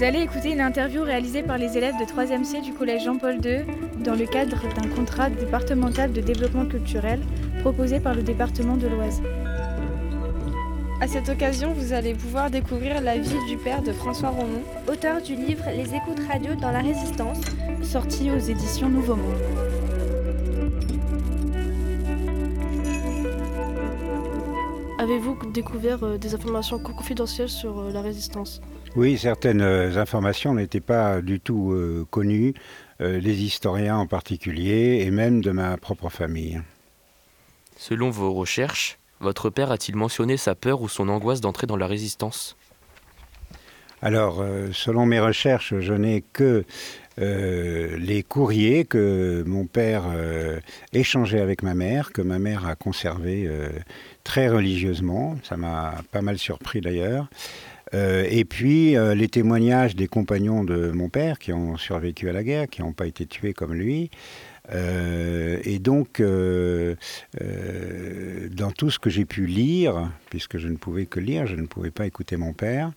Vous 0.00 0.06
allez 0.06 0.22
écouter 0.22 0.52
une 0.52 0.62
interview 0.62 1.02
réalisée 1.02 1.42
par 1.42 1.58
les 1.58 1.76
élèves 1.76 1.98
de 2.00 2.06
3e 2.06 2.42
C 2.42 2.62
du 2.62 2.72
collège 2.72 3.04
Jean-Paul 3.04 3.34
II 3.44 3.66
dans 4.02 4.14
le 4.14 4.24
cadre 4.24 4.62
d'un 4.74 4.88
contrat 4.88 5.28
départemental 5.28 6.10
de 6.10 6.22
développement 6.22 6.64
culturel 6.64 7.20
proposé 7.60 8.00
par 8.00 8.14
le 8.14 8.22
département 8.22 8.78
de 8.78 8.88
l'Oise. 8.88 9.20
À 11.02 11.06
cette 11.06 11.28
occasion, 11.28 11.74
vous 11.74 11.92
allez 11.92 12.14
pouvoir 12.14 12.50
découvrir 12.50 13.02
la 13.02 13.18
vie 13.18 13.44
du 13.46 13.58
père 13.58 13.82
de 13.82 13.92
François 13.92 14.30
Romont, 14.30 14.62
auteur 14.90 15.20
du 15.20 15.34
livre 15.34 15.64
Les 15.76 15.94
écoutes 15.94 16.26
radio 16.32 16.54
dans 16.54 16.70
la 16.70 16.80
résistance, 16.80 17.42
sorti 17.82 18.30
aux 18.30 18.38
éditions 18.38 18.88
Nouveau 18.88 19.16
Monde. 19.16 19.36
Avez-vous 24.98 25.36
découvert 25.52 26.02
euh, 26.04 26.16
des 26.16 26.34
informations 26.34 26.78
confidentielles 26.78 27.50
sur 27.50 27.80
euh, 27.80 27.92
la 27.92 28.00
résistance? 28.00 28.62
Oui, 28.96 29.16
certaines 29.16 29.60
euh, 29.60 29.96
informations 29.96 30.52
n'étaient 30.52 30.80
pas 30.80 31.22
du 31.22 31.38
tout 31.38 31.74
connues, 32.10 32.54
des 32.98 33.42
historiens 33.44 33.96
en 33.96 34.06
particulier, 34.06 35.04
et 35.06 35.10
même 35.10 35.40
de 35.40 35.52
ma 35.52 35.76
propre 35.78 36.10
famille. 36.10 36.60
Selon 37.78 38.10
vos 38.10 38.34
recherches, 38.34 38.98
votre 39.20 39.48
père 39.48 39.70
a-t-il 39.70 39.96
mentionné 39.96 40.36
sa 40.36 40.54
peur 40.54 40.82
ou 40.82 40.88
son 40.88 41.08
angoisse 41.08 41.40
d'entrer 41.40 41.66
dans 41.66 41.78
la 41.78 41.86
résistance? 41.86 42.56
Alors, 44.02 44.44
selon 44.72 45.06
mes 45.06 45.20
recherches, 45.20 45.78
je 45.78 45.94
n'ai 45.94 46.22
que 46.34 46.64
les 47.16 48.22
courriers 48.22 48.84
que 48.84 49.42
mon 49.46 49.64
père 49.64 50.04
échangeait 50.92 51.40
avec 51.40 51.62
ma 51.62 51.72
mère, 51.72 52.12
que 52.12 52.20
ma 52.20 52.38
mère 52.38 52.66
a 52.66 52.74
conservé 52.76 53.48
très 54.24 54.50
religieusement. 54.50 55.38
Ça 55.42 55.56
m'a 55.56 55.94
pas 56.12 56.20
mal 56.20 56.36
surpris 56.36 56.82
d'ailleurs. 56.82 57.28
Euh, 57.92 58.24
et 58.30 58.44
puis 58.44 58.96
euh, 58.96 59.14
les 59.14 59.28
témoignages 59.28 59.96
des 59.96 60.06
compagnons 60.06 60.62
de 60.64 60.90
mon 60.92 61.08
père 61.08 61.38
qui 61.38 61.52
ont 61.52 61.76
survécu 61.76 62.28
à 62.28 62.32
la 62.32 62.44
guerre, 62.44 62.68
qui 62.68 62.82
n'ont 62.82 62.92
pas 62.92 63.06
été 63.06 63.26
tués 63.26 63.52
comme 63.52 63.74
lui. 63.74 64.10
Euh, 64.72 65.58
et 65.64 65.80
donc, 65.80 66.22
dans 66.22 66.96
tout 68.70 68.90
ce 68.90 68.98
que 68.98 69.10
j'ai 69.10 69.24
pu 69.24 69.46
lire, 69.46 70.10
puisque 70.30 70.58
je 70.58 70.68
ne 70.68 70.76
pouvais 70.76 71.06
que 71.06 71.18
lire, 71.18 71.46
je 71.46 71.56
ne 71.56 71.66
pouvais 71.66 71.90
pas 71.90 72.06
écouter 72.06 72.36
mon 72.36 72.52
père, 72.52 72.92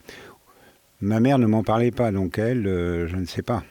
ma 1.02 1.20
mère 1.20 1.40
ne 1.40 1.48
m'en 1.48 1.64
parlait 1.64 1.92
pas, 1.92 2.12
donc 2.12 2.38
elle, 2.38 2.64
je 2.64 3.16
ne 3.16 3.26
sais 3.26 3.42
pas. 3.42 3.64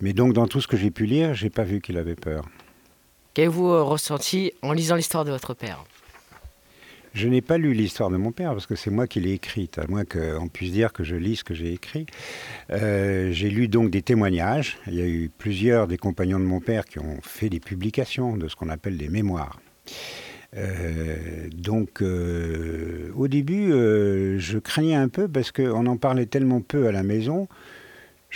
Mais 0.00 0.12
donc, 0.12 0.34
dans 0.34 0.46
tout 0.46 0.60
ce 0.60 0.68
que 0.68 0.76
j'ai 0.76 0.90
pu 0.90 1.06
lire, 1.06 1.34
j'ai 1.34 1.50
pas 1.50 1.64
vu 1.64 1.80
qu'il 1.80 1.96
avait 1.98 2.14
peur. 2.14 2.44
Qu'avez-vous 3.34 3.84
ressenti 3.84 4.52
en 4.62 4.72
lisant 4.72 4.94
l'histoire 4.94 5.24
de 5.24 5.30
votre 5.30 5.54
père? 5.54 5.84
Je 7.16 7.28
n'ai 7.28 7.40
pas 7.40 7.56
lu 7.56 7.72
l'histoire 7.72 8.10
de 8.10 8.18
mon 8.18 8.30
père 8.30 8.52
parce 8.52 8.66
que 8.66 8.74
c'est 8.76 8.90
moi 8.90 9.06
qui 9.06 9.20
l'ai 9.20 9.32
écrite, 9.32 9.78
à 9.78 9.86
moins 9.88 10.04
qu'on 10.04 10.48
puisse 10.48 10.70
dire 10.70 10.92
que 10.92 11.02
je 11.02 11.16
lis 11.16 11.36
ce 11.36 11.44
que 11.44 11.54
j'ai 11.54 11.72
écrit. 11.72 12.04
Euh, 12.70 13.30
j'ai 13.32 13.48
lu 13.48 13.68
donc 13.68 13.90
des 13.90 14.02
témoignages. 14.02 14.76
Il 14.86 14.94
y 14.94 15.00
a 15.00 15.06
eu 15.06 15.30
plusieurs 15.38 15.86
des 15.86 15.96
compagnons 15.96 16.38
de 16.38 16.44
mon 16.44 16.60
père 16.60 16.84
qui 16.84 16.98
ont 16.98 17.18
fait 17.22 17.48
des 17.48 17.58
publications 17.58 18.36
de 18.36 18.48
ce 18.48 18.54
qu'on 18.54 18.68
appelle 18.68 18.98
des 18.98 19.08
mémoires. 19.08 19.60
Euh, 20.56 21.48
donc 21.54 22.02
euh, 22.02 23.10
au 23.16 23.28
début, 23.28 23.70
je 23.70 24.58
craignais 24.58 24.94
un 24.94 25.08
peu 25.08 25.26
parce 25.26 25.52
qu'on 25.52 25.86
en 25.86 25.96
parlait 25.96 26.26
tellement 26.26 26.60
peu 26.60 26.86
à 26.86 26.92
la 26.92 27.02
maison 27.02 27.48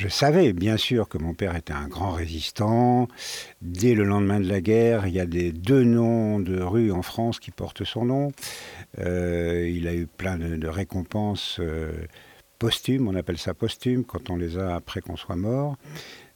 je 0.00 0.08
savais 0.08 0.54
bien 0.54 0.78
sûr 0.78 1.10
que 1.10 1.18
mon 1.18 1.34
père 1.34 1.54
était 1.54 1.74
un 1.74 1.86
grand 1.86 2.12
résistant. 2.12 3.06
Dès 3.60 3.94
le 3.94 4.04
lendemain 4.04 4.40
de 4.40 4.48
la 4.48 4.62
guerre, 4.62 5.06
il 5.06 5.12
y 5.12 5.20
a 5.20 5.26
des 5.26 5.52
deux 5.52 5.84
noms 5.84 6.40
de 6.40 6.58
rues 6.58 6.90
en 6.90 7.02
France 7.02 7.38
qui 7.38 7.50
portent 7.50 7.84
son 7.84 8.06
nom. 8.06 8.32
Euh, 8.98 9.68
il 9.68 9.86
a 9.86 9.94
eu 9.94 10.06
plein 10.06 10.38
de, 10.38 10.68
récompenses 10.68 11.58
euh, 11.60 11.92
posthumes, 12.58 13.08
on 13.08 13.14
appelle 13.14 13.36
ça 13.36 13.52
posthumes 13.52 14.04
quand 14.04 14.30
on 14.30 14.36
les 14.36 14.56
a 14.56 14.74
après 14.74 15.02
qu'on 15.02 15.16
soit 15.16 15.36
mort. 15.36 15.76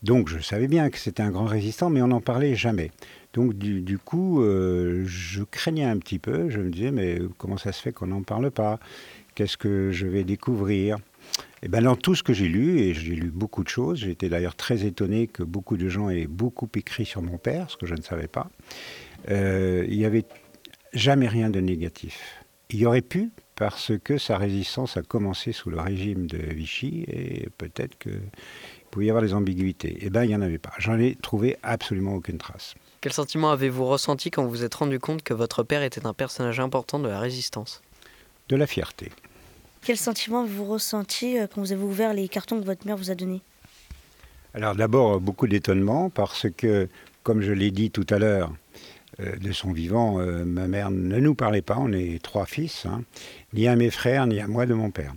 Donc 0.02 0.28
je 0.28 0.40
savais 0.40 0.68
bien 0.68 0.90
que 0.90 0.98
c'était 0.98 1.22
un 1.22 1.30
grand 1.30 1.46
résistant, 1.46 1.88
mais 1.88 2.02
on 2.02 2.08
n'en 2.08 2.20
parlait 2.20 2.54
jamais. 2.54 2.90
Donc 3.32 3.54
du, 3.54 3.98
coup, 3.98 4.42
euh, 4.42 5.04
je 5.06 5.42
craignais 5.42 5.84
un 5.84 5.96
petit 5.96 6.18
peu. 6.18 6.50
Je 6.50 6.60
me 6.60 6.68
disais, 6.68 6.90
mais 6.90 7.18
comment 7.38 7.56
ça 7.56 7.72
se 7.72 7.80
fait 7.80 7.92
qu'on 7.92 8.08
n'en 8.08 8.24
parle 8.24 8.50
pas? 8.50 8.78
Qu'est-ce 9.34 9.56
que 9.56 9.90
je 9.90 10.06
vais 10.06 10.24
découvrir? 10.24 10.98
Et 11.64 11.66
eh 11.66 11.70
ben 11.70 11.80
dans 11.80 11.96
tout 11.96 12.14
ce 12.14 12.22
que 12.22 12.34
j'ai 12.34 12.46
lu, 12.46 12.80
et 12.80 12.92
j'ai 12.92 13.14
lu 13.14 13.30
beaucoup 13.30 13.64
de 13.64 13.70
choses, 13.70 14.04
été 14.04 14.28
d'ailleurs 14.28 14.54
très 14.54 14.84
étonné 14.84 15.28
que 15.28 15.42
beaucoup 15.42 15.78
de 15.78 15.88
gens 15.88 16.10
aient 16.10 16.26
beaucoup 16.26 16.68
écrit 16.74 17.06
sur 17.06 17.22
mon 17.22 17.38
père, 17.38 17.70
ce 17.70 17.78
que 17.78 17.86
je 17.86 17.94
ne 17.94 18.02
savais 18.02 18.28
pas, 18.28 18.50
euh, 19.30 19.82
il 19.88 19.96
n'y 19.96 20.04
avait 20.04 20.26
jamais 20.92 21.26
rien 21.26 21.48
de 21.48 21.60
négatif. 21.60 22.44
Il 22.68 22.80
y 22.80 22.84
aurait 22.84 23.00
pu, 23.00 23.30
parce 23.56 23.92
que 24.04 24.18
sa 24.18 24.36
résistance 24.36 24.98
a 24.98 25.02
commencé 25.02 25.52
sous 25.52 25.70
le 25.70 25.80
régime 25.80 26.26
de 26.26 26.36
Vichy, 26.36 27.06
et 27.08 27.48
peut-être 27.56 27.96
qu'il 27.96 28.20
pouvait 28.90 29.06
y 29.06 29.08
avoir 29.08 29.24
des 29.24 29.32
ambiguïtés. 29.32 29.96
Eh 30.02 30.10
bien, 30.10 30.24
il 30.24 30.28
n'y 30.28 30.36
en 30.36 30.42
avait 30.42 30.58
pas. 30.58 30.74
J'en 30.76 30.98
ai 30.98 31.14
trouvé 31.14 31.56
absolument 31.62 32.14
aucune 32.14 32.36
trace. 32.36 32.74
Quel 33.00 33.14
sentiment 33.14 33.50
avez-vous 33.50 33.86
ressenti 33.86 34.30
quand 34.30 34.44
vous 34.44 34.50
vous 34.50 34.64
êtes 34.64 34.74
rendu 34.74 34.98
compte 34.98 35.22
que 35.22 35.32
votre 35.32 35.62
père 35.62 35.82
était 35.82 36.04
un 36.04 36.12
personnage 36.12 36.60
important 36.60 36.98
de 36.98 37.08
la 37.08 37.20
résistance? 37.20 37.80
De 38.50 38.56
la 38.56 38.66
fierté. 38.66 39.10
Quel 39.84 39.98
sentiment 39.98 40.40
avez-vous 40.40 40.64
ressenti 40.64 41.38
euh, 41.38 41.46
quand 41.46 41.60
vous 41.60 41.72
avez 41.72 41.82
ouvert 41.82 42.14
les 42.14 42.26
cartons 42.26 42.58
que 42.58 42.64
votre 42.64 42.86
mère 42.86 42.96
vous 42.96 43.10
a 43.10 43.14
donnés 43.14 43.42
Alors 44.54 44.74
d'abord, 44.74 45.20
beaucoup 45.20 45.46
d'étonnement 45.46 46.08
parce 46.08 46.46
que, 46.56 46.88
comme 47.22 47.42
je 47.42 47.52
l'ai 47.52 47.70
dit 47.70 47.90
tout 47.90 48.06
à 48.08 48.18
l'heure, 48.18 48.50
euh, 49.20 49.36
de 49.36 49.52
son 49.52 49.72
vivant, 49.72 50.20
euh, 50.20 50.46
ma 50.46 50.68
mère 50.68 50.90
ne 50.90 51.18
nous 51.18 51.34
parlait 51.34 51.60
pas, 51.60 51.76
on 51.78 51.92
est 51.92 52.22
trois 52.22 52.46
fils, 52.46 52.86
hein, 52.86 53.02
ni 53.52 53.68
à 53.68 53.76
mes 53.76 53.90
frères, 53.90 54.26
ni 54.26 54.40
à 54.40 54.48
moi 54.48 54.64
de 54.64 54.72
mon 54.72 54.90
père. 54.90 55.12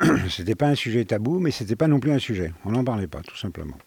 c'était 0.30 0.56
pas 0.56 0.66
un 0.66 0.74
sujet 0.74 1.04
tabou, 1.04 1.38
mais 1.38 1.52
c'était 1.52 1.76
pas 1.76 1.86
non 1.86 2.00
plus 2.00 2.10
un 2.10 2.18
sujet. 2.18 2.52
On 2.64 2.72
n'en 2.72 2.82
parlait 2.82 3.06
pas, 3.06 3.20
tout 3.20 3.36
simplement. 3.36 3.78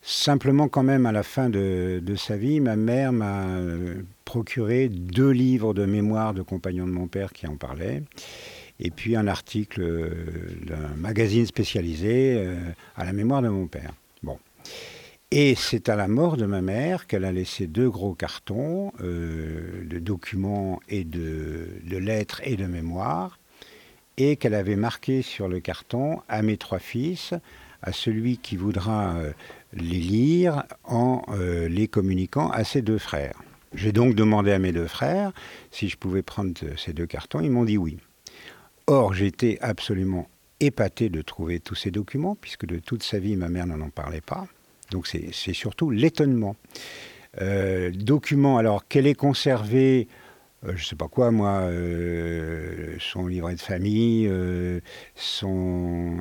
Simplement, 0.00 0.68
quand 0.68 0.84
même, 0.84 1.06
à 1.06 1.12
la 1.12 1.24
fin 1.24 1.50
de, 1.50 2.00
de 2.00 2.14
sa 2.14 2.36
vie, 2.36 2.60
ma 2.60 2.76
mère 2.76 3.12
m'a 3.12 3.46
procuré 4.24 4.88
deux 4.88 5.30
livres 5.30 5.74
de 5.74 5.86
mémoire 5.86 6.34
de 6.34 6.42
compagnons 6.42 6.86
de 6.86 6.92
mon 6.92 7.08
père 7.08 7.32
qui 7.32 7.48
en 7.48 7.56
parlaient 7.56 8.02
et 8.80 8.90
puis 8.90 9.16
un 9.16 9.26
article 9.26 9.80
euh, 9.82 10.10
d'un 10.66 10.88
magazine 10.96 11.46
spécialisé 11.46 12.34
euh, 12.36 12.56
à 12.96 13.04
la 13.04 13.12
mémoire 13.12 13.42
de 13.42 13.48
mon 13.48 13.66
père. 13.66 13.92
Bon. 14.22 14.38
Et 15.30 15.54
c'est 15.54 15.88
à 15.88 15.96
la 15.96 16.08
mort 16.08 16.36
de 16.36 16.46
ma 16.46 16.60
mère 16.60 17.06
qu'elle 17.06 17.24
a 17.24 17.32
laissé 17.32 17.66
deux 17.66 17.88
gros 17.88 18.14
cartons 18.14 18.92
euh, 19.00 19.84
de 19.84 19.98
documents 19.98 20.80
et 20.88 21.04
de, 21.04 21.68
lettres 21.88 22.40
et 22.44 22.56
de 22.56 22.66
mémoires, 22.66 23.38
et 24.18 24.36
qu'elle 24.36 24.54
avait 24.54 24.76
marqué 24.76 25.22
sur 25.22 25.48
le 25.48 25.60
carton 25.60 26.20
à 26.28 26.42
mes 26.42 26.58
trois 26.58 26.78
fils, 26.78 27.32
à 27.82 27.92
celui 27.92 28.36
qui 28.36 28.56
voudra 28.56 29.16
les 29.72 29.98
lire 29.98 30.64
en 30.84 31.24
les 31.68 31.88
communiquant 31.88 32.48
à 32.50 32.62
ses 32.62 32.80
deux 32.80 32.98
frères. 32.98 33.42
J'ai 33.74 33.90
donc 33.90 34.14
demandé 34.14 34.52
à 34.52 34.58
mes 34.60 34.70
deux 34.70 34.86
frères 34.86 35.32
si 35.72 35.88
je 35.88 35.96
pouvais 35.96 36.22
prendre 36.22 36.52
ces 36.76 36.92
deux 36.92 37.06
cartons. 37.06 37.40
Ils 37.40 37.50
m'ont 37.50 37.64
dit 37.64 37.78
oui. 37.78 37.98
Or, 38.86 39.14
j'étais 39.14 39.58
absolument 39.60 40.28
épaté 40.60 41.08
de 41.08 41.22
trouver 41.22 41.60
tous 41.60 41.74
ces 41.74 41.90
documents, 41.90 42.36
puisque 42.36 42.66
de 42.66 42.78
toute 42.78 43.02
sa 43.02 43.18
vie, 43.18 43.36
ma 43.36 43.48
mère 43.48 43.66
n'en 43.66 43.90
parlait 43.90 44.20
pas. 44.20 44.46
Donc 44.90 45.06
c'est 45.06 45.52
surtout 45.54 45.90
l'étonnement. 45.90 46.56
Euh, 47.40 47.90
documents, 47.94 48.58
alors 48.58 48.86
qu'elle 48.86 49.06
est 49.06 49.14
conservé, 49.14 50.06
euh, 50.64 50.72
je 50.76 50.82
ne 50.82 50.86
sais 50.86 50.96
pas 50.96 51.08
quoi, 51.08 51.30
moi, 51.30 51.60
euh, 51.62 52.96
son 53.00 53.26
livret 53.26 53.54
de 53.54 53.60
famille, 53.60 54.30
son 55.14 56.18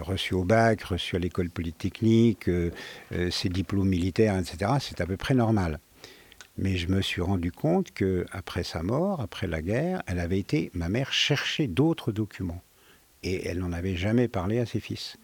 reçu 0.00 0.34
au 0.34 0.44
bac, 0.44 0.82
reçu 0.84 1.16
à 1.16 1.18
l'école 1.18 1.50
polytechnique, 1.50 2.48
ses 3.30 3.48
diplômes 3.48 3.88
militaires, 3.88 4.38
etc., 4.38 4.72
c'est 4.80 5.00
à 5.00 5.06
peu 5.06 5.16
près 5.16 5.34
normal. 5.34 5.80
Mais 6.56 6.76
je 6.76 6.88
me 6.88 7.02
suis 7.02 7.20
rendu 7.20 7.50
compte 7.50 7.90
que 7.92 8.26
après 8.30 8.62
sa 8.62 8.82
mort, 8.82 9.20
après 9.20 9.46
la 9.46 9.60
guerre, 9.60 10.02
elle 10.06 10.20
avait 10.20 10.38
été, 10.38 10.70
ma 10.72 10.88
mère, 10.88 11.12
chercher 11.12 11.66
d'autres 11.66 12.12
documents. 12.12 12.62
Et 13.24 13.48
elle 13.48 13.58
n'en 13.58 13.72
avait 13.72 13.96
jamais 13.96 14.28
parlé 14.28 14.60
à 14.60 14.66
ses 14.66 14.80
fils. 14.80 15.16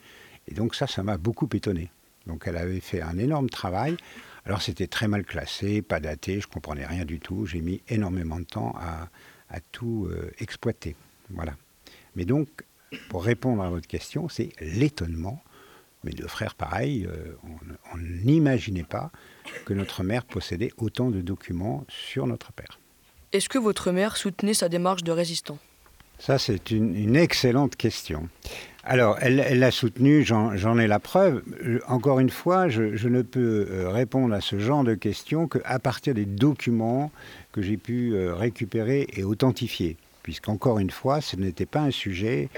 Et 0.49 0.55
donc 0.55 0.75
ça, 0.75 0.87
ça 0.87 1.03
m'a 1.03 1.19
beaucoup 1.19 1.49
étonné. 1.53 1.91
Donc 2.27 2.45
elle 2.47 2.57
avait 2.57 2.81
fait 2.81 3.01
un 3.01 3.19
énorme 3.19 3.49
travail. 3.49 3.97
Alors 4.45 4.63
c'était 4.63 4.89
très 4.89 5.07
mal 5.07 5.25
classé, 5.25 5.83
pas 5.83 6.01
daté, 6.01 6.41
je 6.41 6.49
comprenais 6.49 6.87
rien 6.87 7.05
du 7.05 7.21
tout. 7.21 7.47
J'ai 7.47 7.61
mis 7.61 7.83
énormément 7.89 8.41
de 8.41 8.45
temps 8.45 8.75
à, 8.77 9.09
tout 9.73 10.09
euh, 10.11 10.31
exploiter. 10.39 10.97
Voilà. 11.31 11.55
Mais 12.17 12.25
donc, 12.25 12.49
pour 13.09 13.25
répondre 13.25 13.63
à 13.63 13.71
votre 13.71 13.87
question, 13.87 14.29
c'est 14.29 14.51
l'étonnement. 14.61 15.43
Mes 16.05 16.13
deux 16.13 16.29
frères, 16.29 16.55
pareil, 16.55 17.07
euh, 17.07 17.35
on 17.93 17.99
n'imaginait 17.99 18.85
pas 18.85 19.13
que 19.65 19.75
notre 19.75 20.03
mère 20.03 20.25
possédait 20.25 20.73
autant 20.79 21.11
de 21.11 21.21
documents 21.21 21.85
sur 21.89 22.27
notre 22.27 22.53
père. 22.53 22.79
Est-ce 23.33 23.49
que 23.49 23.59
votre 23.59 23.93
mère 23.93 24.17
soutenait 24.17 24.55
sa 24.55 24.69
démarche 24.69 25.05
de 25.05 25.13
résistant? 25.13 25.59
Ça, 26.19 26.39
c'est 26.39 26.71
une, 26.71 27.17
excellente 27.17 27.77
question. 27.77 28.29
Alors, 28.85 29.17
elle 29.21 29.59
l'a 29.59 29.71
soutenu, 29.71 30.23
j'en 30.23 30.79
ai 30.79 30.87
la 30.87 30.99
preuve. 30.99 31.43
Encore 31.87 32.21
une 32.21 32.29
fois, 32.29 32.69
je, 32.69 33.09
ne 33.09 33.23
peux 33.23 33.67
euh, 33.71 33.89
répondre 33.89 34.35
à 34.35 34.41
ce 34.41 34.59
genre 34.59 34.85
de 34.85 34.95
questions 34.95 35.49
qu'à 35.49 35.79
partir 35.79 36.13
des 36.13 36.27
documents 36.27 37.11
que 37.53 37.63
j'ai 37.63 37.79
pu 37.79 38.15
euh, 38.15 38.35
récupérer 38.35 39.07
et 39.15 39.25
authentifier 39.25 39.97
puisqu'encore 40.31 40.79
une 40.79 40.91
fois, 40.91 41.21
ce 41.21 41.35
n'était 41.35 41.67
pas 41.67 41.81
un 41.81 41.91
sujet 41.91 42.51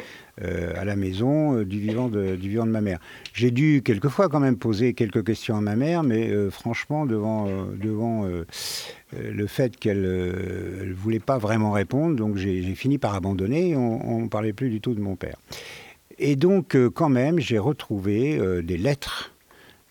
euh, 0.42 0.74
à 0.76 0.84
la 0.84 0.94
maison 0.94 1.56
euh, 1.56 1.64
du, 1.64 1.80
vivant 1.80 2.10
de, 2.10 2.36
ma 2.64 2.82
mère. 2.82 2.98
J'ai 3.32 3.50
dû 3.50 3.80
quelquefois 3.82 4.28
quand 4.28 4.40
même 4.40 4.58
poser 4.58 4.92
quelques 4.92 5.24
questions 5.24 5.56
à 5.56 5.62
ma 5.62 5.74
mère, 5.74 6.02
mais 6.02 6.28
euh, 6.28 6.50
franchement, 6.50 7.06
devant, 7.06 7.48
devant 7.82 8.26
le 9.16 9.46
fait 9.46 9.78
qu'elle 9.78 10.02
ne 10.02 10.92
voulait 10.92 11.18
pas 11.18 11.38
vraiment 11.38 11.70
répondre, 11.70 12.14
donc 12.14 12.36
j'ai 12.36 12.62
fini 12.74 12.98
par 12.98 13.14
abandonner 13.14 13.70
et 13.70 13.76
on 13.76 14.20
ne 14.20 14.28
parlait 14.28 14.52
plus 14.52 14.68
du 14.68 14.82
tout 14.82 14.92
de 14.92 15.00
mon 15.00 15.16
père. 15.16 15.36
Et 16.18 16.36
donc, 16.36 16.76
quand 16.92 17.08
même, 17.08 17.38
j'ai 17.38 17.58
retrouvé 17.58 18.38
des 18.62 18.76
lettres 18.76 19.31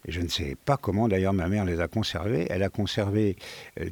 je 0.07 0.21
ne 0.21 0.27
sais 0.27 0.55
pas 0.65 0.77
comment 0.77 1.07
d'ailleurs 1.07 1.33
ma 1.33 1.47
mère 1.47 1.65
les 1.65 1.79
a 1.79 1.87
conservées. 1.87 2.47
Elle 2.49 2.63
a 2.63 2.69
conservé 2.69 3.35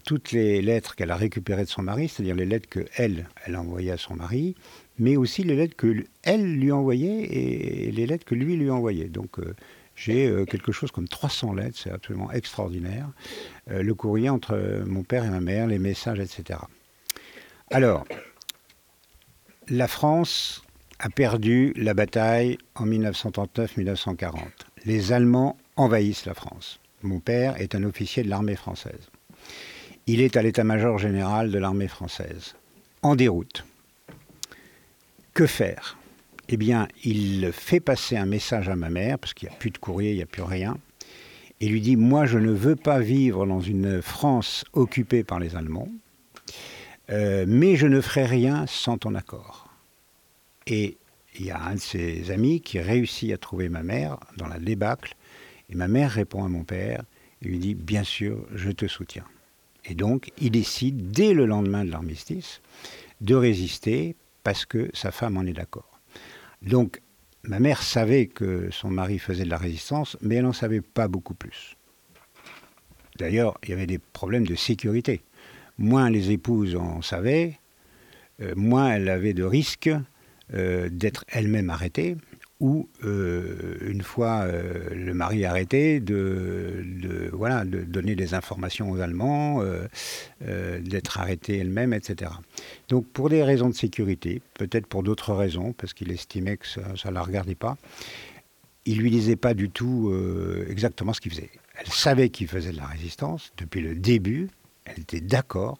toutes 0.05 0.31
les 0.31 0.61
lettres 0.61 0.95
qu'elle 0.95 1.11
a 1.11 1.15
récupérées 1.15 1.63
de 1.63 1.69
son 1.69 1.83
mari, 1.83 2.07
c'est-à-dire 2.07 2.35
les 2.35 2.45
lettres 2.45 2.69
que 2.69 2.85
elle, 2.95 3.27
a 3.45 3.59
envoyées 3.59 3.91
à 3.91 3.97
son 3.97 4.15
mari, 4.15 4.55
mais 4.97 5.15
aussi 5.15 5.43
les 5.43 5.55
lettres 5.55 5.75
que 5.75 6.05
elle 6.23 6.55
lui 6.55 6.71
envoyait 6.71 7.21
et 7.23 7.91
les 7.91 8.05
lettres 8.05 8.25
que 8.25 8.35
lui 8.35 8.55
lui 8.55 8.69
envoyait. 8.69 9.07
Donc 9.07 9.39
euh, 9.39 9.55
j'ai 9.95 10.27
euh, 10.27 10.45
quelque 10.45 10.71
chose 10.71 10.91
comme 10.91 11.07
300 11.07 11.53
lettres, 11.53 11.77
c'est 11.81 11.91
absolument 11.91 12.31
extraordinaire. 12.31 13.09
Euh, 13.71 13.81
le 13.81 13.93
courrier 13.93 14.29
entre 14.29 14.83
mon 14.85 15.03
père 15.03 15.25
et 15.25 15.29
ma 15.29 15.41
mère, 15.41 15.67
les 15.67 15.79
messages, 15.79 16.19
etc. 16.19 16.59
Alors, 17.71 18.05
la 19.67 19.87
France 19.87 20.63
a 20.99 21.09
perdu 21.09 21.73
la 21.75 21.93
bataille 21.93 22.57
en 22.75 22.85
1939-1940. 22.85 24.37
Les 24.85 25.11
Allemands 25.11 25.57
envahissent 25.79 26.25
la 26.25 26.33
France. 26.33 26.79
Mon 27.03 27.21
père 27.21 27.59
est 27.61 27.73
un 27.73 27.83
officier 27.83 28.21
de 28.21 28.29
l'armée 28.29 28.57
française. 28.57 29.09
Il 30.07 30.19
est 30.19 30.35
à 30.35 30.41
l'état-major 30.41 30.99
général 30.99 31.51
de 31.51 31.57
l'armée 31.57 31.87
française, 31.87 32.55
en 33.01 33.15
déroute. 33.15 33.65
Que 35.33 35.47
faire? 35.47 35.97
Eh 36.49 36.57
bien, 36.57 36.89
il 37.05 37.51
fait 37.53 37.79
passer 37.79 38.17
un 38.17 38.25
message 38.25 38.67
à 38.67 38.75
ma 38.75 38.89
mère, 38.89 39.17
parce 39.17 39.33
qu'il 39.33 39.47
n'y 39.47 39.55
a 39.55 39.57
plus 39.57 39.71
de 39.71 39.77
courrier, 39.77 40.11
il 40.11 40.17
n'y 40.17 40.23
a 40.23 40.25
plus 40.25 40.41
rien, 40.43 40.77
et 41.61 41.69
lui 41.69 41.79
dit, 41.79 41.95
moi 41.95 42.25
je 42.25 42.37
ne 42.37 42.51
veux 42.51 42.75
pas 42.75 42.99
vivre 42.99 43.45
dans 43.45 43.61
une 43.61 44.01
France 44.01 44.65
occupée 44.73 45.23
par 45.23 45.39
les 45.39 45.55
Allemands, 45.55 45.89
euh, 47.09 47.45
mais 47.47 47.77
je 47.77 47.87
ne 47.87 48.01
ferai 48.01 48.25
rien 48.25 48.65
sans 48.67 48.97
ton 48.97 49.15
accord. 49.15 49.69
Et 50.67 50.97
il 51.37 51.45
y 51.45 51.51
a 51.51 51.61
un 51.61 51.75
de 51.75 51.79
ses 51.79 52.31
amis 52.31 52.59
qui 52.59 52.79
réussit 52.79 53.31
à 53.31 53.37
trouver 53.37 53.69
ma 53.69 53.83
mère 53.83 54.17
dans 54.35 54.47
la 54.47 54.59
débâcle, 54.59 55.15
et 55.69 55.75
ma 55.75 55.87
mère 55.87 56.11
répond 56.11 56.43
à 56.43 56.49
mon 56.49 56.63
père, 56.63 57.03
et 57.41 57.47
lui 57.47 57.59
dit, 57.59 57.75
bien 57.75 58.03
sûr, 58.03 58.45
je 58.53 58.69
te 58.69 58.87
soutiens. 58.87 59.25
Et 59.85 59.95
donc, 59.95 60.31
il 60.39 60.51
décide, 60.51 61.11
dès 61.11 61.33
le 61.33 61.45
lendemain 61.45 61.85
de 61.85 61.91
l'armistice, 61.91 62.61
de 63.21 63.35
résister 63.35 64.15
parce 64.43 64.65
que 64.65 64.89
sa 64.93 65.11
femme 65.11 65.37
en 65.37 65.43
est 65.43 65.53
d'accord. 65.53 65.99
Donc, 66.61 67.01
ma 67.43 67.59
mère 67.59 67.81
savait 67.81 68.27
que 68.27 68.69
son 68.71 68.89
mari 68.89 69.19
faisait 69.19 69.45
de 69.45 69.49
la 69.49 69.57
résistance, 69.57 70.17
mais 70.21 70.35
elle 70.35 70.43
n'en 70.43 70.53
savait 70.53 70.81
pas 70.81 71.07
beaucoup 71.07 71.33
plus. 71.33 71.75
D'ailleurs, 73.17 73.57
il 73.63 73.69
y 73.69 73.73
avait 73.73 73.87
des 73.87 73.99
problèmes 73.99 74.47
de 74.47 74.55
sécurité. 74.55 75.21
Moins 75.77 76.09
les 76.09 76.31
épouses 76.31 76.75
en 76.75 77.01
savaient, 77.01 77.59
euh, 78.41 78.53
moins 78.55 78.91
elle 78.91 79.09
avait 79.09 79.33
de 79.33 79.43
risques 79.43 79.89
euh, 80.53 80.89
d'être 80.89 81.25
elle-même 81.27 81.69
arrêtée, 81.69 82.15
ou 82.59 82.89
euh, 83.05 83.77
une 83.81 84.01
fois 84.01 84.41
euh, 84.41 84.89
le 84.93 85.13
mari 85.13 85.45
arrêté, 85.45 85.99
de, 86.01 87.29
voilà, 87.31 87.63
de 87.63 87.79
donner 87.79 88.15
des 88.15 88.33
informations 88.33 88.91
aux 88.91 88.99
Allemands, 88.99 89.61
euh, 89.61 90.79
d'être 90.79 91.19
arrêtée 91.19 91.59
elle-même, 91.59 91.93
etc. 91.93 92.31
Donc 92.89 93.07
pour 93.07 93.29
des 93.29 93.43
raisons 93.43 93.69
de 93.69 93.75
sécurité, 93.75 94.41
peut-être 94.55 94.87
pour 94.87 95.03
d'autres 95.03 95.33
raisons, 95.33 95.73
parce 95.73 95.93
qu'il 95.93 96.11
estimait 96.11 96.57
que 96.57 96.67
ça 96.67 96.81
ne 97.09 97.13
la 97.13 97.21
regardait 97.21 97.55
pas, 97.55 97.77
il 98.85 98.99
lui 98.99 99.11
disait 99.11 99.35
pas 99.35 99.53
du 99.53 99.69
tout 99.69 100.13
exactement 100.67 101.13
ce 101.13 101.21
qu'il 101.21 101.31
faisait. 101.31 101.51
Elle 101.79 101.91
savait 101.91 102.29
qu'il 102.29 102.47
faisait 102.47 102.71
de 102.71 102.77
la 102.77 102.87
résistance 102.87 103.53
depuis 103.57 103.81
le 103.81 103.95
début, 103.95 104.49
elle 104.85 104.99
était 104.99 105.21
d'accord, 105.21 105.77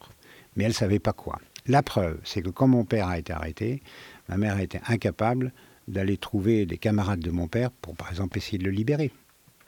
mais 0.55 0.65
elle 0.65 0.71
ne 0.71 0.75
savait 0.75 0.99
pas 0.99 1.13
quoi. 1.13 1.39
La 1.65 1.83
preuve, 1.83 2.19
c'est 2.23 2.41
que 2.41 2.49
quand 2.49 2.67
mon 2.67 2.85
père 2.85 3.07
a 3.07 3.17
été 3.17 3.33
arrêté, 3.33 3.81
ma 4.27 4.37
mère 4.37 4.55
a 4.55 4.61
été 4.61 4.79
incapable 4.87 5.51
d'aller 5.89 6.17
trouver 6.17 6.65
des 6.65 6.77
camarades 6.77 7.19
de 7.19 7.31
mon 7.31 7.47
père 7.47 7.71
pour, 7.71 7.95
par 7.95 8.09
exemple, 8.09 8.37
essayer 8.37 8.57
de 8.57 8.63
le 8.63 8.71
libérer. 8.71 9.11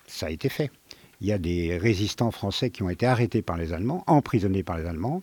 Ça 0.08 0.28
a 0.28 0.30
été 0.30 0.50
fait. 0.50 0.72
Il 1.22 1.28
y 1.28 1.32
a 1.32 1.38
des 1.38 1.78
résistants 1.78 2.32
français 2.32 2.72
qui 2.72 2.82
ont 2.82 2.90
été 2.90 3.06
arrêtés 3.06 3.44
par 3.44 3.56
les 3.56 3.74
Allemands, 3.74 4.04
emprisonnés 4.08 4.64
par 4.64 4.80
les 4.80 4.86
Allemands, 4.86 5.22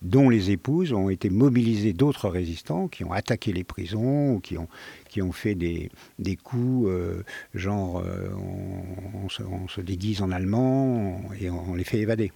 dont 0.00 0.28
les 0.28 0.52
épouses 0.52 0.92
ont 0.92 1.10
été 1.10 1.28
mobilisées 1.28 1.92
d'autres 1.92 2.28
résistants 2.28 2.86
qui 2.86 3.02
ont 3.02 3.12
attaqué 3.12 3.52
les 3.52 3.64
prisons, 3.64 4.38
qui 4.38 4.56
ont, 4.56 4.68
qui 5.08 5.22
ont 5.22 5.32
fait 5.32 5.56
des, 5.56 5.90
coups, 6.36 6.88
euh, 6.88 7.24
genre 7.52 7.98
euh, 7.98 8.28
on, 9.24 9.28
se, 9.68 9.80
déguise 9.80 10.22
en 10.22 10.30
allemand 10.30 11.20
et 11.40 11.50
on 11.50 11.74
les 11.74 11.84
fait 11.84 11.98
évader. 11.98 12.30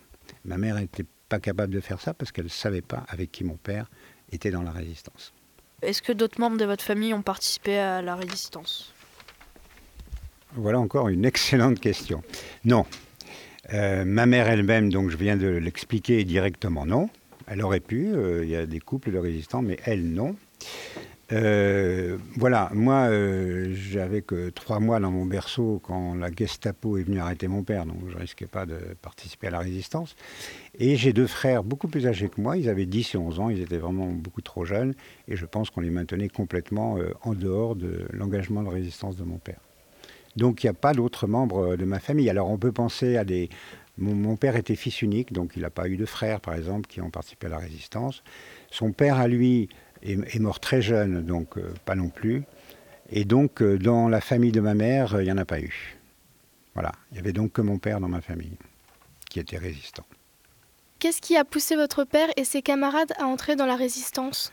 Ma 0.44 0.58
mère 0.58 0.74
n'était 0.74 1.06
pas 1.28 1.38
capable 1.38 1.72
de 1.72 1.80
faire 1.80 2.00
ça 2.00 2.14
parce 2.14 2.32
qu'elle 2.32 2.46
ne 2.46 2.50
savait 2.50 2.82
pas 2.82 3.04
avec 3.08 3.30
qui 3.30 3.44
mon 3.44 3.56
père 3.56 3.88
était 4.32 4.50
dans 4.50 4.62
la 4.62 4.72
résistance. 4.72 5.32
Est-ce 5.84 6.02
que 6.02 6.12
d'autres 6.12 6.40
membres 6.40 6.56
de 6.56 6.64
votre 6.64 6.82
famille 6.82 7.14
ont 7.14 7.22
participé 7.22 7.78
à 7.78 8.02
la 8.02 8.16
résistance? 8.16 8.92
Voilà 10.56 10.78
encore 10.78 11.08
une 11.08 11.24
excellente 11.24 11.80
question. 11.80 12.22
Non. 12.64 12.86
Euh, 13.72 14.04
ma 14.04 14.26
mère 14.26 14.48
elle-même, 14.48 14.92
donc 14.92 15.10
je 15.10 15.16
viens 15.16 15.36
de 15.36 15.48
l'expliquer 15.48 16.24
directement, 16.24 16.86
non. 16.86 17.08
Elle 17.46 17.62
aurait 17.62 17.80
pu, 17.80 18.08
euh, 18.12 18.44
il 18.44 18.50
y 18.50 18.56
a 18.56 18.66
des 18.66 18.80
couples 18.80 19.10
de 19.10 19.18
résistants, 19.18 19.62
mais 19.62 19.78
elle, 19.84 20.12
non. 20.12 20.36
Euh, 21.32 22.18
voilà, 22.36 22.70
moi, 22.74 23.08
euh, 23.08 23.72
j'avais 23.74 24.20
que 24.20 24.50
trois 24.50 24.78
mois 24.78 25.00
dans 25.00 25.10
mon 25.10 25.24
berceau 25.24 25.80
quand 25.82 26.14
la 26.14 26.30
Gestapo 26.30 26.98
est 26.98 27.04
venue 27.04 27.18
arrêter 27.18 27.48
mon 27.48 27.62
père, 27.62 27.86
donc 27.86 27.96
je 28.10 28.16
risquais 28.16 28.46
pas 28.46 28.66
de 28.66 28.78
participer 29.00 29.46
à 29.46 29.50
la 29.50 29.60
résistance. 29.60 30.16
Et 30.78 30.96
j'ai 30.96 31.12
deux 31.12 31.26
frères 31.26 31.64
beaucoup 31.64 31.88
plus 31.88 32.06
âgés 32.06 32.28
que 32.28 32.40
moi, 32.40 32.56
ils 32.58 32.68
avaient 32.68 32.86
10 32.86 33.14
et 33.14 33.18
11 33.18 33.40
ans, 33.40 33.48
ils 33.48 33.60
étaient 33.60 33.78
vraiment 33.78 34.06
beaucoup 34.06 34.42
trop 34.42 34.64
jeunes, 34.64 34.94
et 35.28 35.36
je 35.36 35.46
pense 35.46 35.70
qu'on 35.70 35.80
les 35.80 35.90
maintenait 35.90 36.28
complètement 36.28 36.98
euh, 36.98 37.12
en 37.22 37.32
dehors 37.32 37.74
de 37.74 38.06
l'engagement 38.12 38.62
de 38.62 38.68
résistance 38.68 39.16
de 39.16 39.24
mon 39.24 39.38
père. 39.38 39.60
Donc 40.36 40.62
il 40.62 40.66
n'y 40.66 40.70
a 40.70 40.74
pas 40.74 40.92
d'autres 40.92 41.26
membres 41.26 41.76
de 41.76 41.84
ma 41.84 42.00
famille. 42.00 42.28
Alors 42.28 42.50
on 42.50 42.58
peut 42.58 42.72
penser 42.72 43.16
à 43.16 43.24
des... 43.24 43.48
Mon, 43.96 44.14
mon 44.14 44.36
père 44.36 44.56
était 44.56 44.74
fils 44.74 45.00
unique, 45.02 45.32
donc 45.32 45.52
il 45.54 45.62
n'a 45.62 45.70
pas 45.70 45.88
eu 45.88 45.96
de 45.96 46.04
frères, 46.04 46.40
par 46.40 46.54
exemple, 46.54 46.88
qui 46.88 47.00
ont 47.00 47.10
participé 47.10 47.46
à 47.46 47.50
la 47.50 47.58
résistance. 47.58 48.24
Son 48.72 48.90
père, 48.90 49.18
à 49.18 49.28
lui, 49.28 49.68
est, 50.04 50.38
mort 50.38 50.60
très 50.60 50.82
jeune, 50.82 51.22
donc 51.22 51.56
euh, 51.56 51.72
pas 51.84 51.94
non 51.94 52.08
plus. 52.08 52.44
Et 53.10 53.24
donc, 53.24 53.62
euh, 53.62 53.78
dans 53.78 54.08
la 54.08 54.20
famille 54.20 54.52
de 54.52 54.60
ma 54.60 54.74
mère, 54.74 55.16
il 55.20 55.24
n'y 55.24 55.32
en 55.32 55.38
a 55.38 55.44
pas 55.44 55.60
eu. 55.60 55.96
Voilà, 56.74 56.92
il 57.10 57.14
n'y 57.14 57.20
avait 57.20 57.32
donc 57.32 57.52
que 57.52 57.62
mon 57.62 57.78
père 57.78 58.00
dans 58.00 58.08
ma 58.08 58.20
famille 58.20 58.56
qui 59.30 59.40
était 59.40 59.58
résistant. 59.58 60.04
Qu'est-ce 60.98 61.20
qui 61.20 61.36
a 61.36 61.44
poussé 61.44 61.76
votre 61.76 62.04
père 62.04 62.28
et 62.36 62.44
ses 62.44 62.62
camarades 62.62 63.12
à 63.18 63.24
entrer 63.24 63.56
dans 63.56 63.66
la 63.66 63.76
résistance? 63.76 64.52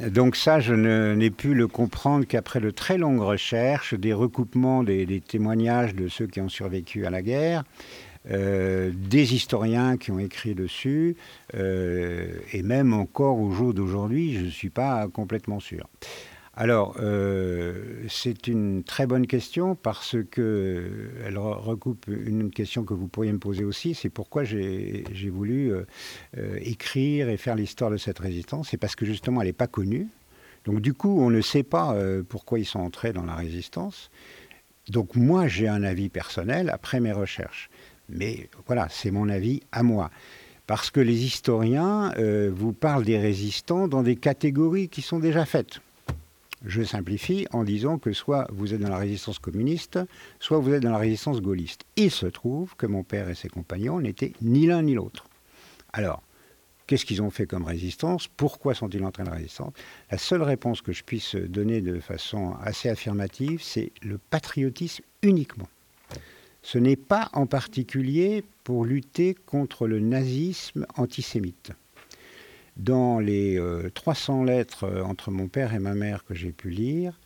Donc 0.00 0.36
ça, 0.36 0.60
je 0.60 0.74
n'ai 0.74 1.30
pu 1.30 1.54
le 1.54 1.66
comprendre 1.66 2.24
qu'après 2.26 2.60
de 2.60 2.70
très 2.70 2.98
longues 2.98 3.20
recherches, 3.20 3.94
des 3.94 4.12
recoupements 4.12 4.82
des, 4.82 5.20
témoignages 5.20 5.94
de 5.94 6.08
ceux 6.08 6.26
qui 6.26 6.40
ont 6.40 6.48
survécu 6.48 7.06
à 7.06 7.10
la 7.10 7.22
guerre, 7.22 7.64
euh, 8.30 8.90
des 8.94 9.34
historiens 9.34 9.96
qui 9.96 10.10
ont 10.10 10.18
écrit 10.18 10.54
dessus, 10.54 11.16
euh, 11.54 12.38
et 12.52 12.62
même 12.62 12.92
encore 12.92 13.40
au 13.40 13.50
jour 13.52 13.72
d'aujourd'hui, 13.72 14.34
je 14.34 14.44
ne 14.44 14.50
suis 14.50 14.68
pas 14.68 15.08
complètement 15.08 15.60
sûr. 15.60 15.88
Alors, 16.54 16.96
euh, 17.00 18.04
c'est 18.08 18.48
une 18.48 18.82
très 18.82 19.06
bonne 19.06 19.26
question 19.26 19.76
parce 19.76 20.16
que 20.30 20.90
elle 21.24 21.38
recoupe 21.38 22.06
une 22.08 22.50
question 22.50 22.84
que 22.84 22.92
vous 22.92 23.06
pourriez 23.06 23.32
me 23.32 23.38
poser 23.38 23.64
aussi. 23.64 23.94
C'est 23.94 24.10
pourquoi 24.10 24.42
j'ai 24.42 25.04
voulu 25.32 25.72
écrire 26.56 27.28
et 27.28 27.36
faire 27.36 27.54
l'histoire 27.54 27.92
de 27.92 27.96
cette 27.96 28.18
résistance. 28.18 28.70
C'est 28.70 28.76
parce 28.76 28.96
que 28.96 29.06
justement, 29.06 29.40
elle 29.40 29.46
n'est 29.46 29.52
pas 29.52 29.68
connue. 29.68 30.08
Donc, 30.64 30.80
du 30.80 30.94
coup, 30.94 31.20
on 31.20 31.30
ne 31.30 31.40
sait 31.40 31.62
pas 31.62 31.96
pourquoi 32.28 32.58
ils 32.58 32.66
sont 32.66 32.80
entrés 32.80 33.12
dans 33.12 33.24
la 33.24 33.36
résistance. 33.36 34.10
Donc, 34.88 35.14
moi, 35.14 35.46
j'ai 35.46 35.68
un 35.68 35.84
avis 35.84 36.08
personnel 36.08 36.70
après 36.70 36.98
mes 36.98 37.12
recherches. 37.12 37.70
Mais 38.08 38.48
voilà, 38.66 38.88
c'est 38.90 39.10
mon 39.10 39.28
avis 39.28 39.62
à 39.72 39.82
moi. 39.82 40.10
Parce 40.66 40.90
que 40.90 41.00
les 41.00 41.24
historiens 41.24 42.12
euh, 42.18 42.50
vous 42.54 42.72
parlent 42.72 43.04
des 43.04 43.18
résistants 43.18 43.88
dans 43.88 44.02
des 44.02 44.16
catégories 44.16 44.88
qui 44.88 45.00
sont 45.02 45.18
déjà 45.18 45.46
faites. 45.46 45.80
Je 46.64 46.82
simplifie 46.82 47.46
en 47.52 47.62
disant 47.62 47.98
que 47.98 48.12
soit 48.12 48.48
vous 48.50 48.74
êtes 48.74 48.80
dans 48.80 48.88
la 48.88 48.98
résistance 48.98 49.38
communiste, 49.38 49.98
soit 50.40 50.58
vous 50.58 50.74
êtes 50.74 50.82
dans 50.82 50.90
la 50.90 50.98
résistance 50.98 51.40
gaulliste. 51.40 51.84
Il 51.96 52.10
se 52.10 52.26
trouve 52.26 52.74
que 52.76 52.86
mon 52.86 53.04
père 53.04 53.28
et 53.28 53.34
ses 53.34 53.48
compagnons 53.48 54.00
n'étaient 54.00 54.32
ni 54.42 54.66
l'un 54.66 54.82
ni 54.82 54.94
l'autre. 54.94 55.26
Alors, 55.92 56.22
qu'est-ce 56.86 57.06
qu'ils 57.06 57.22
ont 57.22 57.30
fait 57.30 57.46
comme 57.46 57.64
résistance? 57.64 58.26
Pourquoi 58.26 58.74
sont-ils 58.74 59.04
entrés 59.04 59.22
dans 59.22 59.30
la 59.30 59.36
résistance? 59.36 59.72
La 60.10 60.18
seule 60.18 60.42
réponse 60.42 60.82
que 60.82 60.92
je 60.92 61.04
puisse 61.04 61.36
donner 61.36 61.80
de 61.80 62.00
façon 62.00 62.56
assez 62.60 62.88
affirmative, 62.88 63.60
c'est 63.62 63.92
le 64.02 64.18
patriotisme 64.18 65.04
uniquement 65.22 65.68
ce 66.70 66.76
n'est 66.76 66.96
pas 66.96 67.30
en 67.32 67.46
particulier 67.46 68.44
pour 68.62 68.84
lutter 68.84 69.32
contre 69.32 69.86
le 69.86 70.00
nazisme 70.00 70.86
antisémite. 70.96 71.72
Dans 72.76 73.20
les 73.20 73.58
300 73.94 74.44
lettres 74.44 75.02
entre 75.06 75.30
mon 75.30 75.48
père 75.48 75.72
et 75.72 75.78
ma 75.78 75.94
mère 75.94 76.26
que 76.26 76.34
j'ai 76.34 76.52
pu 76.52 76.68
lire, 76.68 77.18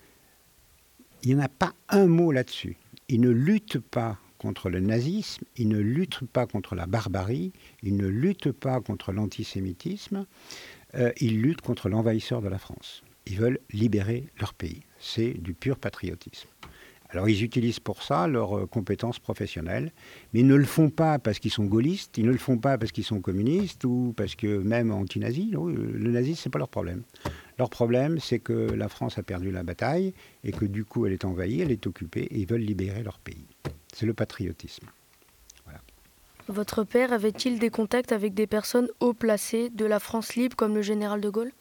il 1.24 1.30
n'y 1.30 1.34
en 1.34 1.44
a 1.44 1.48
pas 1.48 1.72
un 1.88 2.06
mot 2.06 2.30
là-dessus. 2.30 2.76
Il 3.08 3.20
ne 3.20 3.30
lutte 3.30 3.80
pas 3.80 4.16
contre 4.38 4.70
le 4.70 4.78
nazisme, 4.78 5.44
il 5.56 5.68
ne 5.70 5.80
lutte 5.80 6.24
pas 6.24 6.46
contre 6.46 6.76
la 6.76 6.86
barbarie, 6.86 7.52
il 7.82 7.96
ne 7.96 8.06
lutte 8.06 8.52
pas 8.52 8.80
contre 8.80 9.10
l'antisémitisme, 9.10 10.24
euh, 10.94 11.10
il 11.20 11.42
lutte 11.42 11.62
contre 11.62 11.88
l'envahisseur 11.88 12.42
de 12.42 12.48
la 12.48 12.58
France. 12.58 13.02
Ils 13.26 13.38
veulent 13.38 13.58
libérer 13.72 14.28
leur 14.38 14.54
pays. 14.54 14.82
C'est 15.00 15.32
du 15.32 15.52
pur 15.52 15.78
patriotisme. 15.78 16.48
Alors 17.12 17.28
ils 17.28 17.44
utilisent 17.44 17.80
pour 17.80 18.02
ça 18.02 18.26
leurs 18.26 18.58
euh, 18.58 18.66
compétences 18.66 19.18
professionnelles, 19.18 19.92
mais 20.32 20.40
ils 20.40 20.46
ne 20.46 20.54
le 20.54 20.64
font 20.64 20.88
pas 20.88 21.18
parce 21.18 21.38
qu'ils 21.38 21.50
sont 21.50 21.66
gaullistes, 21.66 22.16
ils 22.16 22.24
ne 22.24 22.32
le 22.32 22.38
font 22.38 22.58
pas 22.58 22.78
parce 22.78 22.90
qu'ils 22.90 23.04
sont 23.04 23.20
communistes 23.20 23.84
ou 23.84 24.14
parce 24.16 24.34
que 24.34 24.58
même 24.58 24.90
anti-nazis. 24.90 25.52
Le 25.52 26.10
nazisme, 26.10 26.40
c'est 26.42 26.50
pas 26.50 26.58
leur 26.58 26.68
problème. 26.68 27.02
Leur 27.58 27.68
problème, 27.68 28.18
c'est 28.18 28.38
que 28.38 28.52
la 28.52 28.88
France 28.88 29.18
a 29.18 29.22
perdu 29.22 29.50
la 29.50 29.62
bataille 29.62 30.14
et 30.42 30.52
que 30.52 30.64
du 30.64 30.84
coup 30.84 31.06
elle 31.06 31.12
est 31.12 31.24
envahie, 31.24 31.60
elle 31.60 31.70
est 31.70 31.86
occupée 31.86 32.22
et 32.22 32.38
ils 32.40 32.46
veulent 32.46 32.62
libérer 32.62 33.02
leur 33.02 33.18
pays. 33.18 33.46
C'est 33.92 34.06
le 34.06 34.14
patriotisme. 34.14 34.86
Votre 36.48 36.82
père 36.82 37.12
avait-il 37.12 37.60
des 37.60 37.70
contacts 37.70 38.10
avec 38.10 38.34
des 38.34 38.48
personnes 38.48 38.88
haut 38.98 39.14
placées 39.14 39.70
de 39.70 39.86
la 39.86 40.00
France 40.00 40.34
libre 40.34 40.56
comme 40.56 40.74
le 40.74 40.82
général 40.82 41.20
de 41.20 41.30
Gaulle? 41.30 41.52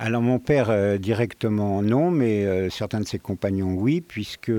Alors 0.00 0.22
mon 0.22 0.38
père 0.38 0.70
euh, 0.70 0.96
directement 0.96 1.82
non, 1.82 2.12
mais 2.12 2.44
euh, 2.44 2.70
certains 2.70 3.00
de 3.00 3.06
ses 3.06 3.18
compagnons 3.18 3.74
oui, 3.74 4.00
puisque 4.00 4.52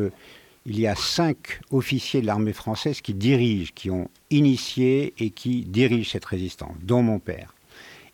il 0.66 0.80
y 0.80 0.86
a 0.86 0.96
cinq 0.96 1.62
officiers 1.72 2.20
de 2.20 2.26
l'armée 2.26 2.52
française 2.52 3.00
qui 3.00 3.14
dirigent, 3.14 3.72
qui 3.74 3.90
ont 3.90 4.10
initié 4.30 5.14
et 5.18 5.30
qui 5.30 5.62
dirigent 5.62 6.12
cette 6.12 6.26
résistance, 6.26 6.76
dont 6.84 7.02
mon 7.02 7.20
père. 7.20 7.56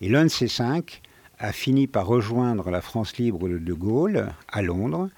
Et 0.01 0.09
l'un 0.09 0.25
de 0.25 0.29
ces 0.29 0.47
cinq 0.47 1.01
a 1.39 1.51
fini 1.51 1.87
par 1.87 2.05
rejoindre 2.05 2.69
la 2.69 2.81
France 2.81 3.17
libre 3.17 3.49
de 3.49 3.57
De 3.57 3.73
Gaulle 3.73 4.27
à 4.47 4.61
Londres, 4.61 5.09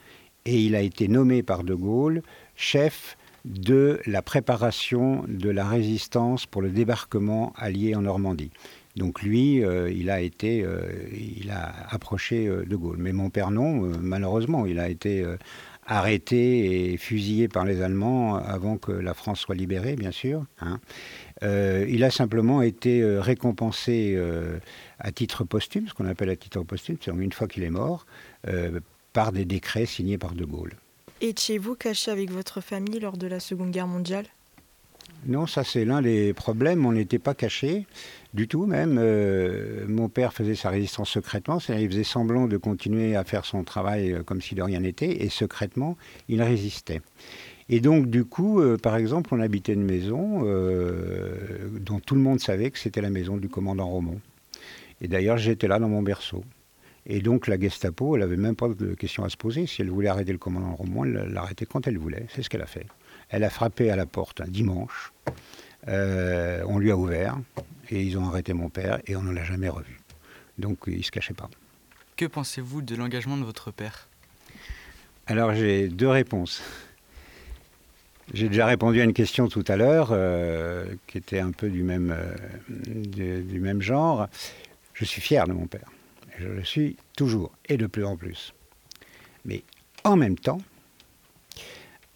et 0.46 0.62
il 0.62 0.76
a 0.76 0.82
été 0.82 1.10
nommé 1.10 1.44
par 1.44 1.66
De 1.66 1.76
Gaulle 1.76 2.22
chef 2.56 3.18
de 3.44 4.00
la 4.06 4.22
préparation 4.22 5.26
de 5.28 5.50
la 5.50 5.68
résistance 5.68 6.46
pour 6.46 6.62
le 6.62 6.70
débarquement 6.70 7.54
allié 7.58 7.96
en 7.96 8.02
Normandie. 8.02 8.52
Donc 8.98 9.22
lui, 9.22 9.64
euh, 9.64 9.92
il 9.92 10.10
a 10.10 10.22
été, 10.22 10.64
euh, 10.64 10.82
il 11.14 11.52
a 11.52 11.74
approché 11.90 12.48
euh, 12.48 12.66
De 12.66 12.76
Gaulle. 12.76 12.98
Mais 13.00 13.14
mon 13.14 13.30
père 13.30 13.52
non, 13.52 13.82
malheureusement, 14.02 14.66
il 14.66 14.80
a 14.80 14.90
été 14.90 15.26
arrêté 15.86 16.92
et 16.92 16.98
fusillé 16.98 17.48
par 17.48 17.64
les 17.64 17.82
Allemands 17.82 18.36
avant 18.36 18.78
que 18.78 18.92
la 18.92 19.14
France 19.14 19.40
soit 19.40 19.56
libérée, 19.56 19.96
bien 19.96 20.12
sûr. 20.12 20.46
Hein. 20.60 20.80
il 21.42 22.04
a 22.04 22.12
simplement 22.12 22.62
été 22.62 23.04
récompensé 23.20 24.20
à 25.00 25.12
titre 25.12 25.46
posthume, 25.46 25.88
ce 25.88 25.94
qu'on 25.94 26.08
appelle 26.08 26.30
à 26.30 26.36
titre 26.36 26.62
posthume, 26.64 26.98
c'est 27.00 27.12
une 27.12 27.32
fois 27.32 27.48
qu'il 27.48 27.64
est 27.64 27.70
mort, 27.70 28.06
par 29.14 29.32
des 29.32 29.46
décrets 29.46 29.86
signés 29.86 30.18
par 30.18 30.34
De 30.34 30.44
Gaulle. 30.44 30.74
Étiez-vous 31.22 31.76
caché 31.76 32.12
avec 32.12 32.32
votre 32.32 32.60
famille 32.60 33.00
lors 33.00 33.18
de 33.18 33.28
la 33.28 33.40
Seconde 33.40 33.72
Guerre 33.72 33.88
mondiale? 33.88 34.26
Non, 35.26 35.48
ça 35.48 35.64
c'est 35.64 35.86
l'un 35.86 36.02
des 36.02 36.34
problèmes. 36.34 36.86
On 36.86 36.92
n'était 36.92 37.20
pas 37.20 37.34
cachés 37.34 37.86
du 38.34 38.48
tout 38.48 38.66
même. 38.66 38.98
Euh, 39.00 39.86
mon 39.88 40.10
père 40.10 40.34
faisait 40.34 40.56
sa 40.56 40.70
résistance 40.70 41.10
secrètement, 41.10 41.60
c'est-à-dire 41.60 41.86
il 41.86 41.92
faisait 41.92 42.04
semblant 42.04 42.48
de 42.48 42.58
continuer 42.58 43.16
à 43.16 43.24
faire 43.24 43.46
son 43.46 43.64
travail 43.64 44.14
euh, 44.14 44.24
comme 44.24 44.42
si 44.42 44.56
de 44.56 44.62
rien 44.62 44.80
n'était, 44.80 45.24
et 45.24 45.30
secrètement, 45.30 45.98
il 46.28 46.42
résistait. 46.42 47.02
Et 47.70 47.80
donc, 47.82 48.08
du 48.10 48.24
coup, 48.24 48.62
euh, 48.62 48.78
par 48.78 48.96
exemple, 48.96 49.34
on 49.34 49.40
habitait 49.40 49.74
une 49.74 49.84
maison 49.84 50.42
dont 51.82 52.00
tout 52.00 52.16
le 52.16 52.22
monde 52.22 52.40
savait 52.40 52.72
que 52.72 52.80
c'était 52.80 53.02
la 53.02 53.10
maison 53.10 53.38
du 53.38 53.50
commandant 53.50 53.88
Romont. 53.88 54.20
Et 55.02 55.08
d'ailleurs, 55.08 55.38
j'étais 55.38 55.68
là 55.68 55.80
dans 55.80 55.90
mon 55.90 56.02
berceau. 56.02 56.44
Et 57.10 57.22
donc 57.22 57.48
la 57.48 57.58
Gestapo, 57.58 58.16
elle 58.16 58.22
n'avait 58.22 58.36
même 58.36 58.56
pas 58.56 58.68
de 58.68 58.94
question 58.94 59.24
à 59.24 59.30
se 59.30 59.38
poser. 59.38 59.66
Si 59.66 59.82
elle 59.82 59.90
voulait 59.90 60.10
arrêter 60.10 60.34
le 60.34 60.38
commandant 60.38 60.76
Roman, 60.76 61.06
elle 61.06 61.32
l'arrêtait 61.32 61.66
quand 61.66 61.88
elle 61.88 61.98
voulait. 61.98 62.26
C'est 62.36 62.42
ce 62.42 62.50
qu'elle 62.50 62.62
a 62.62 62.68
fait. 62.68 62.86
Elle 63.30 63.46
a 63.46 63.50
frappé 63.50 63.90
à 63.90 63.96
la 63.96 64.06
porte 64.06 64.42
un 64.42 64.48
dimanche. 64.48 65.14
Euh, 65.88 66.64
on 66.68 66.80
lui 66.80 66.92
a 66.92 66.98
ouvert 66.98 67.38
et 67.90 68.02
ils 68.02 68.18
ont 68.18 68.28
arrêté 68.28 68.54
mon 68.54 68.70
père 68.70 69.00
et 69.08 69.16
on 69.16 69.24
ne 69.24 69.32
l'a 69.32 69.44
jamais 69.44 69.70
revu. 69.70 70.00
Donc 70.58 70.80
il 70.88 70.98
ne 70.98 71.04
se 71.04 71.12
cachait 71.12 71.34
pas. 71.34 71.50
Que 72.16 72.26
pensez-vous 72.26 72.82
de 72.82 72.96
l'engagement 72.96 73.38
de 73.38 73.44
votre 73.44 73.72
père? 73.72 74.08
Alors 75.28 75.54
j'ai 75.54 75.88
deux 75.88 76.10
réponses. 76.10 76.62
J'ai 78.34 78.50
déjà 78.50 78.66
répondu 78.66 79.00
à 79.00 79.06
une 79.06 79.14
question 79.14 79.48
tout 79.48 79.64
à 79.68 79.78
l'heure 79.78 80.10
euh, 80.12 80.86
qui 81.08 81.18
était 81.18 81.40
un 81.40 81.52
peu 81.52 81.70
du 81.70 81.84
même, 81.84 82.14
euh, 82.14 83.42
du 83.42 83.60
même 83.60 83.82
genre. 83.82 84.28
Je 84.94 85.06
suis 85.06 85.22
fier 85.22 85.48
de 85.48 85.54
mon 85.54 85.68
père 85.68 85.90
je 86.40 86.48
le 86.48 86.64
suis 86.64 86.98
toujours, 87.16 87.52
et 87.68 87.78
de 87.78 87.88
plus 87.88 88.06
en 88.06 88.16
plus. 88.16 88.54
Mais 89.46 89.64
en 90.04 90.16
même 90.16 90.38
temps, 90.38 90.62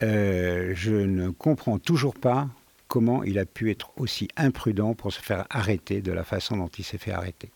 euh, 0.03 0.73
je 0.75 0.93
ne 0.93 1.29
comprends 1.29 1.79
toujours 1.79 2.15
pas 2.15 2.47
comment 2.91 3.23
il 3.23 3.39
a 3.39 3.45
pu 3.45 3.71
être 3.71 3.91
aussi 3.95 4.27
imprudent 4.35 4.95
pour 4.95 5.13
se 5.13 5.21
faire 5.21 5.45
arrêter 5.49 6.01
de 6.01 6.11
la 6.11 6.25
façon 6.25 6.57
dont 6.57 6.67
il 6.77 6.83
s'est 6.83 6.97
fait 6.97 7.13
arrêter. 7.13 7.49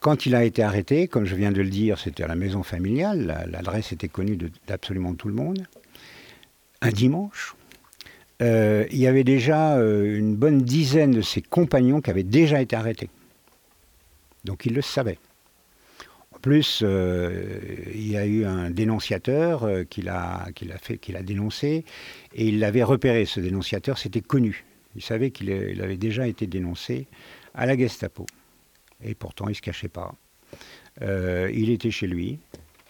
Quand 0.00 0.26
il 0.26 0.34
a 0.34 0.42
été 0.42 0.64
arrêté, 0.64 1.06
comme 1.06 1.24
je 1.24 1.36
viens 1.36 1.52
de 1.52 1.62
le 1.62 1.70
dire, 1.70 2.00
c'était 2.00 2.24
à 2.24 2.26
la 2.26 2.34
maison 2.34 2.64
familiale, 2.64 3.46
l'adresse 3.48 3.92
était 3.92 4.08
connue 4.08 4.36
d'absolument 4.66 5.14
tout 5.14 5.28
le 5.28 5.34
monde, 5.34 5.64
un 6.82 6.90
dimanche, 6.90 7.54
euh, 8.42 8.86
il 8.90 8.98
y 8.98 9.06
avait 9.06 9.22
déjà 9.22 9.76
euh, 9.76 10.18
une 10.18 10.34
bonne 10.34 10.62
dizaine 10.62 11.12
de 11.12 11.22
ses 11.22 11.40
compagnons 11.40 12.00
qui 12.00 12.10
avaient 12.10 12.24
déjà 12.24 12.60
été 12.60 12.74
arrêtés. 12.74 13.10
Donc 14.44 14.66
il 14.66 14.74
le 14.74 14.82
savait. 14.82 15.18
En 16.38 16.40
plus, 16.40 16.82
euh, 16.84 17.58
il 17.92 18.08
y 18.08 18.16
a 18.16 18.24
eu 18.24 18.44
un 18.44 18.70
dénonciateur 18.70 19.64
euh, 19.64 19.82
qui 19.82 20.02
l'a 20.02 20.52
dénoncé, 21.24 21.84
et 22.32 22.46
il 22.46 22.60
l'avait 22.60 22.84
repéré. 22.84 23.24
Ce 23.24 23.40
dénonciateur, 23.40 23.98
c'était 23.98 24.20
connu. 24.20 24.64
Il 24.94 25.02
savait 25.02 25.32
qu'il 25.32 25.50
avait 25.82 25.96
déjà 25.96 26.28
été 26.28 26.46
dénoncé 26.46 27.08
à 27.54 27.66
la 27.66 27.76
Gestapo. 27.76 28.24
Et 29.02 29.16
pourtant, 29.16 29.46
il 29.46 29.50
ne 29.50 29.54
se 29.56 29.62
cachait 29.62 29.88
pas. 29.88 30.14
Euh, 31.02 31.50
il 31.52 31.70
était 31.70 31.90
chez 31.90 32.06
lui. 32.06 32.38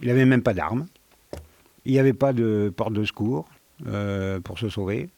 Il 0.02 0.08
n'avait 0.08 0.26
même 0.26 0.42
pas 0.42 0.52
d'armes. 0.52 0.86
Il 1.86 1.92
n'y 1.92 1.98
avait 1.98 2.12
pas 2.12 2.34
de 2.34 2.70
porte 2.76 2.92
de 2.92 3.04
secours 3.06 3.48
pour 4.44 4.58
se 4.58 4.68
sauver. 4.68 5.08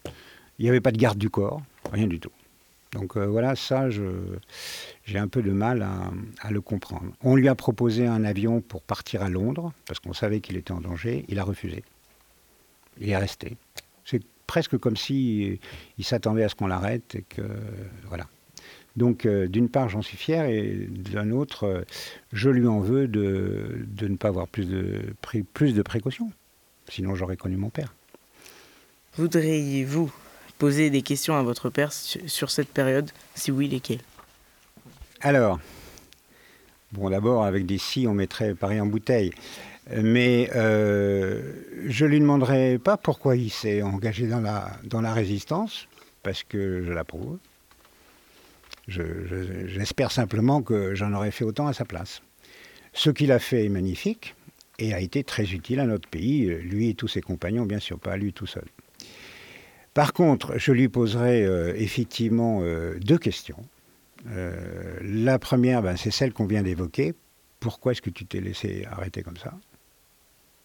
Il 0.60 0.62
n'y 0.62 0.68
avait 0.68 0.80
pas 0.80 0.92
de 0.92 0.98
garde 0.98 1.18
du 1.18 1.30
corps. 1.30 1.62
Rien 1.92 2.06
du 2.06 2.20
tout. 2.20 2.30
Donc 2.92 3.16
voilà, 3.16 3.54
ça, 3.54 3.88
j'ai 3.90 5.18
un 5.18 5.28
peu 5.28 5.42
de 5.42 5.52
mal 5.52 5.86
à, 6.42 6.50
le 6.50 6.60
comprendre. 6.60 7.12
On 7.22 7.36
lui 7.36 7.48
a 7.48 7.54
proposé 7.54 8.06
un 8.06 8.24
avion 8.24 8.60
pour 8.60 8.82
partir 8.82 9.22
à 9.22 9.28
Londres, 9.28 9.72
parce 9.86 10.00
qu'on 10.00 10.12
savait 10.12 10.40
qu'il 10.40 10.56
était 10.56 10.72
en 10.72 10.80
danger. 10.80 11.24
Il 11.28 11.38
a 11.38 11.44
refusé. 11.44 11.84
Il 12.98 13.08
est 13.08 13.16
resté. 13.16 13.56
C'est 14.04 14.22
presque 14.48 14.76
comme 14.76 14.96
si 14.96 15.60
il 15.98 16.04
s'attendait 16.04 16.42
à 16.42 16.48
ce 16.48 16.56
qu'on 16.56 16.66
l'arrête 16.66 17.14
et 17.14 17.22
que 17.22 17.42
voilà. 18.08 18.26
Donc, 18.96 19.24
euh, 19.24 19.46
d'une 19.46 19.68
part, 19.68 19.88
j'en 19.88 20.02
suis 20.02 20.16
fier, 20.16 20.46
et 20.46 20.88
d'un 20.90 21.30
autre, 21.30 21.64
euh, 21.64 21.82
je 22.32 22.50
lui 22.50 22.66
en 22.66 22.80
veux 22.80 23.06
de, 23.08 23.86
de 23.86 24.08
ne 24.08 24.16
pas 24.16 24.28
avoir 24.28 24.48
plus 24.48 24.66
de, 24.66 25.14
plus 25.54 25.74
de 25.74 25.82
précautions. 25.82 26.30
Sinon, 26.88 27.14
j'aurais 27.14 27.36
connu 27.36 27.56
mon 27.56 27.70
père. 27.70 27.94
Voudriez-vous 29.16 30.12
poser 30.60 30.90
des 30.90 31.00
questions 31.00 31.34
à 31.36 31.42
votre 31.42 31.70
père 31.70 31.90
sur 31.90 32.50
cette 32.50 32.68
période 32.68 33.10
Si 33.34 33.50
oui, 33.50 33.66
lesquelles? 33.66 34.02
Alors, 35.22 35.58
bon, 36.92 37.08
d'abord, 37.08 37.44
avec 37.44 37.64
des 37.64 37.78
si, 37.78 38.06
on 38.06 38.12
mettrait 38.12 38.54
Paris 38.54 38.78
en 38.78 38.84
bouteille. 38.84 39.32
Mais 39.90 40.50
euh, 40.54 41.40
je 41.88 42.04
ne 42.04 42.10
lui 42.10 42.20
demanderai 42.20 42.78
pas 42.78 42.98
pourquoi 42.98 43.36
il 43.36 43.48
s'est 43.50 43.80
engagé 43.80 44.26
dans 44.26 44.40
la, 44.40 44.70
dans 44.84 45.00
la 45.00 45.14
résistance, 45.14 45.88
parce 46.22 46.44
que 46.44 46.84
je 46.84 46.92
l'approuve. 46.92 47.38
J'espère 48.86 50.12
simplement 50.12 50.60
que 50.60 50.94
j'en 50.94 51.14
aurais 51.14 51.30
fait 51.30 51.44
autant 51.44 51.68
à 51.68 51.72
sa 51.72 51.86
place. 51.86 52.20
Ce 52.92 53.08
qu'il 53.08 53.32
a 53.32 53.38
fait 53.38 53.64
est 53.64 53.70
magnifique 53.70 54.34
et 54.78 54.92
a 54.92 55.00
été 55.00 55.24
très 55.24 55.52
utile 55.52 55.80
à 55.80 55.86
notre 55.86 56.08
pays, 56.08 56.46
lui 56.46 56.90
et 56.90 56.94
tous 56.94 57.08
ses 57.08 57.22
compagnons, 57.22 57.64
bien 57.64 57.78
sûr, 57.78 57.98
pas 57.98 58.18
lui 58.18 58.34
tout 58.34 58.46
seul. 58.46 58.64
Par 59.94 60.12
contre, 60.12 60.56
je 60.56 60.72
lui 60.72 60.88
poserai 60.88 61.44
euh, 61.44 61.74
effectivement 61.76 62.60
euh, 62.62 62.98
deux 63.00 63.18
questions. 63.18 63.62
Euh, 64.28 64.98
la 65.02 65.38
première, 65.38 65.82
ben, 65.82 65.96
c'est 65.96 66.12
celle 66.12 66.32
qu'on 66.32 66.46
vient 66.46 66.62
d'évoquer. 66.62 67.14
Pourquoi 67.58 67.92
est-ce 67.92 68.02
que 68.02 68.10
tu 68.10 68.24
t'es 68.24 68.40
laissé 68.40 68.86
arrêter 68.90 69.22
comme 69.22 69.36
ça? 69.36 69.54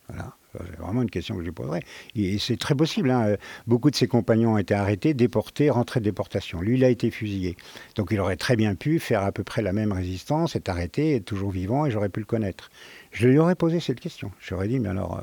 Voilà. 0.07 0.35
C'est 0.53 0.77
vraiment 0.77 1.01
une 1.01 1.09
question 1.09 1.35
que 1.35 1.41
je 1.41 1.47
lui 1.47 1.51
poserai. 1.51 1.81
Et 2.15 2.37
c'est 2.37 2.55
très 2.55 2.75
possible. 2.75 3.11
Hein. 3.11 3.35
Beaucoup 3.67 3.89
de 3.91 3.95
ses 3.95 4.07
compagnons 4.07 4.53
ont 4.53 4.57
été 4.57 4.73
arrêtés, 4.73 5.13
déportés, 5.13 5.69
rentrés 5.69 5.99
de 5.99 6.05
déportation. 6.05 6.61
Lui, 6.61 6.77
il 6.77 6.83
a 6.85 6.89
été 6.89 7.11
fusillé. 7.11 7.57
Donc 7.95 8.09
il 8.11 8.19
aurait 8.21 8.37
très 8.37 8.55
bien 8.55 8.75
pu 8.75 8.99
faire 8.99 9.23
à 9.23 9.33
peu 9.33 9.43
près 9.43 9.61
la 9.61 9.73
même 9.73 9.91
résistance, 9.91 10.55
être 10.55 10.69
arrêté, 10.69 11.15
être 11.15 11.25
toujours 11.25 11.51
vivant, 11.51 11.85
et 11.85 11.91
j'aurais 11.91 12.07
pu 12.07 12.21
le 12.21 12.25
connaître. 12.25 12.69
Je 13.11 13.27
lui 13.27 13.37
aurais 13.37 13.55
posé 13.55 13.81
cette 13.81 13.99
question. 13.99 14.31
J'aurais 14.39 14.69
dit, 14.69 14.79
mais 14.79 14.89
alors, 14.89 15.21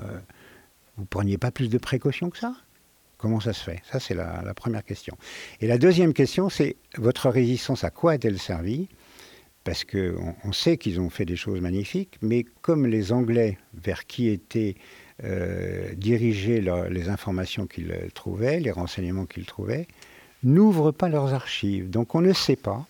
vous 0.99 1.07
preniez 1.07 1.39
pas 1.39 1.51
plus 1.51 1.71
de 1.71 1.79
précautions 1.79 2.29
que 2.29 2.37
ça? 2.37 2.55
Comment 3.23 3.38
ça 3.38 3.52
se 3.52 3.62
fait? 3.62 3.81
Ça, 3.88 4.00
c'est 4.00 4.14
la, 4.14 4.52
première 4.52 4.85
question. 4.85 5.17
Et 5.61 5.69
la 5.69 5.79
deuxième 5.79 6.12
question, 6.12 6.49
c'est 6.49 6.75
votre 6.99 7.31
résistance, 7.31 7.85
à 7.85 7.91
quoi 7.91 8.12
a-t-elle 8.12 8.41
servi 8.41 8.88
parce 9.62 9.85
qu'on 9.85 10.35
on 10.43 10.52
sait 10.52 10.76
qu'ils 10.76 10.99
ont 10.99 11.09
fait 11.09 11.25
des 11.25 11.37
choses 11.37 11.61
magnifiques, 11.61 12.19
mais 12.21 12.45
comme 12.62 12.85
les 12.85 13.12
Anglais, 13.12 13.59
vers 13.75 14.07
qui 14.07 14.29
étaient 14.29 14.75
euh, 15.23 15.95
dirigées 15.95 16.61
les 16.91 17.09
informations 17.09 17.69
qu'ils 17.69 17.95
trouvaient, 18.12 18.59
les 18.59 18.73
renseignements 18.73 19.26
qu'ils 19.26 19.47
trouvaient, 19.47 19.87
n'ouvrent 20.43 20.91
pas 20.91 21.09
leurs 21.09 21.33
archives. 21.33 21.88
Donc 21.88 22.17
on 22.17 22.23
ne 22.23 22.33
sait 22.33 22.57
pas 22.57 22.88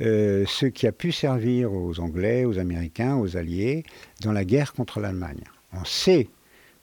euh, 0.00 0.46
ce 0.48 0.64
qui 0.64 0.86
a 0.86 0.92
pu 0.92 1.12
servir 1.12 1.74
aux 1.74 2.00
Anglais, 2.00 2.46
aux 2.46 2.58
Américains, 2.58 3.16
aux 3.16 3.36
Alliés 3.36 3.84
dans 4.22 4.32
la 4.32 4.46
guerre 4.46 4.72
contre 4.72 4.98
l'Allemagne. 4.98 5.44
On 5.74 5.84
sait, 5.84 6.28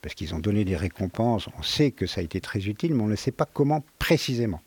parce 0.01 0.15
qu'ils 0.15 0.33
ont 0.33 0.39
donné 0.39 0.65
des 0.65 0.75
récompenses, 0.75 1.47
on 1.57 1.63
sait 1.63 1.91
que 1.91 2.05
ça 2.05 2.21
a 2.21 2.23
été 2.23 2.41
très 2.41 2.67
utile, 2.67 2.93
mais 2.93 3.03
on 3.03 3.07
ne 3.07 3.15
sait 3.15 3.31
pas 3.31 3.45
comment 3.45 3.83
précisément. 3.97 4.61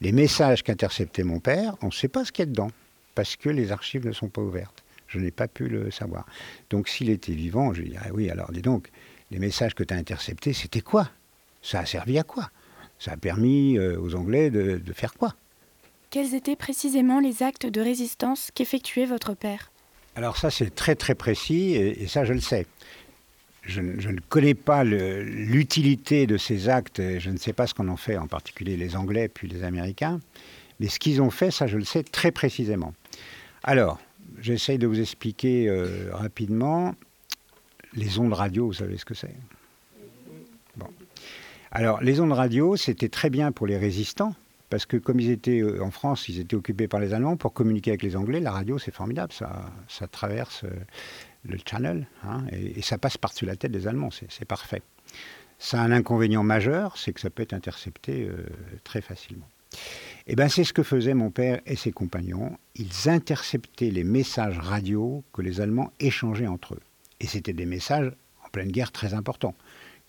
Les 0.00 0.12
messages 0.12 0.62
qu'interceptait 0.62 1.24
mon 1.24 1.40
père, 1.40 1.76
on 1.82 1.86
ne 1.86 1.92
sait 1.92 2.08
pas 2.08 2.24
ce 2.24 2.32
qu'il 2.32 2.42
y 2.42 2.48
a 2.48 2.50
dedans, 2.50 2.70
parce 3.14 3.36
que 3.36 3.48
les 3.48 3.72
archives 3.72 4.06
ne 4.06 4.12
sont 4.12 4.28
pas 4.28 4.40
ouvertes. 4.40 4.82
Je 5.08 5.18
n'ai 5.18 5.32
pas 5.32 5.48
pu 5.48 5.68
le 5.68 5.90
savoir. 5.90 6.24
Donc 6.70 6.88
s'il 6.88 7.10
était 7.10 7.32
vivant, 7.32 7.74
je 7.74 7.82
lui 7.82 7.90
dirais, 7.90 8.10
oui, 8.12 8.30
alors 8.30 8.52
dis 8.52 8.62
donc, 8.62 8.90
les 9.30 9.38
messages 9.38 9.74
que 9.74 9.82
tu 9.84 9.92
as 9.92 9.96
interceptés, 9.96 10.52
c'était 10.52 10.80
quoi? 10.80 11.10
Ça 11.62 11.80
a 11.80 11.86
servi 11.86 12.18
à 12.18 12.22
quoi? 12.22 12.50
Ça 12.98 13.12
a 13.12 13.16
permis 13.16 13.78
euh, 13.78 13.98
aux 14.00 14.14
Anglais 14.14 14.50
de, 14.50 14.80
faire 14.92 15.14
quoi? 15.14 15.34
Quels 16.10 16.34
étaient 16.34 16.56
précisément 16.56 17.20
les 17.20 17.42
actes 17.42 17.66
de 17.66 17.80
résistance 17.80 18.50
qu'effectuait 18.54 19.06
votre 19.06 19.34
père? 19.34 19.70
Alors 20.16 20.36
ça, 20.36 20.50
c'est 20.50 20.74
très 20.74 20.96
très 20.96 21.14
précis, 21.14 21.74
et, 21.74 22.06
ça, 22.08 22.24
je 22.24 22.32
le 22.32 22.40
sais. 22.40 22.66
Je, 23.70 23.80
ne 23.80 24.20
connais 24.28 24.54
pas 24.54 24.82
l'utilité 24.84 26.26
de 26.26 26.36
ces 26.36 26.68
actes, 26.68 27.00
je 27.18 27.30
ne 27.30 27.36
sais 27.36 27.52
pas 27.52 27.66
ce 27.66 27.74
qu'on 27.74 27.88
en 27.88 27.96
fait, 27.96 28.16
en 28.16 28.26
particulier 28.26 28.76
les 28.76 28.96
Anglais 28.96 29.28
puis 29.28 29.48
les 29.48 29.62
Américains, 29.62 30.20
mais 30.80 30.88
ce 30.88 30.98
qu'ils 30.98 31.22
ont 31.22 31.30
fait, 31.30 31.50
ça, 31.50 31.66
je 31.66 31.76
le 31.76 31.84
sais 31.84 32.02
très 32.02 32.32
précisément. 32.32 32.94
Alors, 33.62 34.00
j'essaye 34.40 34.78
de 34.78 34.86
vous 34.86 35.00
expliquer 35.00 35.68
euh, 35.68 36.08
rapidement. 36.12 36.94
Les 37.94 38.18
ondes 38.18 38.32
radio, 38.32 38.66
vous 38.66 38.72
savez 38.72 38.96
ce 38.96 39.04
que 39.04 39.14
c'est? 39.14 39.34
Bon. 40.76 40.86
Alors, 41.70 42.00
les 42.02 42.20
ondes 42.20 42.32
radio, 42.32 42.76
c'était 42.76 43.08
très 43.08 43.30
bien 43.30 43.52
pour 43.52 43.66
les 43.66 43.76
résistants, 43.76 44.34
parce 44.70 44.86
que 44.86 44.96
comme 44.96 45.20
ils 45.20 45.30
étaient 45.30 45.60
euh, 45.60 45.82
en 45.82 45.90
France, 45.90 46.28
ils 46.28 46.40
étaient 46.40 46.56
occupés 46.56 46.88
par 46.88 47.00
les 47.00 47.12
Allemands, 47.12 47.36
pour 47.36 47.52
communiquer 47.52 47.90
avec 47.90 48.02
les 48.02 48.16
Anglais, 48.16 48.40
la 48.40 48.52
radio, 48.52 48.78
c'est 48.78 48.94
formidable, 48.94 49.32
ça, 49.32 49.66
ça 49.88 50.06
traverse 50.06 50.64
euh, 50.64 50.70
le 51.44 51.58
channel, 51.64 52.06
hein, 52.24 52.44
et, 52.52 52.82
ça 52.82 52.98
passe 52.98 53.16
par-dessus 53.16 53.46
la 53.46 53.56
tête 53.56 53.72
des 53.72 53.86
Allemands, 53.86 54.10
c'est 54.10 54.44
parfait. 54.44 54.82
Ça 55.58 55.80
a 55.80 55.84
un 55.84 55.92
inconvénient 55.92 56.42
majeur, 56.42 56.96
c'est 56.96 57.12
que 57.12 57.20
ça 57.20 57.30
peut 57.30 57.42
être 57.42 57.52
intercepté 57.52 58.26
euh, 58.26 58.46
très 58.84 59.00
facilement. 59.00 59.48
Et 60.26 60.32
eh 60.32 60.36
bien, 60.36 60.48
c'est 60.48 60.64
ce 60.64 60.72
que 60.72 60.82
faisaient 60.82 61.14
mon 61.14 61.30
père 61.30 61.60
et 61.66 61.76
ses 61.76 61.92
compagnons. 61.92 62.58
Ils 62.74 63.08
interceptaient 63.08 63.90
les 63.90 64.04
messages 64.04 64.58
radio 64.58 65.22
que 65.32 65.42
les 65.42 65.60
Allemands 65.60 65.92
échangeaient 66.00 66.46
entre 66.46 66.74
eux. 66.74 66.80
Et 67.20 67.26
c'était 67.26 67.52
des 67.52 67.66
messages 67.66 68.12
en 68.44 68.48
pleine 68.48 68.72
guerre 68.72 68.90
très 68.90 69.14
importants, 69.14 69.54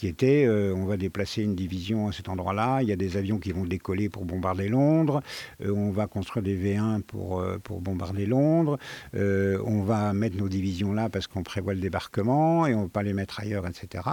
qui 0.02 0.08
étaient 0.08 0.46
euh, 0.48 0.74
on 0.74 0.86
va 0.86 0.98
déplacer 0.98 1.44
une 1.44 1.54
division 1.54 2.08
à 2.08 2.12
cet 2.12 2.28
endroit-là, 2.28 2.82
il 2.82 2.90
y 2.90 2.92
a 2.92 2.96
des 2.96 3.18
avions 3.18 3.38
qui 3.38 3.52
vont 3.52 3.66
décoller 3.66 4.10
pour 4.10 4.26
bombarder 4.26 4.68
Londres, 4.68 5.22
euh, 5.64 5.72
on 5.72 5.92
va 5.92 6.08
construire 6.08 6.42
des 6.42 6.58
V1 6.58 7.04
pour, 7.04 7.40
euh, 7.40 7.60
pour 7.60 7.82
bombarder 7.82 8.26
Londres, 8.26 8.80
on 9.14 9.84
va 9.84 10.12
mettre 10.14 10.38
nos 10.38 10.50
divisions 10.50 10.92
là 10.92 11.08
parce 11.10 11.28
qu'on 11.28 11.44
prévoit 11.44 11.76
le 11.76 11.82
débarquement 11.82 12.66
et 12.66 12.74
on 12.74 12.80
ne 12.80 12.84
va 12.86 12.90
pas 12.90 13.04
les 13.04 13.14
mettre 13.14 13.42
ailleurs, 13.42 13.68
etc. 13.68 14.04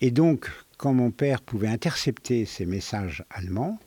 Et 0.00 0.10
donc, 0.10 0.50
quand 0.76 0.92
mon 0.92 1.12
père 1.12 1.40
pouvait 1.40 1.68
intercepter 1.68 2.44
ces 2.44 2.66
messages 2.66 3.24
allemands, 3.30 3.78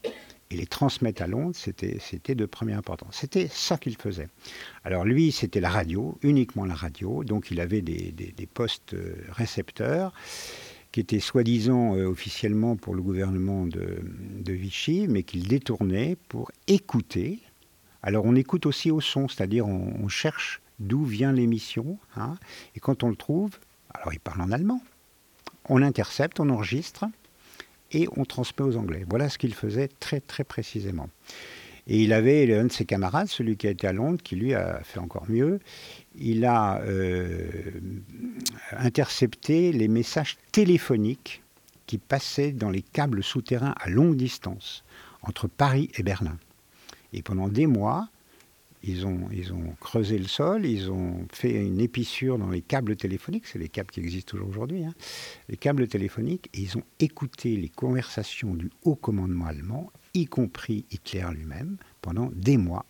et 0.52 0.56
les 0.56 0.66
transmettre 0.66 1.22
à 1.22 1.28
Londres, 1.28 1.56
c'était, 1.56 2.34
de 2.34 2.46
première 2.46 2.80
importance. 2.80 3.18
C'était 3.18 3.48
ça 3.52 3.78
qu'il 3.78 3.96
faisait. 3.98 4.30
Alors 4.84 5.06
lui, 5.06 5.32
c'était 5.32 5.60
la 5.60 5.70
radio, 5.70 6.18
uniquement 6.24 6.66
la 6.66 6.74
radio, 6.74 7.24
donc 7.24 7.52
il 7.52 7.60
avait 7.60 7.82
des, 7.82 8.50
postes 8.52 8.96
récepteurs 9.30 10.12
qui 10.92 11.00
étaient 11.00 11.20
soi-disant 11.20 11.96
euh, 11.96 12.08
officiellement 12.08 12.76
pour 12.76 12.96
le 12.96 13.02
gouvernement 13.02 13.66
de, 13.66 14.02
Vichy, 14.52 15.08
mais 15.08 15.24
qu'il 15.24 15.48
détournait 15.48 16.18
pour 16.28 16.52
écouter. 16.68 17.40
Alors 18.02 18.26
on 18.26 18.36
écoute 18.36 18.66
aussi 18.66 18.90
au 18.90 19.02
son, 19.02 19.28
c'est-à-dire 19.28 19.68
on, 19.68 20.08
cherche 20.08 20.62
d'où 20.80 21.06
vient 21.06 21.32
l'émission, 21.32 22.00
hein, 22.16 22.36
et 22.76 22.80
quand 22.80 23.04
on 23.04 23.10
le 23.10 23.16
trouve, 23.16 23.52
alors 23.94 24.14
il 24.14 24.20
parle 24.20 24.42
en 24.42 24.52
allemand, 24.52 24.82
on 25.68 25.84
intercepte, 25.84 26.40
on 26.40 26.50
enregistre, 26.50 27.06
et 27.92 28.08
on 28.16 28.26
transmet 28.26 28.66
aux 28.66 28.78
Anglais. 28.78 29.06
Voilà 29.10 29.30
ce 29.30 29.38
qu'il 29.38 29.54
faisait 29.54 29.88
très 29.88 30.20
très 30.20 30.44
précisément. 30.44 31.10
Et 31.90 32.04
il 32.04 32.14
avait 32.14 32.56
un 32.56 32.66
de 32.66 32.72
ses 32.72 32.86
camarades, 32.86 33.28
celui 33.28 33.58
qui 33.58 33.66
a 33.66 33.72
été 33.72 33.88
à 33.88 33.94
Londres, 33.94 34.22
qui 34.24 34.36
lui 34.36 34.54
a 34.54 34.80
fait 34.84 35.00
encore 35.00 35.26
mieux. 35.28 35.60
Il 36.16 36.46
a 36.46 36.82
euh, 36.82 37.50
intercepté 38.78 39.72
les 39.72 39.88
messages 39.88 40.38
téléphoniques 40.52 41.42
qui 41.88 41.98
passaient 41.98 42.52
dans 42.52 42.70
les 42.70 42.84
câbles 42.84 43.24
souterrains 43.24 43.74
à 43.82 43.90
longue 43.90 44.16
distance 44.16 44.84
entre 45.24 45.48
Paris 45.48 45.90
et 45.98 46.04
Berlin. 46.04 46.38
Et 47.12 47.24
pendant 47.24 47.48
des 47.48 47.66
mois, 47.66 48.08
ils 48.84 49.06
ont, 49.06 49.28
ils 49.32 49.54
ont 49.54 49.76
creusé 49.80 50.18
le 50.18 50.28
sol, 50.28 50.66
ils 50.66 50.90
ont 50.92 51.28
fait 51.32 51.52
une 51.52 51.80
épissure 51.80 52.38
dans 52.38 52.50
les 52.50 52.62
câbles 52.62 52.96
téléphoniques, 52.96 53.46
c'est 53.48 53.60
les 53.60 53.70
câbles 53.70 53.92
qui 53.92 54.00
existent 54.00 54.32
toujours 54.32 54.50
aujourd'hui, 54.50 54.86
hein. 54.86 54.94
les 55.50 55.58
câbles 55.58 55.88
téléphoniques, 55.88 56.50
et 56.54 56.62
ils 56.62 56.78
ont 56.78 56.84
écouté 57.00 57.58
les 57.58 57.70
conversations 57.70 58.56
du 58.56 58.70
haut 58.84 58.96
commandement 58.96 59.46
allemand, 59.46 59.92
y 60.14 60.26
compris 60.26 60.86
Hitler 60.92 61.28
lui-même, 61.34 61.78
pendant 62.02 62.32
des 62.34 62.58
mois, 62.58 62.86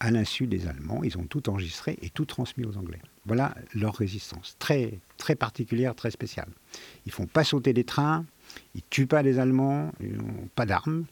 à 0.00 0.10
l'insu 0.10 0.46
des 0.46 0.66
Allemands. 0.66 1.02
Ils 1.04 1.16
ont 1.16 1.24
tout 1.24 1.48
enregistré 1.48 1.98
et 2.02 2.10
tout 2.10 2.26
transmis 2.26 2.64
aux 2.64 2.76
Anglais. 2.76 3.00
Voilà 3.24 3.54
leur 3.74 3.94
résistance, 3.94 4.56
très, 4.58 4.98
très 5.16 5.34
particulière, 5.34 5.94
très 5.94 6.10
spéciale. 6.10 6.48
Ils 7.06 7.12
font 7.12 7.26
pas 7.26 7.44
sauter 7.44 7.72
des 7.72 7.84
trains, 7.84 8.24
ils 8.74 8.82
tuent 8.90 9.06
pas 9.06 9.22
les 9.22 9.38
Allemands, 9.38 9.92
ils 10.00 10.16
n'ont 10.16 10.48
pas 10.54 10.66
d'armes, 10.66 11.06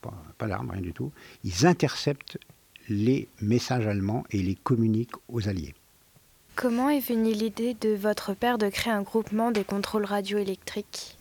pas, 0.00 0.24
pas 0.38 0.48
d'armes, 0.48 0.70
rien 0.70 0.80
du 0.80 0.92
tout. 0.92 1.12
Ils 1.44 1.66
interceptent 1.66 2.38
les 2.90 3.28
messages 3.40 3.86
allemands 3.86 4.24
et 4.30 4.42
les 4.42 4.56
communiquent 4.56 5.16
aux 5.28 5.48
Alliés. 5.48 5.74
Comment 6.56 6.90
est 6.90 7.00
venue 7.00 7.32
l'idée 7.32 7.74
de 7.80 7.94
votre 7.94 8.34
père 8.34 8.58
de 8.58 8.68
créer 8.68 8.92
un 8.92 9.00
groupement 9.00 9.50
des 9.50 9.64
contrôles 9.64 10.04
radioélectriques 10.04 11.16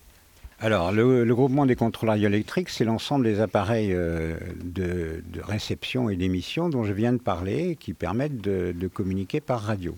alors, 0.62 0.92
le, 0.92 1.24
groupement 1.34 1.66
des 1.66 1.78
contrôles 1.78 2.10
radioélectriques, 2.10 2.68
c'est 2.68 2.84
l'ensemble 2.84 3.24
des 3.24 3.40
appareils 3.40 3.94
euh, 3.94 4.36
de, 4.62 5.24
réception 5.42 6.10
et 6.10 6.18
d'émission 6.18 6.68
dont 6.68 6.84
je 6.84 6.92
viens 6.92 7.14
de 7.14 7.18
parler, 7.18 7.78
qui 7.80 7.94
permettent 7.94 8.42
de 8.42 8.88
communiquer 8.90 9.40
par 9.40 9.62
radio. 9.62 9.96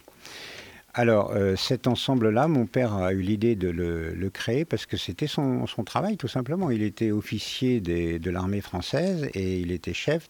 Alors, 0.94 1.32
euh, 1.32 1.56
cet 1.56 1.88
ensemble-là, 1.88 2.48
mon 2.50 2.66
père 2.66 2.96
a 2.96 3.14
eu 3.14 3.22
l'idée 3.22 3.56
de 3.56 3.70
le, 3.70 4.30
créer 4.30 4.66
parce 4.66 4.86
que 4.86 4.98
c'était 4.98 5.28
son, 5.28 5.66
travail, 5.86 6.18
tout 6.18 6.28
simplement. 6.28 6.70
Il 6.70 6.84
était 6.84 7.12
officier 7.12 7.80
de 7.80 8.30
l'armée 8.30 8.62
française 8.62 9.30
et 9.34 9.60
il 9.60 9.72
était 9.72 9.94
chef 9.94 10.28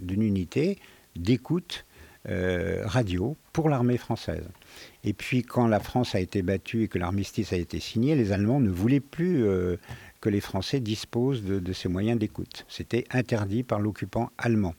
d'une 0.00 0.22
unité 0.22 0.78
d'écoute 1.16 1.84
euh, 2.28 2.82
radio 2.84 3.36
pour 3.52 3.68
l'armée 3.68 3.96
française. 3.96 4.44
Et 5.04 5.12
puis, 5.12 5.42
quand 5.42 5.66
la 5.66 5.80
France 5.80 6.14
a 6.14 6.20
été 6.20 6.42
battue 6.42 6.84
et 6.84 6.88
que 6.88 6.98
l'armistice 6.98 7.52
a 7.52 7.56
été 7.56 7.80
signé, 7.80 8.14
les 8.14 8.32
Allemands 8.32 8.60
ne 8.60 8.70
voulaient 8.70 9.00
plus 9.00 9.44
euh, 9.44 9.76
que 10.20 10.28
les 10.28 10.40
Français 10.40 10.80
disposent 10.80 11.42
de 11.42 11.72
ces 11.72 11.88
moyens 11.88 12.18
d'écoute. 12.18 12.66
C'était 12.68 13.04
interdit 13.10 13.62
par 13.62 13.80
l'occupant 13.80 14.30
allemand. 14.36 14.74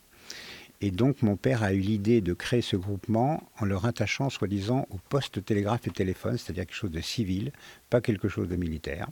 Et 0.81 0.89
donc 0.89 1.21
mon 1.21 1.35
père 1.35 1.61
a 1.61 1.73
eu 1.73 1.79
l'idée 1.79 2.21
de 2.21 2.33
créer 2.33 2.61
ce 2.61 2.75
groupement 2.75 3.43
en 3.59 3.65
le 3.65 3.77
rattachant 3.77 4.29
soi-disant 4.29 4.87
au 4.89 4.97
poste 5.09 5.45
télégraphe 5.45 5.87
et 5.87 5.91
téléphone, 5.91 6.37
c'est-à-dire 6.37 6.65
quelque 6.65 6.75
chose 6.75 6.91
de 6.91 7.01
civil, 7.01 7.51
pas 7.89 8.01
quelque 8.01 8.27
chose 8.27 8.47
de 8.47 8.55
militaire. 8.55 9.07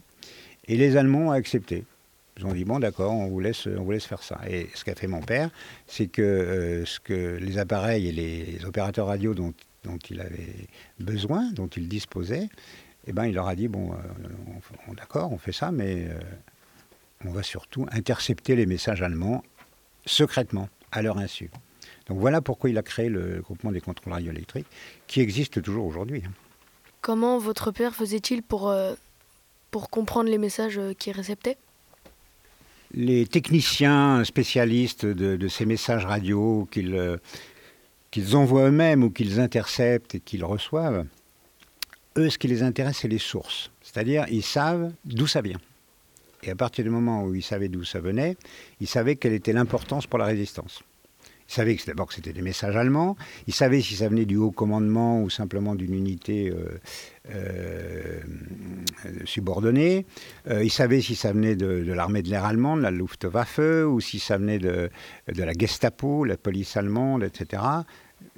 Et 0.66 0.76
les 0.76 0.96
Allemands 0.96 1.28
ont 1.28 1.30
accepté. 1.30 1.84
Ils 2.36 2.46
ont 2.46 2.52
dit 2.52 2.64
bon 2.64 2.80
d'accord, 2.80 3.12
on 3.12 3.28
vous 3.28 3.38
laisse, 3.38 3.66
on 3.66 3.84
vous 3.84 3.92
laisse 3.92 4.04
faire 4.04 4.22
ça. 4.22 4.40
Et 4.48 4.68
ce 4.74 4.84
qu'a 4.84 4.96
fait 4.96 5.06
mon 5.06 5.20
père, 5.20 5.50
c'est 5.86 6.08
que 6.08 6.22
euh, 6.22 6.84
ce 6.86 6.98
que 6.98 7.38
les 7.40 7.58
appareils 7.58 8.08
et 8.08 8.12
les 8.12 8.64
opérateurs 8.64 9.06
radio 9.06 9.34
dont, 9.34 9.52
il 10.10 10.20
avait 10.20 10.66
besoin, 10.98 11.52
dont 11.52 11.68
il 11.68 11.88
disposait, 11.88 12.48
eh 13.06 13.12
ben 13.12 13.26
il 13.26 13.34
leur 13.34 13.46
a 13.46 13.54
dit 13.54 13.68
bon 13.68 13.92
euh, 13.92 14.94
d'accord, 14.96 15.32
on 15.32 15.38
fait 15.38 15.52
ça, 15.52 15.70
mais 15.70 16.08
euh, 16.08 16.18
on 17.24 17.30
va 17.30 17.42
surtout 17.42 17.86
intercepter 17.92 18.56
les 18.56 18.66
messages 18.66 19.02
allemands 19.02 19.44
secrètement 20.06 20.68
à 20.92 21.02
leur 21.02 21.18
insu. 21.18 21.50
Donc 22.06 22.18
voilà 22.18 22.40
pourquoi 22.40 22.70
il 22.70 22.78
a 22.78 22.82
créé 22.82 23.08
le 23.08 23.40
groupement 23.40 23.72
des 23.72 23.80
contrôles 23.80 24.12
radioélectriques, 24.12 24.66
qui 25.06 25.20
existe 25.20 25.62
toujours 25.62 25.86
aujourd'hui. 25.86 26.22
Hein. 26.26 26.32
Comment 27.00 27.38
votre 27.38 27.70
père 27.70 27.94
faisait-il 27.94 28.42
pour, 28.42 28.68
euh, 28.68 28.94
pour 29.70 29.90
comprendre 29.90 30.28
les 30.28 30.38
messages 30.38 30.78
euh, 30.78 30.92
qu'il 30.92 31.12
réceptait? 31.12 31.56
Les 32.92 33.26
techniciens 33.26 34.24
spécialistes 34.24 35.06
de, 35.06 35.48
ces 35.48 35.64
messages 35.64 36.04
radio 36.04 36.68
qu'ils 36.72 36.94
euh, 36.94 37.16
qu'ils 38.10 38.36
envoient 38.36 38.66
eux-mêmes 38.66 39.04
ou 39.04 39.10
qu'ils 39.10 39.38
interceptent 39.38 40.16
et 40.16 40.20
qu'ils 40.20 40.44
reçoivent, 40.44 41.06
eux, 42.16 42.28
ce 42.28 42.38
qui 42.38 42.48
les 42.48 42.64
intéresse, 42.64 42.98
c'est 43.02 43.08
les 43.08 43.18
sources. 43.18 43.70
C'est-à-dire, 43.82 44.26
ils 44.28 44.42
savent 44.42 44.92
d'où 45.04 45.28
ça 45.28 45.40
vient. 45.40 45.60
Et 46.42 46.50
à 46.50 46.56
partir 46.56 46.84
du 46.84 46.90
moment 46.90 47.24
où 47.24 47.34
ils 47.34 47.42
savaient 47.42 47.68
d'où 47.68 47.84
ça 47.84 48.00
venait, 48.00 48.36
ils 48.80 48.86
savaient 48.86 49.16
quelle 49.16 49.34
était 49.34 49.52
l'importance 49.52 50.06
pour 50.06 50.18
la 50.18 50.24
résistance. 50.24 50.82
Il 51.50 51.52
savait 51.52 51.74
que 51.74 51.84
d'abord 51.84 52.06
que 52.06 52.14
c'était 52.14 52.32
des 52.32 52.42
messages 52.42 52.76
allemands. 52.76 53.16
Il 53.48 53.52
savait 53.52 53.80
si 53.80 53.96
ça 53.96 54.08
venait 54.08 54.24
du 54.24 54.36
haut 54.36 54.52
commandement 54.52 55.20
ou 55.20 55.28
simplement 55.30 55.74
d'une 55.74 55.94
unité 55.94 56.48
euh, 56.48 56.78
euh, 57.34 58.20
subordonnée. 59.24 60.06
Euh, 60.48 60.62
il 60.62 60.70
savait 60.70 61.00
si 61.00 61.16
ça 61.16 61.32
venait 61.32 61.56
de, 61.56 61.92
l'armée 61.92 62.22
de 62.22 62.30
l'air 62.30 62.44
allemande, 62.44 62.82
la 62.82 62.92
Luftwaffe, 62.92 63.58
ou 63.58 64.00
si 64.00 64.20
ça 64.20 64.38
venait 64.38 64.60
de, 64.60 64.90
de 65.26 65.42
la 65.42 65.52
Gestapo, 65.52 66.24
la 66.24 66.36
police 66.36 66.76
allemande, 66.76 67.24
etc. 67.24 67.64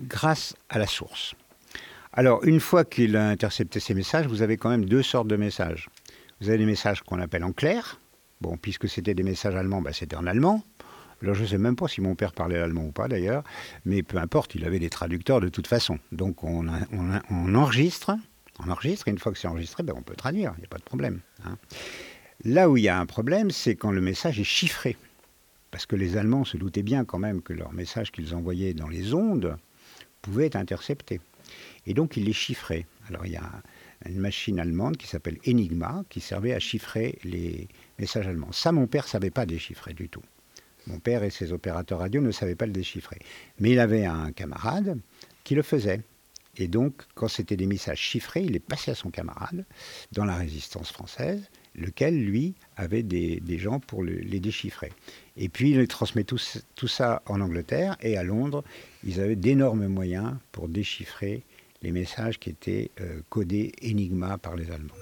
Grâce 0.01 0.57
à 0.71 0.79
la 0.79 0.87
source. 0.87 1.35
Alors, 2.15 2.43
une 2.45 2.61
fois 2.61 2.85
qu'il 2.87 3.17
a 3.17 3.29
intercepté 3.29 3.79
ces 3.79 3.93
messages, 3.93 4.27
vous 4.27 4.41
avez 4.41 4.57
quand 4.57 4.71
même 4.71 4.87
deux 4.87 5.03
sortes 5.03 5.29
de 5.29 5.37
messages. 5.37 5.91
Vous 6.43 6.49
avez 6.49 6.59
des 6.59 6.67
messages 6.67 7.03
qu'on 7.03 7.21
appelle 7.21 7.45
en 7.45 7.53
clair. 7.53 8.01
Bon, 8.41 8.57
puisque 8.57 8.89
c'était 8.89 9.15
des 9.15 9.23
messages 9.23 9.55
allemands, 9.55 9.81
bah, 9.81 9.93
c'était 9.93 10.17
en 10.17 10.27
allemand. 10.27 10.65
Alors 11.23 11.37
je 11.37 11.43
ne 11.43 11.47
sais 11.47 11.59
même 11.59 11.77
pas 11.77 11.87
si 11.87 12.01
mon 12.01 12.17
père 12.17 12.33
parlait 12.33 12.59
allemand 12.59 12.87
ou 12.87 12.91
pas 12.91 13.07
d'ailleurs, 13.07 13.45
mais 13.85 14.03
peu 14.03 14.17
importe, 14.17 14.57
il 14.57 14.65
avait 14.65 14.81
des 14.81 14.91
traducteurs 14.91 15.41
de 15.41 15.49
toute 15.49 15.69
façon. 15.69 16.01
Donc 16.11 16.43
on, 16.43 16.67
enregistre, 17.55 18.17
on 18.59 18.69
enregistre, 18.69 19.07
et 19.07 19.13
une 19.13 19.21
fois 19.21 19.31
que 19.31 19.39
c'est 19.39 19.47
enregistré, 19.47 19.85
ben 19.85 19.95
on 19.97 20.03
peut 20.03 20.17
traduire, 20.17 20.53
il 20.57 20.63
n'y 20.63 20.65
a 20.65 20.69
pas 20.69 20.79
de 20.79 20.83
problème. 20.83 21.21
Hein. 21.45 21.59
Là 22.45 22.69
où 22.69 22.77
il 22.77 22.83
y 22.83 22.89
a 22.89 22.99
un 22.99 23.07
problème, 23.07 23.53
c'est 23.53 23.77
quand 23.77 23.93
le 23.93 24.01
message 24.01 24.41
est 24.41 24.45
chiffré. 24.45 24.97
Parce 25.71 25.87
que 25.87 25.95
les 25.95 26.17
Allemands 26.17 26.45
se 26.45 26.57
doutaient 26.57 26.83
bien 26.83 27.05
quand 27.05 27.21
même 27.21 27.41
que 27.41 27.53
leur 27.53 27.73
message 27.73 28.11
qu'ils 28.11 28.35
envoyaient 28.35 28.75
dans 28.75 28.89
les 28.89 29.15
ondes 29.15 29.57
pouvait 30.23 30.47
être 30.47 30.57
intercepté. 30.57 31.21
Et 31.87 31.95
donc 31.95 32.17
ils 32.17 32.25
les 32.25 32.33
chiffraient. 32.33 32.87
Alors 33.09 33.27
il 33.27 33.33
y 33.33 33.37
a 33.37 33.49
une 34.07 34.19
machine 34.19 34.59
allemande 34.59 34.97
qui 34.97 35.07
s'appelle 35.07 35.39
Enigma, 35.47 36.05
qui 36.09 36.21
servait 36.21 36.55
à 36.55 36.59
chiffrer 36.59 37.19
les 37.25 37.69
messages 37.99 38.27
allemands. 38.27 38.53
Ça, 38.53 38.73
mon 38.73 38.87
père 38.87 39.05
ne 39.05 39.09
savait 39.09 39.31
pas 39.31 39.47
déchiffrer 39.47 39.95
du 39.95 40.09
tout. 40.09 40.23
Mon 40.87 40.99
père 40.99 41.23
et 41.23 41.31
ses 41.31 41.53
opérateurs 41.53 42.01
radio 42.01 42.21
ne 42.21 42.33
savaient 42.33 42.55
pas 42.55 42.67
le 42.67 42.73
déchiffrer. 42.73 43.19
Mais 43.61 43.71
il 43.71 43.79
avait 43.79 44.05
un 44.05 44.33
camarade 44.33 44.99
qui 45.45 45.55
le 45.55 45.63
faisait. 45.63 46.01
Et 46.59 46.69
donc, 46.69 47.03
quand 47.15 47.29
c'était 47.29 47.57
des 47.57 47.67
messages 47.67 47.99
chiffrés, 47.99 48.43
il 48.43 48.55
est 48.55 48.61
passé 48.61 48.91
à 48.91 48.95
son 48.95 49.11
camarade 49.11 49.65
dans 50.13 50.27
la 50.27 50.35
résistance 50.35 50.93
française, 50.93 51.49
lequel, 51.75 52.23
lui, 52.23 52.55
avait 52.77 53.03
des, 53.03 53.41
gens 53.59 53.81
pour 53.81 54.03
les 54.05 54.41
déchiffrer. 54.41 54.93
Et 55.37 55.49
puis, 55.49 55.71
il 55.71 55.89
transmet 55.89 56.25
tout, 56.25 56.39
ça 56.39 57.23
en 57.27 57.41
Angleterre 57.41 57.97
et 58.03 58.19
à 58.19 58.23
Londres. 58.23 58.65
Ils 59.05 59.21
avaient 59.21 59.37
d'énormes 59.37 59.87
moyens 59.87 60.37
pour 60.51 60.69
déchiffrer 60.69 61.43
les 61.83 61.93
messages 61.93 62.39
qui 62.39 62.51
étaient 62.51 62.91
euh, 63.01 63.21
codés 63.29 63.73
Enigma 63.83 64.39
par 64.39 64.57
les 64.57 64.71
Allemands. 64.71 64.95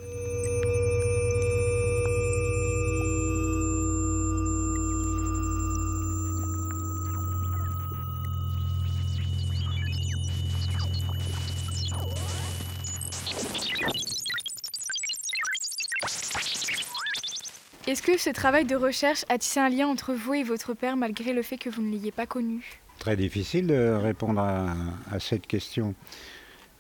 Est-ce 17.90 18.02
que 18.02 18.16
ce 18.16 18.30
travail 18.30 18.64
de 18.66 18.76
recherche 18.76 19.24
a 19.28 19.36
tissé 19.36 19.58
un 19.58 19.68
lien 19.68 19.88
entre 19.88 20.14
vous 20.14 20.34
et 20.34 20.44
votre 20.44 20.74
père 20.74 20.96
malgré 20.96 21.32
le 21.32 21.42
fait 21.42 21.58
que 21.58 21.68
vous 21.68 21.82
ne 21.82 21.90
l'ayez 21.90 22.12
pas 22.12 22.24
connu? 22.24 22.80
Très 23.00 23.16
difficile 23.16 23.66
de 23.66 23.88
répondre 23.94 24.40
à, 24.40 25.18
cette 25.18 25.48
question. 25.48 25.96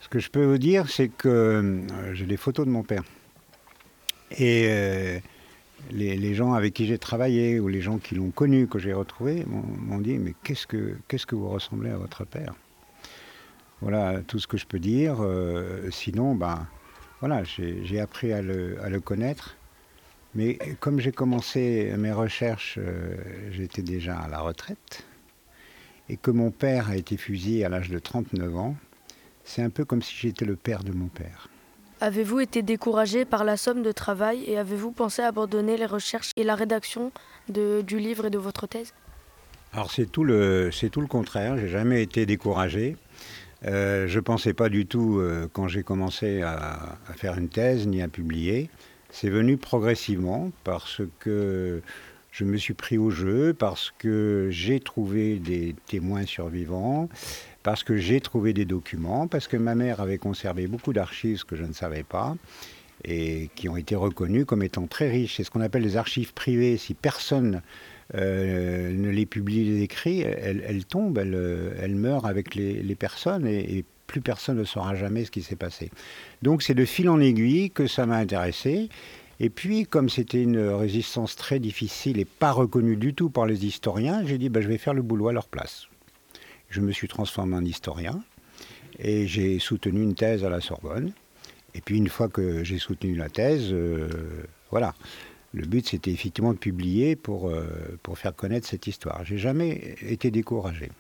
Ce 0.00 0.08
que 0.08 0.18
je 0.18 0.30
peux 0.30 0.44
vous 0.44 0.58
dire, 0.58 0.88
c'est 0.88 1.08
que 1.08 1.28
euh, 1.28 2.14
j'ai 2.14 2.24
des 2.24 2.38
photos 2.38 2.66
de 2.66 2.70
mon 2.70 2.82
père. 2.82 3.04
Et 4.32 4.66
euh, 4.68 5.18
les, 5.90 6.34
gens 6.34 6.54
avec 6.54 6.72
qui 6.72 6.86
j'ai 6.86 6.98
travaillé 6.98 7.60
ou 7.60 7.68
les 7.68 7.82
gens 7.82 7.98
qui 7.98 8.14
l'ont 8.14 8.30
connu, 8.30 8.66
que 8.66 8.78
j'ai 8.78 8.94
retrouvé, 8.94 9.44
m'ont 9.46 9.98
dit 9.98 10.18
Mais 10.18 10.34
qu'est-ce 10.42 10.66
que, 10.66 10.96
qu'est-ce 11.06 11.26
que 11.26 11.34
vous 11.34 11.48
ressemblez 11.48 11.90
à 11.90 11.98
votre 11.98 12.24
père? 12.24 12.54
Voilà 13.82 14.20
tout 14.26 14.38
ce 14.38 14.46
que 14.46 14.56
je 14.56 14.66
peux 14.66 14.78
dire. 14.78 15.16
Euh, 15.20 15.90
sinon, 15.90 16.34
ben, 16.34 16.66
voilà, 17.20 17.42
j'ai 17.44 18.00
appris 18.00 18.32
à 18.32 18.40
le 18.40 19.00
connaître. 19.00 19.56
Mais 20.34 20.58
comme 20.78 21.00
j'ai 21.00 21.12
commencé 21.12 21.92
mes 21.98 22.12
recherches, 22.12 22.78
j'étais 23.50 23.82
déjà 23.82 24.16
à 24.16 24.28
la 24.28 24.40
retraite, 24.40 25.04
et 26.08 26.16
que 26.16 26.30
mon 26.30 26.52
père 26.52 26.88
a 26.88 26.96
été 26.96 27.16
fusillé 27.16 27.64
à 27.64 27.68
l'âge 27.68 27.90
de 27.90 27.98
39 27.98 28.56
ans, 28.56 28.76
c'est 29.50 29.62
un 29.62 29.70
peu 29.70 29.84
comme 29.84 30.00
si 30.00 30.14
j'étais 30.16 30.44
le 30.44 30.54
père 30.54 30.84
de 30.84 30.92
mon 30.92 31.08
père. 31.08 31.48
Avez-vous 32.00 32.40
été 32.40 32.62
découragé 32.62 33.24
par 33.24 33.44
la 33.44 33.56
somme 33.56 33.82
de 33.82 33.92
travail 33.92 34.44
et 34.46 34.56
avez-vous 34.56 34.92
pensé 34.92 35.22
abandonner 35.22 35.76
les 35.76 35.86
recherches 35.86 36.30
et 36.36 36.44
la 36.44 36.54
rédaction 36.54 37.12
du 37.48 37.98
livre 37.98 38.26
et 38.26 38.30
de 38.30 38.38
votre 38.38 38.66
thèse? 38.66 38.94
Alors 39.72 39.90
c'est 39.90 40.06
tout 40.06 40.24
le, 40.24 40.70
c'est 40.72 40.88
tout 40.88 41.00
le 41.00 41.06
contraire, 41.06 41.58
j'ai 41.58 41.68
jamais 41.68 42.02
été 42.02 42.26
découragé. 42.26 42.96
Euh, 43.66 44.06
je 44.06 44.16
ne 44.16 44.24
pensais 44.24 44.54
pas 44.54 44.68
du 44.68 44.86
tout, 44.86 45.18
euh, 45.18 45.48
quand 45.52 45.68
j'ai 45.68 45.82
commencé 45.82 46.42
à, 46.42 46.96
à, 47.08 47.12
faire 47.12 47.36
une 47.36 47.48
thèse 47.48 47.86
ni 47.86 48.00
à 48.00 48.08
publier, 48.08 48.70
c'est 49.10 49.28
venu 49.28 49.58
progressivement 49.58 50.50
parce 50.64 51.02
que 51.18 51.82
je 52.30 52.44
me 52.44 52.56
suis 52.56 52.74
pris 52.74 52.96
au 52.96 53.10
jeu, 53.10 53.52
parce 53.52 53.92
que 53.98 54.48
j'ai 54.50 54.80
trouvé 54.80 55.36
des 55.36 55.74
témoins 55.86 56.24
survivants, 56.24 57.08
parce 57.62 57.84
que 57.84 57.96
j'ai 57.96 58.20
trouvé 58.20 58.52
des 58.52 58.64
documents, 58.64 59.28
parce 59.28 59.48
que 59.48 59.56
ma 59.56 59.74
mère 59.74 60.00
avait 60.00 60.18
conservé 60.18 60.66
beaucoup 60.66 60.92
d'archives 60.92 61.44
que 61.44 61.56
je 61.56 61.64
ne 61.64 61.72
savais 61.72 62.02
pas 62.02 62.36
et 63.04 63.48
qui 63.54 63.68
ont 63.68 63.76
été 63.76 63.96
reconnues 63.96 64.44
comme 64.44 64.62
étant 64.62 64.86
très 64.86 65.08
riches. 65.08 65.36
C'est 65.36 65.44
ce 65.44 65.50
qu'on 65.50 65.60
appelle 65.60 65.82
les 65.82 65.96
archives 65.96 66.34
privées. 66.34 66.76
Si 66.76 66.94
personne 66.94 67.62
euh, 68.14 68.92
ne 68.92 69.08
les 69.08 69.26
publie, 69.26 69.64
les 69.64 69.82
écrit, 69.82 70.20
elles, 70.20 70.84
tombent, 70.84 71.18
elles, 71.18 71.94
meurent 71.94 72.26
avec 72.26 72.54
les, 72.54 72.94
personnes 72.94 73.46
et 73.46 73.84
plus 74.06 74.20
personne 74.20 74.58
ne 74.58 74.64
saura 74.64 74.96
jamais 74.96 75.24
ce 75.24 75.30
qui 75.30 75.42
s'est 75.42 75.56
passé. 75.56 75.90
Donc 76.42 76.62
c'est 76.62 76.74
de 76.74 76.84
fil 76.84 77.08
en 77.08 77.20
aiguille 77.20 77.70
que 77.70 77.86
ça 77.86 78.06
m'a 78.06 78.16
intéressé. 78.16 78.88
Et 79.38 79.48
puis, 79.48 79.86
comme 79.86 80.10
c'était 80.10 80.42
une 80.42 80.58
résistance 80.58 81.36
très 81.36 81.60
difficile 81.60 82.18
et 82.18 82.26
pas 82.26 82.52
reconnue 82.52 82.96
du 82.96 83.14
tout 83.14 83.30
par 83.30 83.46
les 83.46 83.64
historiens, 83.64 84.22
j'ai 84.26 84.36
dit 84.36 84.50
bah, 84.50 84.60
je 84.60 84.68
vais 84.68 84.78
faire 84.78 84.92
le 84.92 85.02
boulot 85.02 85.28
à 85.28 85.32
leur 85.32 85.48
place. 85.48 85.88
Je 86.70 86.80
me 86.80 86.92
suis 86.92 87.08
transformé 87.08 87.56
en 87.56 87.64
historien 87.64 88.22
et 88.98 89.26
j'ai 89.26 89.58
soutenu 89.58 90.02
une 90.02 90.14
thèse 90.14 90.44
à 90.44 90.50
la 90.50 90.60
Sorbonne. 90.60 91.12
Et 91.74 91.80
puis, 91.80 91.96
une 91.96 92.08
fois 92.08 92.28
que 92.28 92.64
j'ai 92.64 92.78
soutenu 92.78 93.14
la 93.14 93.28
thèse, 93.28 93.68
euh, 93.72 94.08
voilà. 94.70 94.94
Le 95.52 95.66
but, 95.66 95.88
c'était 95.88 96.12
effectivement 96.12 96.52
de 96.52 96.58
publier 96.58 97.16
pour, 97.16 97.48
euh, 97.48 97.66
pour 98.02 98.18
faire 98.18 98.34
connaître 98.34 98.68
cette 98.68 98.86
histoire. 98.86 99.24
J'ai 99.24 99.38
jamais 99.38 99.96
été 100.02 100.30
découragé. 100.30 100.90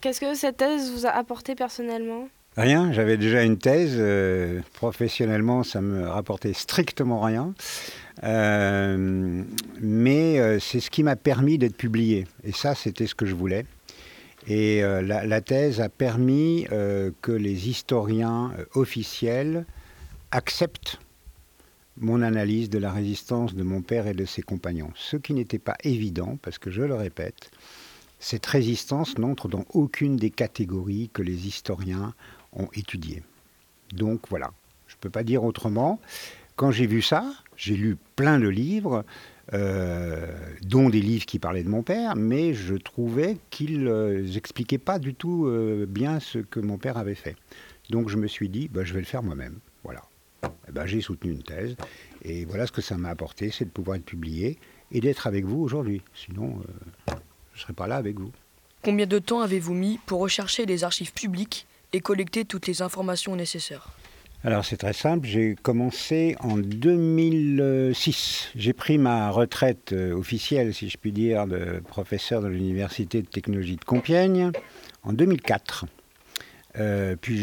Qu'est-ce 0.00 0.20
que 0.20 0.34
cette 0.34 0.56
thèse 0.56 0.90
vous 0.92 1.06
a 1.06 1.10
apporté 1.10 1.54
personnellement? 1.54 2.28
Rien, 2.56 2.92
j'avais 2.92 3.18
déjà 3.18 3.42
une 3.42 3.58
thèse. 3.58 3.94
Euh, 3.96 4.60
professionnellement, 4.72 5.62
ça 5.62 5.82
me 5.82 6.08
rapportait 6.08 6.54
strictement 6.54 7.20
rien. 7.20 7.52
Euh, 8.24 9.42
mais 9.80 10.58
c'est 10.60 10.80
ce 10.80 10.90
qui 10.90 11.02
m'a 11.02 11.16
permis 11.16 11.58
d'être 11.58 11.76
publié. 11.76 12.26
Et 12.42 12.52
ça, 12.52 12.74
c'était 12.74 13.06
ce 13.06 13.14
que 13.14 13.26
je 13.26 13.34
voulais. 13.34 13.66
Et 14.46 14.80
la, 14.80 15.26
la, 15.26 15.40
thèse 15.40 15.80
a 15.80 15.88
permis 15.88 16.66
que 17.20 17.32
les 17.32 17.68
historiens 17.68 18.52
officiels 18.74 19.66
acceptent 20.30 20.98
mon 21.98 22.22
analyse 22.22 22.70
de 22.70 22.78
la 22.78 22.90
résistance 22.90 23.54
de 23.54 23.62
mon 23.62 23.82
père 23.82 24.06
et 24.06 24.14
de 24.14 24.24
ses 24.24 24.42
compagnons. 24.42 24.90
Ce 24.94 25.16
qui 25.16 25.34
n'était 25.34 25.58
pas 25.58 25.76
évident, 25.84 26.38
parce 26.40 26.58
que 26.58 26.70
je 26.70 26.82
le 26.82 26.94
répète, 26.94 27.50
cette 28.18 28.46
résistance 28.46 29.18
n'entre 29.18 29.48
dans 29.48 29.64
aucune 29.72 30.16
des 30.16 30.30
catégories 30.30 31.10
que 31.12 31.22
les 31.22 31.46
historiens 31.46 32.14
ont 32.52 32.68
étudié. 32.74 33.22
Donc 33.92 34.28
voilà, 34.28 34.52
je 34.86 34.94
ne 34.94 35.00
peux 35.00 35.10
pas 35.10 35.22
dire 35.22 35.44
autrement. 35.44 36.00
Quand 36.56 36.70
j'ai 36.70 36.86
vu 36.86 37.02
ça, 37.02 37.24
j'ai 37.56 37.76
lu 37.76 37.96
plein 38.16 38.38
de 38.38 38.48
livres, 38.48 39.04
euh, 39.52 40.26
dont 40.62 40.88
des 40.88 41.00
livres 41.00 41.26
qui 41.26 41.38
parlaient 41.38 41.64
de 41.64 41.68
mon 41.68 41.82
père, 41.82 42.14
mais 42.14 42.54
je 42.54 42.74
trouvais 42.74 43.36
qu'ils 43.50 43.84
n'expliquaient 43.84 44.76
euh, 44.76 44.84
pas 44.84 44.98
du 44.98 45.14
tout 45.14 45.46
euh, 45.46 45.86
bien 45.88 46.20
ce 46.20 46.38
que 46.38 46.60
mon 46.60 46.78
père 46.78 46.96
avait 46.96 47.14
fait. 47.14 47.36
Donc 47.90 48.08
je 48.08 48.16
me 48.16 48.28
suis 48.28 48.48
dit, 48.48 48.68
bah, 48.68 48.84
je 48.84 48.92
vais 48.92 49.00
le 49.00 49.06
faire 49.06 49.22
moi-même. 49.22 49.58
Voilà. 49.82 50.02
Ben, 50.72 50.86
j'ai 50.86 51.00
soutenu 51.00 51.32
une 51.32 51.42
thèse, 51.42 51.76
et 52.22 52.44
voilà 52.44 52.66
ce 52.66 52.72
que 52.72 52.80
ça 52.80 52.96
m'a 52.96 53.10
apporté, 53.10 53.50
c'est 53.50 53.64
de 53.64 53.70
pouvoir 53.70 53.96
être 53.96 54.04
publié 54.04 54.58
et 54.92 55.00
d'être 55.00 55.26
avec 55.26 55.44
vous 55.44 55.60
aujourd'hui. 55.60 56.00
Sinon, 56.14 56.62
je 57.08 57.12
ne 57.12 57.60
serais 57.60 57.72
pas 57.72 57.88
là 57.88 57.96
avec 57.96 58.18
vous. 58.18 58.30
Combien 58.82 59.06
de 59.06 59.18
temps 59.18 59.40
avez-vous 59.40 59.74
mis 59.74 59.98
pour 60.06 60.20
rechercher 60.20 60.64
les 60.64 60.84
archives 60.84 61.12
publiques 61.12 61.66
et 61.92 62.00
collecter 62.00 62.44
toutes 62.44 62.66
les 62.66 62.82
informations 62.82 63.36
nécessaires? 63.36 63.88
Alors 64.42 64.64
c'est 64.64 64.78
très 64.78 64.94
simple, 64.94 65.26
j'ai 65.26 65.54
commencé 65.54 66.34
en 66.40 66.56
2006. 66.56 68.52
J'ai 68.56 68.72
pris 68.72 68.96
ma 68.96 69.28
retraite 69.30 69.92
euh, 69.92 70.14
officielle, 70.14 70.72
si 70.72 70.88
je 70.88 70.96
puis 70.96 71.12
dire, 71.12 71.46
de 71.46 71.82
professeur 71.86 72.40
de 72.40 72.48
l'Université 72.48 73.20
de 73.20 73.26
technologie 73.26 73.76
de 73.76 73.84
Compiègne 73.84 74.50
en 75.02 75.12
2004. 75.12 75.84
Euh, 76.78 77.16
puis 77.20 77.36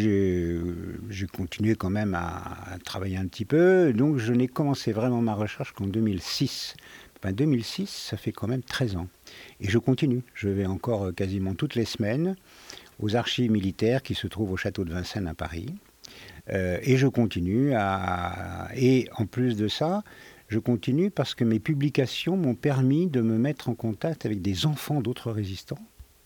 j'ai 1.12 1.28
continué 1.28 1.76
quand 1.76 1.92
même 1.92 2.16
à, 2.16 2.78
travailler 2.84 3.18
un 3.18 3.28
petit 3.28 3.46
peu, 3.46 3.94
donc 3.94 4.18
je 4.18 4.34
n'ai 4.34 4.48
commencé 4.48 4.92
vraiment 4.92 5.22
ma 5.22 5.36
recherche 5.36 5.74
qu'en 5.74 5.86
2006, 5.86 6.76
enfin 7.20 7.32
2006, 7.32 7.90
ça 7.90 8.18
fait 8.18 8.32
quand 8.32 8.48
même 8.48 8.64
13 8.64 8.96
ans. 8.96 9.08
Et 9.62 9.70
je 9.70 9.78
continue. 9.78 10.24
Je 10.34 10.50
vais 10.50 10.66
encore 10.66 11.14
quasiment 11.14 11.54
toutes 11.54 11.76
les 11.76 11.86
semaines 11.86 12.36
aux 13.00 13.16
archives 13.16 13.52
militaires 13.52 14.02
qui 14.02 14.16
se 14.16 14.26
trouvent 14.26 14.52
au 14.52 14.58
château 14.58 14.84
de 14.84 14.94
Vincennes 14.94 15.28
à 15.28 15.36
Paris. 15.36 15.76
Et 16.50 16.98
je 16.98 17.08
continue 17.08 17.74
à... 17.74 18.70
Et 18.76 19.10
en 19.18 19.26
plus 19.26 19.58
de 19.58 19.68
ça, 19.68 20.04
je 20.48 20.60
continue 20.60 21.12
parce 21.12 21.36
que 21.36 21.44
mes 21.44 21.60
publications 21.60 22.38
m'ont 22.38 22.56
permis 22.56 23.08
de 23.08 23.22
me 23.22 23.38
mettre 23.38 23.70
en 23.70 23.76
contact 23.76 24.26
avec 24.26 24.42
des 24.42 24.66
enfants 24.66 25.02
d'autres 25.02 25.32
résistants 25.32 25.80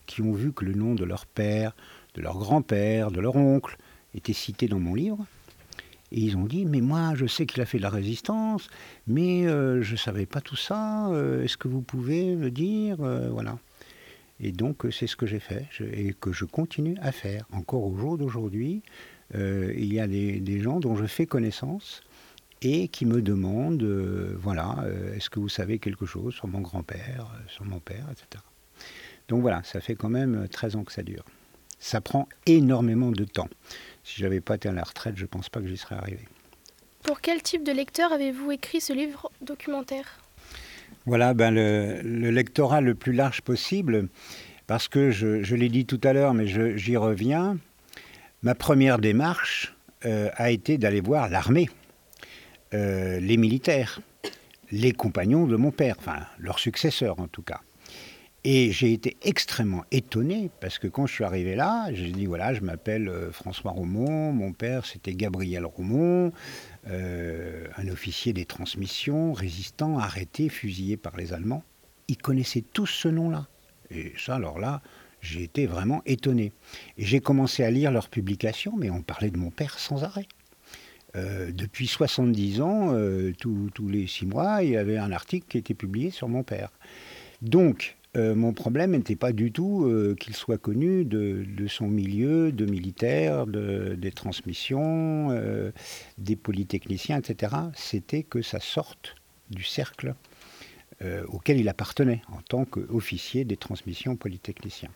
qui 0.06 0.22
ont 0.22 0.32
vu 0.32 0.52
que 0.52 0.64
le 0.64 0.74
nom 0.74 0.94
de 0.94 1.04
leur 1.04 1.26
père, 1.26 1.74
de 2.14 2.22
leur 2.22 2.38
grand-père, 2.38 3.10
de 3.10 3.20
leur 3.20 3.36
oncle 3.36 3.76
était 4.14 4.32
cité 4.32 4.68
dans 4.68 4.78
mon 4.78 4.94
livre. 4.94 5.24
Et 6.12 6.20
ils 6.20 6.36
ont 6.36 6.44
dit, 6.44 6.66
mais 6.66 6.82
moi, 6.82 7.14
je 7.14 7.26
sais 7.26 7.46
qu'il 7.46 7.62
a 7.62 7.66
fait 7.66 7.78
de 7.78 7.82
la 7.82 7.88
résistance, 7.88 8.68
mais 9.06 9.46
euh, 9.46 9.82
je 9.82 9.92
ne 9.92 9.96
savais 9.96 10.26
pas 10.26 10.42
tout 10.42 10.56
ça. 10.56 11.08
Euh, 11.08 11.42
est-ce 11.42 11.56
que 11.56 11.68
vous 11.68 11.80
pouvez 11.80 12.36
me 12.36 12.50
dire 12.50 12.98
euh, 13.00 13.30
Voilà. 13.30 13.58
Et 14.38 14.52
donc, 14.52 14.86
c'est 14.90 15.06
ce 15.06 15.16
que 15.16 15.26
j'ai 15.26 15.38
fait 15.38 15.66
et 15.80 16.14
que 16.20 16.32
je 16.32 16.44
continue 16.44 16.96
à 17.00 17.12
faire. 17.12 17.46
Encore 17.52 17.84
au 17.84 17.96
jour 17.96 18.18
d'aujourd'hui, 18.18 18.82
il 19.34 19.92
y 19.92 20.00
a 20.00 20.06
des, 20.06 20.40
des, 20.40 20.60
gens 20.60 20.80
dont 20.80 20.96
je 20.96 21.06
fais 21.06 21.26
connaissance 21.26 22.02
et 22.60 22.88
qui 22.88 23.06
me 23.06 23.22
demandent, 23.22 23.82
voilà, 24.38 24.84
est-ce 25.14 25.30
que 25.30 25.40
vous 25.40 25.48
savez 25.48 25.78
quelque 25.78 26.06
chose 26.06 26.34
sur 26.34 26.48
mon 26.48 26.60
grand-père, 26.60 27.26
sur 27.48 27.64
mon 27.64 27.80
père, 27.80 28.06
etc. 28.10 28.42
Donc 29.28 29.40
voilà, 29.40 29.62
ça 29.64 29.80
fait 29.80 29.94
quand 29.94 30.10
même 30.10 30.46
13 30.48 30.76
ans 30.76 30.84
que 30.84 30.92
ça 30.92 31.02
dure. 31.02 31.24
Ça 31.78 32.00
prend 32.00 32.28
énormément 32.46 33.10
de 33.10 33.24
temps. 33.24 33.48
Si 34.04 34.18
je 34.18 34.24
n'avais 34.24 34.40
pas 34.40 34.56
été 34.56 34.68
à 34.68 34.72
la 34.72 34.82
retraite, 34.82 35.16
je 35.16 35.22
ne 35.22 35.26
pense 35.26 35.48
pas 35.48 35.60
que 35.60 35.66
j'y 35.66 35.76
serais 35.76 35.96
arrivé. 35.96 36.20
Pour 37.02 37.20
quel 37.20 37.42
type 37.42 37.64
de 37.64 37.72
lecteur 37.72 38.12
avez-vous 38.12 38.52
écrit 38.52 38.80
ce 38.80 38.92
livre 38.92 39.30
documentaire? 39.40 40.20
Voilà, 41.06 41.34
ben 41.34 41.50
le, 41.50 42.30
lectorat 42.30 42.80
le 42.80 42.94
plus 42.94 43.12
large 43.12 43.42
possible, 43.42 44.08
parce 44.68 44.86
que 44.86 45.10
je, 45.10 45.54
l'ai 45.54 45.68
dit 45.68 45.84
tout 45.84 46.00
à 46.04 46.12
l'heure, 46.12 46.34
mais 46.34 46.46
j'y 46.76 46.96
reviens. 46.96 47.58
Ma 48.42 48.56
première 48.56 48.98
démarche 48.98 49.72
euh, 50.04 50.28
a 50.34 50.50
été 50.50 50.76
d'aller 50.76 51.00
voir 51.00 51.28
l'armée, 51.28 51.70
euh, 52.74 53.20
les 53.20 53.36
militaires, 53.36 54.00
les 54.72 54.90
compagnons 54.90 55.46
de 55.46 55.54
mon 55.54 55.70
père, 55.70 55.94
enfin 55.98 56.26
leurs 56.38 56.58
successeurs 56.58 57.20
en 57.20 57.28
tout 57.28 57.42
cas. 57.42 57.60
Et 58.42 58.72
j'ai 58.72 58.92
été 58.92 59.16
extrêmement 59.22 59.84
étonné 59.92 60.50
parce 60.60 60.80
que 60.80 60.88
quand 60.88 61.06
je 61.06 61.14
suis 61.14 61.22
arrivé 61.22 61.54
là, 61.54 61.86
j'ai 61.92 62.10
dit 62.10 62.26
voilà, 62.26 62.52
je 62.52 62.62
m'appelle 62.62 63.08
euh, 63.08 63.30
François 63.30 63.70
Romont, 63.70 64.32
mon 64.32 64.52
père 64.52 64.86
c'était 64.86 65.14
Gabriel 65.14 65.64
Romont, 65.64 66.32
euh, 66.88 67.68
un 67.76 67.86
officier 67.86 68.32
des 68.32 68.44
transmissions, 68.44 69.32
résistant, 69.32 70.00
arrêté, 70.00 70.48
fusillé 70.48 70.96
par 70.96 71.16
les 71.16 71.32
Allemands. 71.32 71.62
Ils 72.08 72.16
connaissaient 72.16 72.64
tous 72.72 72.88
ce 72.88 73.06
nom-là. 73.06 73.46
Et 73.92 74.12
ça, 74.18 74.34
alors 74.34 74.58
là, 74.58 74.82
j'ai 75.22 75.42
été 75.42 75.64
vraiment 75.66 76.02
étonné. 76.04 76.52
J'ai 76.98 77.20
commencé 77.20 77.64
à 77.64 77.70
lire 77.70 77.90
leurs 77.90 78.10
publications, 78.10 78.74
mais 78.76 78.90
on 78.90 79.00
parlait 79.00 79.30
de 79.30 79.38
mon 79.38 79.50
père 79.50 79.78
sans 79.78 80.04
arrêt. 80.04 80.26
Euh, 81.16 81.50
depuis 81.52 81.86
70 81.86 82.60
ans, 82.60 82.94
tous 83.38 83.88
les 83.88 84.06
six 84.06 84.26
mois, 84.26 84.62
il 84.62 84.70
y 84.70 84.76
avait 84.76 84.98
un 84.98 85.12
article 85.12 85.46
qui 85.48 85.58
était 85.58 85.74
publié 85.74 86.10
sur 86.10 86.28
mon 86.28 86.42
père. 86.42 86.70
Donc, 87.40 87.96
euh, 88.14 88.34
mon 88.34 88.52
problème 88.52 88.90
n'était 88.90 89.16
pas 89.16 89.32
du 89.32 89.52
tout 89.52 89.86
euh, 89.86 90.14
qu'il 90.18 90.36
soit 90.36 90.58
connu 90.58 91.04
de, 91.04 91.66
son 91.66 91.88
milieu, 91.88 92.52
de 92.52 92.66
militaires, 92.66 93.46
des 93.46 94.12
transmissions, 94.12 95.30
euh, 95.30 95.70
des 96.18 96.36
polytechniciens, 96.36 97.18
etc. 97.18 97.54
C'était 97.74 98.22
que 98.22 98.42
ça 98.42 98.60
sorte 98.60 99.14
du 99.50 99.64
cercle 99.64 100.14
auquel 101.28 101.58
il 101.58 101.68
appartenait 101.68 102.22
en 102.32 102.40
tant 102.42 102.64
qu'officier 102.64 103.44
des 103.44 103.56
transmissions 103.56 104.16
polytechniciens. 104.16 104.90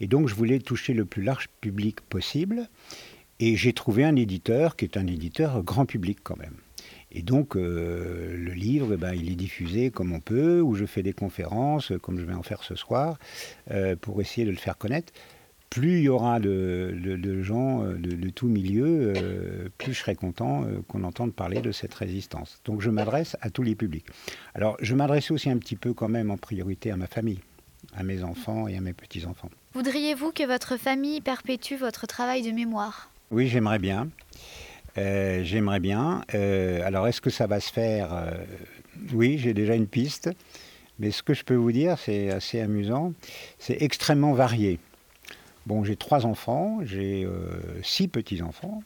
Et 0.00 0.06
donc 0.06 0.28
je 0.28 0.34
voulais 0.34 0.58
toucher 0.58 0.94
le 0.94 1.04
plus 1.04 1.22
large 1.22 1.48
public 1.60 2.00
possible. 2.00 2.68
Et 3.40 3.56
j'ai 3.56 3.72
trouvé 3.72 4.04
un 4.04 4.14
éditeur 4.14 4.76
qui 4.76 4.84
est 4.84 4.96
un 4.96 5.06
éditeur 5.06 5.62
grand 5.62 5.84
public 5.84 6.18
quand 6.22 6.38
même. 6.38 6.54
Et 7.14 7.22
donc, 7.22 7.56
euh, 7.56 8.36
le 8.36 8.52
livre, 8.52 8.94
eh 8.94 8.96
ben, 8.96 9.12
il 9.14 9.30
est 9.30 9.36
diffusé 9.36 9.90
comme 9.90 10.12
on 10.12 10.20
peut, 10.20 10.60
ou 10.60 10.74
je 10.74 10.86
fais 10.86 11.02
des 11.02 11.12
conférences, 11.12 11.92
comme 12.00 12.18
je 12.18 12.24
vais 12.24 12.34
en 12.34 12.42
faire 12.42 12.62
ce 12.62 12.74
soir, 12.74 13.18
euh, 13.70 13.96
pour 13.96 14.20
essayer 14.20 14.46
de 14.46 14.50
le 14.50 14.56
faire 14.56 14.78
connaître. 14.78 15.12
Plus 15.72 15.98
il 15.98 16.02
y 16.04 16.08
aura 16.10 16.38
de, 16.38 17.42
gens 17.42 17.82
euh, 17.82 17.94
de, 17.94 18.28
tout 18.28 18.46
milieu, 18.46 19.14
plus 19.78 19.94
je 19.94 19.98
serai 19.98 20.14
content 20.14 20.66
qu'on 20.86 21.02
entende 21.02 21.32
parler 21.32 21.62
de 21.62 21.72
cette 21.72 21.94
résistance. 21.94 22.60
Donc, 22.66 22.82
je 22.82 22.90
m'adresse 22.90 23.36
à 23.40 23.48
tous 23.48 23.62
les 23.62 23.74
publics. 23.74 24.06
Alors, 24.54 24.76
je 24.82 24.94
m'adresse 24.94 25.30
aussi 25.30 25.48
un 25.48 25.56
petit 25.56 25.76
peu 25.76 25.94
quand 25.94 26.08
même 26.08 26.30
en 26.30 26.36
priorité 26.36 26.90
à 26.90 26.96
ma 26.96 27.06
famille, 27.06 27.40
à 27.94 28.02
mes 28.02 28.22
enfants 28.22 28.68
et 28.68 28.76
à 28.76 28.80
mes 28.82 28.92
petits-enfants. 28.92 29.48
Voudriez-vous 29.72 30.32
que 30.32 30.46
votre 30.46 30.76
famille 30.76 31.22
perpétue 31.22 31.76
votre 31.76 32.06
travail 32.06 32.42
de 32.42 32.50
mémoire? 32.50 33.10
Oui, 33.30 33.48
j'aimerais 33.48 33.78
bien. 33.78 34.08
Euh, 34.98 35.42
j'aimerais 35.42 35.80
bien. 35.80 36.22
Euh, 36.34 36.86
alors, 36.86 37.08
est-ce 37.08 37.20
que 37.20 37.30
ça 37.30 37.46
va 37.46 37.60
se 37.60 37.72
faire 37.72 38.12
euh, 38.12 38.32
Oui, 39.14 39.38
j'ai 39.38 39.54
déjà 39.54 39.74
une 39.74 39.86
piste. 39.86 40.30
Mais 40.98 41.10
ce 41.10 41.22
que 41.22 41.32
je 41.32 41.42
peux 41.42 41.54
vous 41.54 41.72
dire, 41.72 41.98
c'est 41.98 42.30
assez 42.30 42.60
amusant. 42.60 43.14
C'est 43.58 43.80
extrêmement 43.80 44.34
varié. 44.34 44.78
Bon, 45.66 45.84
j'ai 45.84 45.96
trois 45.96 46.26
enfants, 46.26 46.80
j'ai 46.82 47.26
six 47.82 48.08
petits-enfants. 48.08 48.82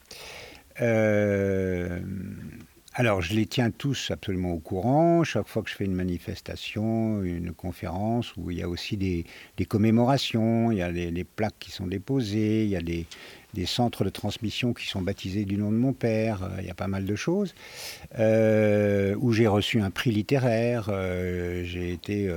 alors, 2.94 3.20
je 3.22 3.34
les 3.34 3.46
tiens 3.46 3.70
tous 3.70 4.10
absolument 4.10 4.52
au 4.52 4.58
courant. 4.58 5.24
Chaque 5.24 5.48
fois 5.48 5.62
que 5.62 5.70
je 5.70 5.74
fais 5.74 5.84
une 5.84 5.94
manifestation, 5.94 7.22
une 7.22 7.52
conférence, 7.52 8.36
où 8.36 8.50
il 8.50 8.58
y 8.58 8.62
a 8.62 8.68
aussi 8.68 8.96
des, 8.96 9.24
commémorations, 9.66 10.70
il 10.70 10.78
y 10.78 10.82
a 10.82 10.92
des 10.92 11.24
plaques 11.24 11.58
qui 11.58 11.70
sont 11.70 11.86
déposées, 11.86 12.64
il 12.64 12.70
y 12.70 12.76
a 12.76 12.82
des, 12.82 13.06
des 13.54 13.66
centres 13.66 14.04
de 14.04 14.11
transmission 14.11 14.74
qui 14.74 14.87
sont 14.87 15.02
baptisés 15.02 15.44
du 15.44 15.56
nom 15.56 15.70
de 15.70 15.76
mon 15.76 15.92
père, 15.92 16.42
euh, 16.42 16.61
il 16.61 16.66
y 16.66 16.70
a 16.70 16.74
pas 16.74 16.88
mal 16.88 17.04
de 17.04 17.16
choses, 17.16 17.54
euh, 18.18 19.14
où 19.18 19.32
j'ai 19.32 19.46
reçu 19.46 19.80
un 19.80 19.90
prix 19.90 20.11
littéraire, 20.11 20.88
euh, 20.90 21.64
j'ai 21.64 21.92
été 21.92 22.30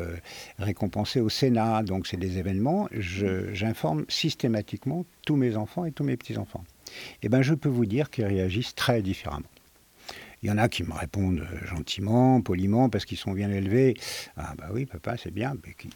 récompensé 0.58 1.20
au 1.20 1.30
Sénat, 1.30 1.84
donc 1.84 2.08
c'est 2.08 2.18
des 2.18 2.38
événements, 2.38 2.90
j'informe 2.94 4.06
systématiquement 4.08 5.06
tous 5.26 5.36
mes 5.36 5.56
enfants 5.56 5.86
et 5.86 5.92
tous 5.92 6.04
mes 6.04 6.18
petits-enfants. 6.18 6.64
Et 6.88 6.92
eh 7.24 7.30
bien 7.30 7.42
je 7.42 7.54
peux 7.54 7.70
vous 7.70 7.86
dire 7.86 8.10
qu'ils 8.10 8.26
réagissent 8.26 8.76
très 8.76 9.02
différemment. 9.02 9.46
Il 10.42 10.50
y 10.50 10.52
en 10.52 10.58
a 10.58 10.70
qui 10.70 10.84
me 10.84 10.94
répondent 10.94 11.46
gentiment, 11.66 12.42
poliment, 12.42 12.90
parce 12.90 13.06
qu'ils 13.06 13.18
sont 13.18 13.34
bien 13.34 13.52
élevés. 13.52 13.96
Ah 14.38 14.54
bah 14.58 14.70
oui, 14.72 14.86
papa, 14.86 15.18
c'est 15.18 15.34
bien, 15.34 15.54
mais 15.66 15.74
qui, 15.74 15.90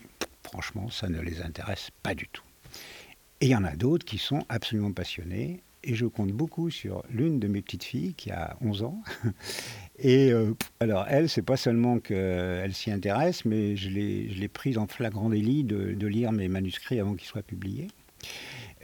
franchement, 0.44 0.90
ça 0.90 1.08
ne 1.08 1.22
les 1.22 1.42
intéresse 1.42 1.90
pas 2.04 2.14
du 2.14 2.28
tout. 2.28 2.44
Et 3.44 3.48
il 3.48 3.50
y 3.50 3.56
en 3.58 3.66
a 3.66 3.76
d'autres 3.76 4.06
qui 4.06 4.20
sont 4.20 4.46
absolument 4.48 4.94
passionnés. 4.94 5.64
Et 5.84 5.96
je 5.96 6.06
compte 6.06 6.32
beaucoup 6.32 6.70
sur 6.70 7.04
l'une 7.10 7.42
de 7.42 7.50
mes 7.50 7.62
petites 7.62 7.84
filles 7.84 8.14
qui 8.14 8.32
a 8.32 8.56
11 8.62 8.84
ans. 8.84 9.04
Et 10.00 10.32
euh, 10.32 10.54
alors, 10.80 11.06
elle, 11.10 11.28
c'est 11.28 11.42
pas 11.42 11.58
seulement 11.58 12.00
qu'elle 12.00 12.74
s'y 12.74 12.90
intéresse, 12.90 13.44
mais 13.44 13.76
je 13.76 13.90
l'ai 13.90 14.48
prise 14.48 14.78
en 14.78 14.88
flagrant 14.88 15.30
délit 15.30 15.66
de, 15.66 16.08
lire 16.08 16.32
mes 16.32 16.48
manuscrits 16.48 17.02
avant 17.02 17.16
qu'ils 17.16 17.28
soient 17.28 17.44
publiés. 17.44 17.90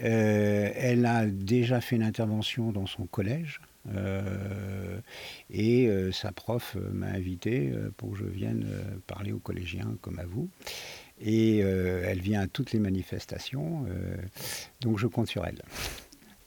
Euh, 0.04 0.70
elle 0.76 1.06
a 1.06 1.26
déjà 1.26 1.80
fait 1.80 1.96
une 1.96 2.04
intervention 2.04 2.74
dans 2.74 2.86
son 2.86 3.06
collège. 3.06 3.62
Euh, 3.96 5.00
et 5.50 5.90
sa 6.12 6.34
prof 6.34 6.76
m'a 6.92 7.08
invité 7.08 7.72
pour 7.96 8.12
que 8.12 8.18
je 8.18 8.26
vienne 8.26 8.68
parler 9.08 9.32
aux 9.32 9.40
collégiens 9.40 9.96
comme 10.02 10.20
à 10.20 10.26
vous. 10.26 10.50
Et 11.22 11.62
euh, 11.64 12.04
elle 12.06 12.22
vient 12.22 12.42
à 12.42 12.48
toutes 12.48 12.72
les 12.72 12.80
manifestations, 12.80 13.86
euh, 13.90 14.16
donc 14.82 15.00
je 15.00 15.08
compte 15.08 15.28
sur 15.28 15.46
elle. 15.46 15.62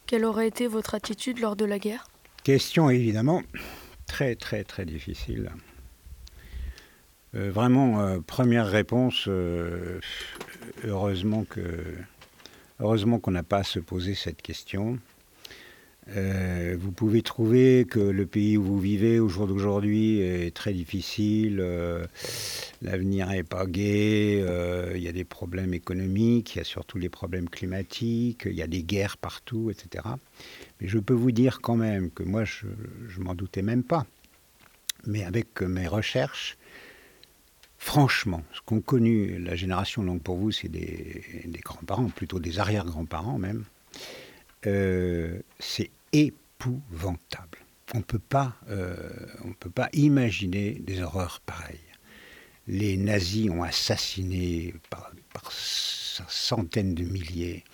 Quelle 0.06 0.24
aurait 0.24 0.48
été 0.48 0.66
votre 0.66 0.94
attitude 0.94 1.40
lors 1.40 1.56
de 1.56 1.64
la 1.64 1.78
guerre? 1.78 2.08
Question 2.42 2.90
évidemment 2.90 3.42
très 4.06 4.34
très 4.34 4.64
très 4.64 4.84
difficile. 4.84 5.50
Euh, 7.34 7.50
vraiment, 7.50 8.20
première 8.20 8.66
réponse, 8.66 9.28
heureusement 10.84 11.44
que 11.44 11.60
heureusement 12.80 13.18
qu'on 13.18 13.30
n'a 13.30 13.42
pas 13.42 13.58
à 13.58 13.64
se 13.64 13.78
poser 13.78 14.14
cette 14.14 14.42
question. 14.42 14.98
Euh, 16.08 16.76
vous 16.78 16.90
pouvez 16.90 17.22
trouver 17.22 17.86
que 17.88 18.00
le 18.00 18.26
pays 18.26 18.56
où 18.56 18.64
vous 18.64 18.80
vivez 18.80 19.20
au 19.20 19.28
jour 19.28 19.46
d'aujourd'hui 19.46 20.20
est 20.20 20.54
très 20.54 20.72
difficile, 20.72 21.58
euh, 21.60 22.06
l'avenir 22.82 23.28
n'est 23.28 23.44
pas 23.44 23.66
gai, 23.66 24.42
euh, 24.42 24.92
il 24.96 25.02
y 25.02 25.08
a 25.08 25.12
des 25.12 25.24
problèmes 25.24 25.74
économiques, 25.74 26.54
il 26.54 26.58
y 26.58 26.60
a 26.60 26.64
surtout 26.64 26.98
les 26.98 27.08
problèmes 27.08 27.48
climatiques, 27.48 28.42
il 28.46 28.54
y 28.54 28.62
a 28.62 28.66
des 28.66 28.82
guerres 28.82 29.16
partout, 29.16 29.70
etc. 29.70 30.04
Mais 30.80 30.88
je 30.88 30.98
peux 30.98 31.14
vous 31.14 31.30
dire 31.30 31.60
quand 31.60 31.76
même 31.76 32.10
que 32.10 32.24
moi, 32.24 32.44
je, 32.44 32.66
ne 32.66 33.24
m'en 33.24 33.34
doutais 33.36 33.62
même 33.62 33.84
pas. 33.84 34.04
Mais 35.06 35.22
avec 35.24 35.62
mes 35.62 35.86
recherches, 35.86 36.56
franchement, 37.78 38.42
ce 38.52 38.60
qu'ont 38.66 38.80
connu 38.80 39.38
la 39.38 39.54
génération 39.54 40.02
longue 40.02 40.22
pour 40.22 40.36
vous, 40.36 40.50
c'est 40.50 40.68
des 40.68 41.22
grands-parents, 41.64 42.08
plutôt 42.08 42.40
des 42.40 42.58
arrière-grands-parents 42.58 43.38
même. 43.38 43.64
Euh, 44.66 45.40
c'est 45.58 45.90
épouvantable. 46.12 47.58
On 47.94 47.98
ne 47.98 48.02
peut 48.02 48.18
pas 48.18 49.88
imaginer 49.92 50.72
des 50.72 51.02
horreurs 51.02 51.40
pareilles. 51.40 51.78
les 52.68 52.96
nazis 52.96 53.50
ont 53.50 53.62
assassiné 53.62 54.74
par, 54.88 55.12
centaines 55.50 56.94
de 56.94 57.04
milliers. 57.04 57.64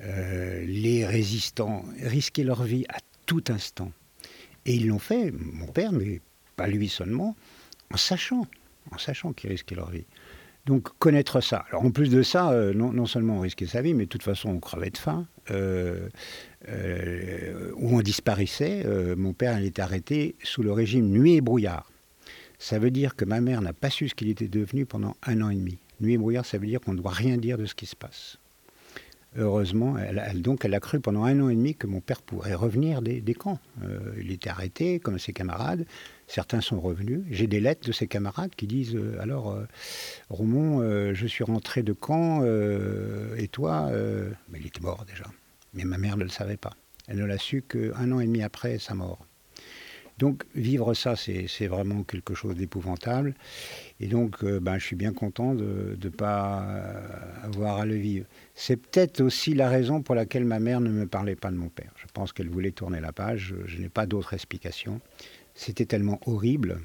Euh, 0.00 0.64
les 0.64 1.04
résistants 1.04 1.84
risquaient 2.00 2.44
leur 2.44 2.62
vie 2.62 2.84
à 2.88 2.98
tout 3.26 3.44
instant. 3.48 3.92
Et 4.64 4.74
ils 4.74 4.86
l'ont 4.86 4.98
fait, 4.98 5.32
mon 5.32 5.66
père, 5.66 5.92
mais 5.92 6.20
pas 6.56 6.68
lui 6.68 6.88
seulement, 6.88 7.36
en 7.92 7.96
sachant, 7.96 8.46
en 8.90 8.98
sachant 8.98 9.32
qu'ils 9.32 9.50
risquaient 9.50 9.74
leur 9.74 9.90
vie. 9.90 10.04
Donc 10.66 10.96
connaître 10.98 11.40
ça. 11.40 11.64
Alors 11.70 11.84
en 11.84 11.90
plus 11.90 12.08
de 12.08 12.22
ça, 12.22 12.52
euh, 12.52 12.72
non, 12.72 13.06
seulement 13.06 13.38
on 13.38 13.40
risquait 13.40 13.66
sa 13.66 13.82
vie, 13.82 13.94
mais 13.94 14.04
de 14.04 14.08
toute 14.08 14.22
façon 14.22 14.50
on 14.50 14.60
crevait 14.60 14.90
de 14.90 14.98
faim, 14.98 15.26
euh, 15.50 16.08
euh, 16.68 17.72
ou 17.76 17.96
on 17.96 18.00
disparaissait. 18.00 18.84
mon 19.16 19.32
père, 19.32 19.58
il 19.58 19.66
était 19.66 19.82
arrêté 19.82 20.36
sous 20.42 20.62
le 20.62 20.72
régime 20.72 21.08
nuit 21.08 21.34
et 21.34 21.40
brouillard. 21.40 21.90
Ça 22.58 22.78
veut 22.78 22.92
dire 22.92 23.16
que 23.16 23.24
ma 23.24 23.40
mère 23.40 23.60
n'a 23.60 23.72
pas 23.72 23.90
su 23.90 24.08
ce 24.08 24.14
qu'il 24.14 24.28
était 24.28 24.46
devenu 24.46 24.86
pendant 24.86 25.16
un 25.26 25.40
an 25.42 25.50
et 25.50 25.56
demi. 25.56 25.78
Nuit 26.00 26.14
et 26.14 26.18
brouillard, 26.18 26.46
ça 26.46 26.58
veut 26.58 26.66
dire 26.66 26.80
qu'on 26.80 26.92
ne 26.92 26.98
doit 26.98 27.10
rien 27.10 27.36
dire 27.36 27.58
de 27.58 27.66
ce 27.66 27.74
qui 27.74 27.86
se 27.86 27.96
passe. 27.96 28.38
Heureusement, 29.36 29.96
elle, 29.98 30.42
donc 30.42 30.64
elle 30.64 30.74
a 30.74 30.80
cru 30.80 31.00
pendant 31.00 31.24
un 31.24 31.40
an 31.40 31.48
et 31.48 31.56
demi 31.56 31.74
que 31.74 31.86
mon 31.88 32.00
père 32.00 32.22
pourrait 32.22 32.54
revenir 32.54 33.02
des, 33.02 33.22
camps. 33.34 33.58
il 34.20 34.30
était 34.30 34.50
arrêté 34.50 35.00
comme 35.00 35.18
ses 35.18 35.32
camarades. 35.32 35.86
Certains 36.32 36.62
sont 36.62 36.80
revenus. 36.80 37.20
J'ai 37.30 37.46
des 37.46 37.60
lettres 37.60 37.86
de 37.86 37.92
ses 37.92 38.06
camarades 38.06 38.54
qui 38.56 38.66
disent 38.66 38.96
euh, 38.96 39.20
Alors, 39.20 39.52
euh, 39.52 39.66
euh, 40.40 41.12
je 41.14 41.26
suis 41.26 41.44
rentré 41.44 41.82
de 41.82 41.94
Caen, 41.94 42.42
et 43.36 43.48
toi 43.48 43.90
Mais 44.48 44.58
il 44.58 44.66
était 44.66 44.80
mort 44.80 45.04
déjà. 45.06 45.26
Mais 45.74 45.84
ma 45.84 45.98
mère 45.98 46.16
ne 46.16 46.24
le 46.24 46.30
savait 46.30 46.56
pas. 46.56 46.72
Elle 47.06 47.18
ne 47.18 47.26
l'a 47.26 47.36
su 47.36 47.60
qu'un 47.60 48.12
an 48.12 48.20
et 48.20 48.24
demi 48.24 48.42
après 48.42 48.78
sa 48.78 48.94
mort. 48.94 49.18
Donc, 50.18 50.44
vivre 50.54 50.94
ça, 50.94 51.16
c'est 51.16 51.66
vraiment 51.66 52.02
quelque 52.02 52.34
chose 52.34 52.54
d'épouvantable. 52.54 53.34
Et 54.00 54.06
donc, 54.06 54.44
ben, 54.44 54.78
je 54.78 54.86
suis 54.86 54.96
bien 54.96 55.12
content 55.12 55.54
de 55.54 55.98
ne 56.00 56.08
pas 56.08 56.64
avoir 57.42 57.78
à 57.78 57.86
le 57.86 57.96
vivre. 57.96 58.26
C'est 58.54 58.76
peut-être 58.76 59.20
aussi 59.20 59.52
la 59.54 59.68
raison 59.68 60.00
pour 60.00 60.14
laquelle 60.14 60.44
ma 60.44 60.60
mère 60.60 60.80
ne 60.80 60.90
me 60.90 61.06
parlait 61.06 61.34
pas 61.34 61.50
de 61.50 61.56
mon 61.56 61.68
père. 61.68 61.92
Je 61.96 62.06
pense 62.12 62.32
qu'elle 62.32 62.48
voulait 62.48 62.70
tourner 62.70 63.00
la 63.00 63.12
page. 63.12 63.54
Je 63.66 63.78
n'ai 63.78 63.88
pas 63.88 64.06
d'autre 64.06 64.32
explication 64.32 65.00
c'était 65.54 65.86
tellement 65.86 66.20
horrible 66.26 66.80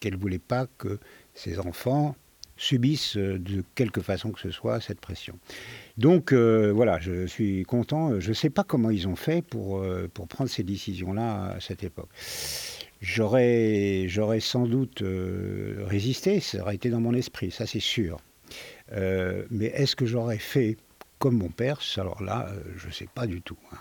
qu'elle 0.00 0.14
ne 0.14 0.18
voulait 0.20 0.38
pas 0.38 0.66
que 0.78 0.98
ses 1.34 1.58
enfants 1.58 2.14
subissent 2.58 3.16
euh, 3.16 3.38
de 3.38 3.64
quelque 3.74 4.02
façon 4.02 4.32
que 4.32 4.40
ce 4.40 4.50
soit 4.50 4.80
cette 4.80 5.00
pression. 5.00 5.38
Donc 5.96 6.32
euh, 6.32 6.72
voilà, 6.74 6.98
je 6.98 7.26
suis 7.26 7.62
content. 7.62 8.20
Je 8.20 8.28
ne 8.28 8.34
sais 8.34 8.50
pas 8.50 8.64
comment 8.64 8.90
ils 8.90 9.08
ont 9.08 9.16
fait 9.16 9.42
pour, 9.42 9.78
euh, 9.78 10.10
pour 10.12 10.28
prendre 10.28 10.50
ces 10.50 10.64
décisions-là 10.64 11.54
à 11.54 11.60
cette 11.60 11.84
époque. 11.84 12.10
J'aurais, 13.00 14.06
j'aurais 14.08 14.40
sans 14.40 14.66
doute 14.66 15.04
résisté, 15.86 16.40
ça 16.40 16.60
aurait 16.62 16.74
été 16.74 16.90
dans 16.90 17.00
mon 17.00 17.14
esprit, 17.14 17.52
ça 17.52 17.64
c'est 17.64 17.78
sûr. 17.78 18.18
mais 18.90 19.66
est-ce 19.66 19.94
que 19.94 20.04
j'aurais 20.04 20.38
fait 20.38 20.76
comme 21.20 21.36
mon 21.36 21.48
père? 21.48 21.78
Alors 21.96 22.20
là, 22.24 22.50
je 22.76 22.88
ne 22.88 22.92
sais 22.92 23.06
pas 23.14 23.28
du 23.28 23.40
tout. 23.40 23.56
Hein. 23.70 23.76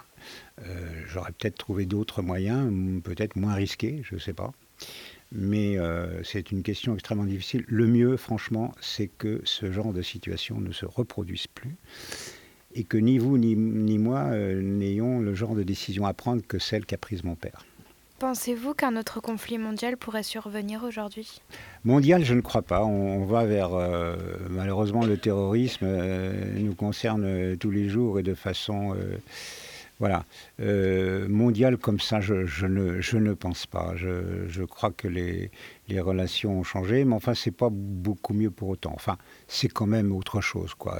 Euh, 0.65 1.03
j'aurais 1.07 1.31
peut-être 1.31 1.57
trouvé 1.57 1.85
d'autres 1.85 2.21
moyens, 2.21 2.71
peut-être 3.03 3.35
moins 3.35 3.53
risqués, 3.53 4.01
je 4.03 4.15
ne 4.15 4.19
sais 4.19 4.33
pas. 4.33 4.51
Mais 5.31 5.77
euh, 5.77 6.23
c'est 6.23 6.51
une 6.51 6.63
question 6.63 6.93
extrêmement 6.93 7.25
difficile. 7.25 7.63
Le 7.67 7.85
mieux, 7.85 8.17
franchement, 8.17 8.73
c'est 8.81 9.07
que 9.07 9.41
ce 9.43 9.71
genre 9.71 9.93
de 9.93 10.01
situation 10.01 10.59
ne 10.59 10.71
se 10.71 10.85
reproduise 10.85 11.47
plus 11.47 11.75
et 12.73 12.83
que 12.83 12.97
ni 12.97 13.17
vous 13.17 13.37
ni, 13.37 13.55
moi 13.97 14.25
euh, 14.31 14.61
n'ayons 14.61 15.19
le 15.19 15.33
genre 15.33 15.55
de 15.55 15.63
décision 15.63 16.05
à 16.05 16.13
prendre 16.13 16.41
que 16.47 16.59
celle 16.59 16.85
qu'a 16.85 16.97
prise 16.97 17.23
mon 17.23 17.35
père. 17.35 17.65
Pensez-vous 18.19 18.73
qu'un 18.73 18.95
autre 18.97 19.19
conflit 19.19 19.59
mondial 19.59 19.95
pourrait 19.95 20.23
survenir 20.23 20.83
aujourd'hui? 20.83 21.39
Mondial, 21.83 22.25
je 22.25 22.33
ne 22.33 22.41
crois 22.41 22.63
pas. 22.63 22.83
On, 22.83 23.25
va 23.25 23.45
vers... 23.45 23.69
malheureusement, 24.49 25.05
le 25.05 25.17
terrorisme 25.17 25.85
nous 26.55 26.73
concerne 26.73 27.55
tous 27.57 27.69
les 27.69 27.89
jours 27.89 28.17
et 28.17 28.23
de 28.23 28.33
façon 28.33 28.95
voilà. 29.99 30.25
Euh, 30.59 31.27
mondial 31.27 31.77
comme 31.77 31.99
ça, 31.99 32.21
je, 32.21 32.33
ne, 32.65 33.01
je, 33.01 33.17
ne, 33.17 33.33
pense 33.33 33.65
pas. 33.65 33.93
Je, 33.95 34.47
je 34.47 34.63
crois 34.63 34.91
que 34.91 35.07
les, 35.07 35.49
les, 35.87 35.99
relations 35.99 36.59
ont 36.59 36.63
changé, 36.63 37.03
mais 37.03 37.15
enfin, 37.15 37.33
c'est 37.33 37.51
pas 37.51 37.69
beaucoup 37.71 38.33
mieux 38.33 38.51
pour 38.51 38.69
autant. 38.69 38.93
Enfin, 38.93 39.17
c'est 39.47 39.69
quand 39.69 39.87
même 39.87 40.11
autre 40.11 40.39
chose, 40.41 40.75
quoi. 40.75 40.99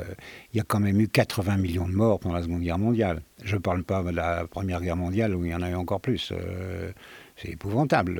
Il 0.54 0.58
y 0.58 0.60
a 0.60 0.64
quand 0.64 0.80
même 0.80 1.00
eu 1.00 1.08
80 1.08 1.58
millions 1.58 1.88
de 1.88 1.94
morts 1.94 2.20
pendant 2.20 2.36
la 2.36 2.44
Seconde 2.44 2.62
Guerre 2.62 2.80
mondiale. 2.80 3.22
Je 3.44 3.56
ne 3.56 3.62
parle 3.62 3.84
pas 3.84 4.02
de 4.02 4.10
la 4.10 4.48
Première 4.48 4.82
Guerre 4.82 4.98
mondiale 4.98 5.36
où 5.36 5.46
il 5.46 5.52
y 5.52 5.56
en 5.56 5.62
a 5.62 5.70
eu 5.70 5.76
encore 5.76 6.02
plus. 6.02 6.32
Euh, 6.32 6.92
c'est 7.36 7.50
épouvantable. 7.50 8.20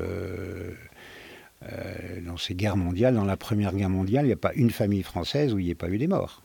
Euh, 1.64 2.22
dans 2.22 2.38
ces 2.38 2.54
guerres 2.54 2.78
mondiales, 2.78 3.16
dans 3.16 3.26
la 3.26 3.36
Première 3.36 3.74
Guerre 3.74 3.90
mondiale, 3.90 4.26
il 4.26 4.28
n'y 4.28 4.34
a 4.34 4.38
pas 4.38 4.54
une 4.54 4.70
famille 4.70 5.02
française 5.02 5.54
où 5.54 5.60
il 5.60 5.66
n'y 5.66 5.72
ait 5.72 5.76
pas 5.76 5.90
eu 5.90 5.98
des 5.98 6.08
morts. 6.08 6.44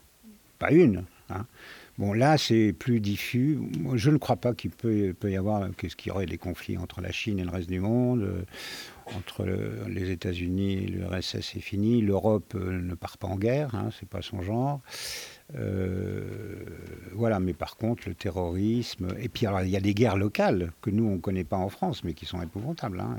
Pas 0.57 0.71
une. 0.71 1.03
Hein. 1.29 1.45
Bon, 1.99 2.11
là, 2.11 2.39
c'est 2.39 2.73
plus 2.73 2.99
diffus. 2.99 3.59
Je 3.93 4.09
ne 4.09 4.17
crois 4.17 4.37
pas 4.37 4.55
qu'il 4.55 4.71
peut, 4.71 5.13
y 5.23 5.35
avoir, 5.35 5.69
qu'est-ce 5.77 5.95
qu'il 5.95 6.11
aurait 6.11 6.25
des 6.25 6.39
conflits 6.39 6.75
entre 6.77 7.01
la 7.01 7.11
Chine 7.11 7.37
et 7.37 7.43
le 7.43 7.51
reste 7.51 7.69
du 7.69 7.79
monde, 7.79 8.23
euh, 8.23 8.41
entre 9.15 9.45
les 9.87 10.09
États-Unis 10.09 10.73
et 10.73 10.87
l'URSS, 10.87 11.41
c'est 11.41 11.59
fini. 11.59 12.01
L'Europe 12.01 12.55
euh, 12.55 12.81
ne 12.81 12.95
part 12.95 13.19
pas 13.19 13.27
en 13.27 13.35
guerre, 13.35 13.75
hein, 13.75 13.89
c'est 13.99 14.09
pas 14.09 14.23
son 14.23 14.41
genre. 14.41 14.81
Euh, 15.55 16.65
voilà, 17.11 17.39
mais 17.39 17.53
par 17.53 17.77
contre, 17.77 18.09
le 18.09 18.15
terrorisme. 18.15 19.09
Et 19.19 19.29
puis, 19.29 19.45
il 19.61 19.69
y 19.69 19.77
a 19.77 19.81
des 19.81 19.93
guerres 19.93 20.17
locales 20.17 20.71
que 20.81 20.89
nous, 20.89 21.05
on 21.05 21.15
ne 21.15 21.21
connaît 21.21 21.43
pas 21.43 21.57
en 21.57 21.69
France, 21.69 22.03
mais 22.03 22.15
qui 22.15 22.25
sont 22.25 22.41
épouvantables. 22.41 22.99
Hein. 23.01 23.17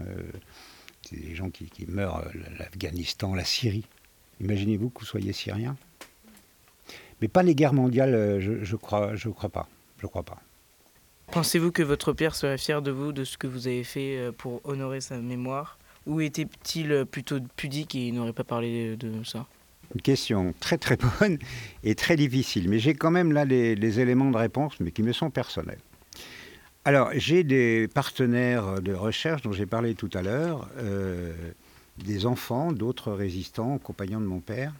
c'est 1.02 1.20
des 1.20 1.36
gens 1.36 1.48
qui, 1.48 1.66
qui 1.66 1.86
meurent, 1.86 2.24
l'Afghanistan, 2.58 3.36
la 3.36 3.44
Syrie. 3.44 3.86
Imaginez-vous 4.40 4.90
que 4.90 4.98
vous 4.98 5.06
soyez 5.06 5.32
syrien 5.32 5.76
mais 7.24 7.28
pas 7.28 7.42
les 7.42 7.54
guerres 7.54 7.72
mondiales, 7.72 8.14
euh, 8.14 8.38
je, 8.38 8.62
je 8.62 8.76
crois, 8.76 9.16
je 9.16 9.30
crois 9.30 9.48
pas. 9.48 9.66
Je 9.96 10.06
crois 10.06 10.24
pas. 10.24 10.42
Pensez-vous 11.32 11.72
que 11.72 11.82
votre 11.82 12.12
père 12.12 12.34
serait 12.34 12.58
fier 12.58 12.82
de 12.82 12.90
vous, 12.90 13.12
de 13.12 13.24
ce 13.24 13.38
que 13.38 13.46
vous 13.46 13.66
avez 13.66 13.82
fait 13.82 14.18
euh, 14.18 14.30
pour 14.30 14.60
honorer 14.64 15.00
sa 15.00 15.16
mémoire? 15.16 15.78
Ou 16.06 16.20
était-il 16.20 16.92
euh, 16.92 17.06
plutôt 17.06 17.38
pudique 17.56 17.94
et 17.94 18.12
n'aurait 18.12 18.34
pas 18.34 18.44
parlé 18.44 18.94
de 18.98 19.24
ça? 19.24 19.46
Une 19.94 20.02
question 20.02 20.52
très 20.60 20.76
très 20.76 20.98
bonne 21.18 21.38
et 21.82 21.94
très 21.94 22.16
difficile. 22.16 22.68
Mais 22.68 22.78
j'ai 22.78 22.92
quand 22.92 23.10
même 23.10 23.32
là 23.32 23.46
les, 23.46 24.00
éléments 24.00 24.30
de 24.30 24.36
réponse, 24.36 24.74
mais 24.80 24.90
qui 24.90 25.02
me 25.02 25.14
sont 25.14 25.30
personnels. 25.30 25.80
Alors, 26.84 27.08
j'ai 27.14 27.42
des 27.42 27.88
partenaires 27.88 28.82
de 28.82 28.92
recherche 28.92 29.40
dont 29.40 29.52
j'ai 29.52 29.64
parlé 29.64 29.94
tout 29.94 30.10
à 30.12 30.20
l'heure, 30.20 30.68
des 31.96 32.26
enfants 32.26 32.72
d'autres 32.72 33.12
résistants, 33.12 33.78
compagnons 33.78 34.20
de 34.20 34.26
mon 34.26 34.40
père, 34.40 34.74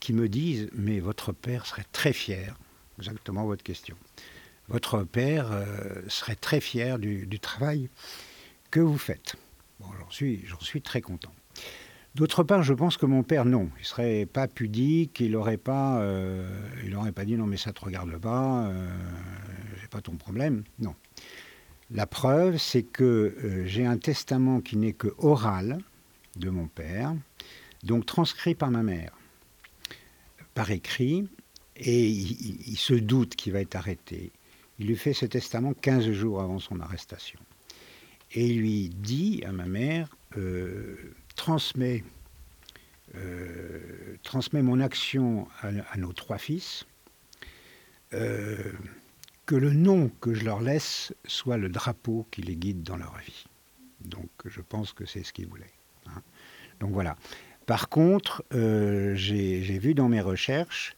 qui 0.00 0.12
me 0.12 0.28
disent 0.28 0.68
Mais 0.72 1.00
votre 1.00 1.32
père 1.32 1.66
serait 1.66 1.86
très 1.92 2.12
fier, 2.12 2.56
exactement 2.98 3.44
votre 3.44 3.62
question. 3.62 3.96
Votre 4.68 5.04
père 5.04 5.52
euh, 5.52 6.02
serait 6.08 6.34
très 6.34 6.60
fier 6.60 6.98
du, 6.98 7.38
travail 7.38 7.88
que 8.70 8.80
vous 8.80 8.98
faites. 8.98 9.36
Bon, 9.80 9.86
j'en 10.00 10.10
suis, 10.10 10.44
suis 10.60 10.82
très 10.82 11.00
content. 11.00 11.32
D'autre 12.16 12.44
part, 12.44 12.62
je 12.62 12.72
pense 12.72 12.96
que 12.96 13.04
mon 13.04 13.22
père, 13.22 13.44
non, 13.44 13.68
il 13.78 13.84
serait 13.84 14.24
pas 14.24 14.48
pudique, 14.48 15.20
il 15.20 15.32
n'aurait 15.32 15.58
pas, 15.58 16.00
euh, 16.00 16.48
pas 17.14 17.26
dit 17.26 17.36
non, 17.36 17.44
mais 17.44 17.58
ça 17.58 17.74
te 17.74 17.84
regarde 17.84 18.16
pas, 18.16 18.68
euh, 18.68 18.88
c'est 19.82 19.90
pas 19.90 20.00
ton 20.00 20.16
problème. 20.16 20.64
Non. 20.78 20.94
La 21.90 22.06
preuve, 22.06 22.56
c'est 22.56 22.84
que 22.84 23.04
euh, 23.04 23.66
j'ai 23.66 23.84
un 23.84 23.98
testament 23.98 24.62
qui 24.62 24.78
n'est 24.78 24.94
que 24.94 25.08
oral 25.18 25.76
de 26.36 26.48
mon 26.48 26.68
père, 26.68 27.14
donc 27.84 28.06
transcrit 28.06 28.54
par 28.54 28.70
ma 28.70 28.82
mère 28.82 29.12
par 30.56 30.70
écrit 30.70 31.28
et 31.76 32.08
il, 32.08 32.78
se 32.78 32.94
doute 32.94 33.36
qu'il 33.36 33.52
va 33.52 33.60
être 33.60 33.76
arrêté. 33.76 34.32
Il 34.78 34.86
lui 34.86 34.96
fait 34.96 35.12
ce 35.12 35.26
testament 35.26 35.74
15 35.74 36.10
jours 36.12 36.40
avant 36.40 36.58
son 36.58 36.80
arrestation. 36.80 37.38
Et 38.32 38.46
il 38.46 38.60
lui 38.60 38.88
dit 38.88 39.44
à 39.46 39.52
ma 39.52 39.66
mère, 39.66 40.16
euh, 40.38 40.96
transmets, 41.36 42.02
euh, 43.16 44.16
mon 44.54 44.80
action 44.80 45.46
à, 45.60 45.98
nos 45.98 46.14
trois 46.14 46.38
fils, 46.38 46.86
euh, 48.14 48.72
que 49.44 49.56
le 49.56 49.74
nom 49.74 50.10
que 50.22 50.32
je 50.32 50.44
leur 50.46 50.62
laisse 50.62 51.14
soit 51.26 51.58
le 51.58 51.68
drapeau 51.68 52.26
qui 52.30 52.40
les 52.40 52.56
guide 52.56 52.82
dans 52.82 52.96
leur 52.96 53.18
vie. 53.18 53.44
Donc 54.00 54.30
je 54.46 54.62
pense 54.62 54.94
que 54.94 55.04
c'est 55.04 55.22
ce 55.22 55.34
qu'il 55.34 55.48
voulait. 55.48 55.72
Hein. 56.06 56.22
Donc 56.80 56.92
voilà. 56.92 57.18
Par 57.66 57.88
contre, 57.88 58.44
euh, 58.54 59.14
j'ai 59.16 59.78
vu 59.78 59.94
dans 59.94 60.08
mes 60.08 60.20
recherches, 60.20 60.96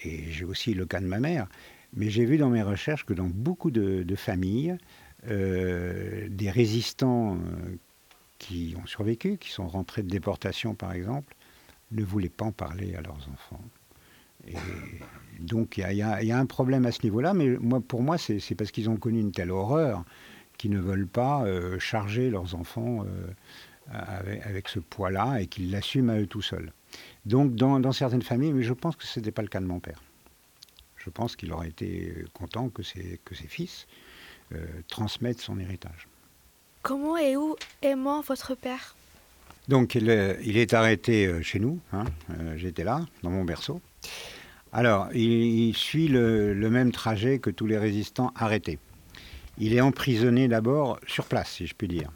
et 0.00 0.30
j'ai 0.30 0.44
aussi 0.44 0.74
le 0.74 0.84
cas 0.84 1.00
de 1.00 1.06
ma 1.06 1.20
mère, 1.20 1.46
mais 1.94 2.10
j'ai 2.10 2.24
vu 2.24 2.38
dans 2.38 2.50
mes 2.50 2.62
recherches 2.62 3.06
que 3.06 3.14
dans 3.14 3.28
beaucoup 3.32 3.70
de, 3.70 4.04
familles, 4.16 4.76
euh, 5.28 6.26
des 6.28 6.50
résistants 6.50 7.36
euh, 7.36 7.76
qui 8.38 8.74
ont 8.82 8.86
survécu, 8.86 9.38
qui 9.38 9.50
sont 9.50 9.68
rentrés 9.68 10.02
de 10.02 10.08
déportation 10.08 10.74
par 10.74 10.92
exemple, 10.92 11.34
ne 11.92 12.02
voulaient 12.02 12.28
pas 12.28 12.46
en 12.46 12.52
parler 12.52 12.94
à 12.96 13.00
leurs 13.00 13.28
enfants. 13.32 13.62
Donc 15.40 15.78
il 15.78 15.92
y, 15.94 16.02
a 16.02 16.38
un 16.38 16.46
problème 16.46 16.84
à 16.86 16.92
ce 16.92 17.02
niveau-là, 17.02 17.32
mais 17.34 17.56
pour 17.86 18.02
moi, 18.02 18.18
c'est 18.18 18.54
parce 18.56 18.70
qu'ils 18.70 18.90
ont 18.90 18.96
connu 18.96 19.20
une 19.20 19.32
telle 19.32 19.50
horreur 19.50 20.04
qu'ils 20.58 20.70
ne 20.70 20.80
veulent 20.80 21.08
pas 21.08 21.44
charger 21.78 22.30
leurs 22.30 22.54
enfants 22.54 23.04
avec, 23.90 24.68
ce 24.68 24.78
poids-là 24.78 25.40
et 25.40 25.46
qu'ils 25.46 25.70
l'assument 25.70 26.10
à 26.10 26.18
eux 26.18 26.26
tout 26.26 26.42
seuls. 26.42 26.72
Donc 27.26 27.54
dans, 27.54 27.92
certaines 27.92 28.22
familles, 28.22 28.52
mais 28.52 28.62
je 28.62 28.72
pense 28.72 28.96
que 28.96 29.04
ce 29.04 29.18
n'était 29.18 29.32
pas 29.32 29.42
le 29.42 29.48
cas 29.48 29.60
de 29.60 29.66
mon 29.66 29.80
père. 29.80 30.02
Je 30.96 31.10
pense 31.10 31.36
qu'il 31.36 31.52
aurait 31.52 31.68
été 31.68 32.24
content 32.34 32.68
que 32.68 32.82
ses, 32.82 33.20
que 33.24 33.34
ses 33.34 33.46
fils 33.46 33.86
euh, 34.52 34.66
transmettent 34.88 35.40
son 35.40 35.58
héritage. 35.58 36.08
Comment 36.82 37.16
et 37.16 37.36
où 37.36 37.56
est 37.82 37.94
mort 37.94 38.22
votre 38.22 38.54
père? 38.54 38.94
Donc 39.68 39.94
il 39.94 40.08
est, 40.08 40.72
arrêté 40.72 41.26
euh, 41.26 41.42
chez 41.42 41.60
nous, 41.60 41.78
hein. 41.92 42.04
euh, 42.30 42.56
j'étais 42.56 42.84
là, 42.84 43.04
dans 43.22 43.30
mon 43.30 43.44
berceau. 43.44 43.82
Alors, 44.72 45.08
il, 45.14 45.74
suit 45.74 46.08
le, 46.08 46.54
même 46.54 46.92
trajet 46.92 47.38
que 47.38 47.50
tous 47.50 47.66
les 47.66 47.78
résistants 47.78 48.32
arrêtés. 48.36 48.78
Il 49.58 49.74
est 49.74 49.80
emprisonné 49.80 50.46
d'abord 50.46 50.98
sur 51.06 51.24
place, 51.24 51.50
si 51.52 51.66
je 51.66 51.74
puis 51.74 51.88
dire. 51.88 52.10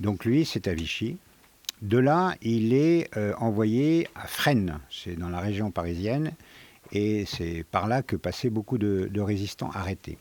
Donc 0.00 0.24
lui, 0.24 0.44
c'est 0.44 0.68
à 0.68 0.74
Vichy. 0.74 1.18
De 1.82 1.98
là, 1.98 2.34
il 2.40 2.72
est 2.72 3.14
euh, 3.16 3.34
envoyé 3.38 4.08
à 4.14 4.26
Fresnes, 4.26 4.78
c'est 4.90 5.18
dans 5.18 5.28
la 5.28 5.40
région 5.40 5.70
parisienne, 5.70 6.32
et 6.92 7.24
c'est 7.26 7.64
par 7.70 7.88
là 7.88 8.02
que 8.02 8.16
passaient 8.16 8.50
beaucoup 8.50 8.78
de, 8.78 9.20
résistants 9.20 9.70
arrêtés. 9.70 10.18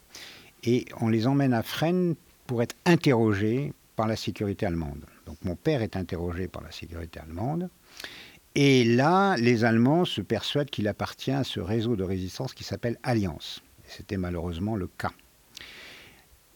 Et 0.64 0.86
on 1.00 1.10
les 1.10 1.28
emmène 1.28 1.54
à 1.54 1.64
Fresnes 1.64 2.16
pour 2.48 2.62
être 2.64 2.76
interrogés 2.86 3.74
par 3.96 4.08
la 4.08 4.16
sécurité 4.16 4.66
allemande. 4.66 5.06
Donc 5.26 5.38
mon 5.44 5.56
père 5.56 5.82
est 5.82 5.96
interrogé 5.96 6.48
par 6.48 6.64
la 6.64 6.72
sécurité 6.72 7.20
allemande. 7.20 7.70
Et 8.56 8.84
là, 8.84 9.36
les 9.38 9.64
Allemands 9.64 10.06
se 10.06 10.22
persuadent 10.22 10.70
qu'il 10.70 10.88
appartient 10.88 11.32
à 11.32 11.44
ce 11.44 11.60
réseau 11.60 11.96
de 11.96 12.04
résistance 12.04 12.54
qui 12.54 12.64
s'appelle 12.64 13.00
Alliance. 13.04 13.64
C'était 13.88 14.18
malheureusement 14.18 14.76
le 14.76 14.88
cas. 14.88 15.12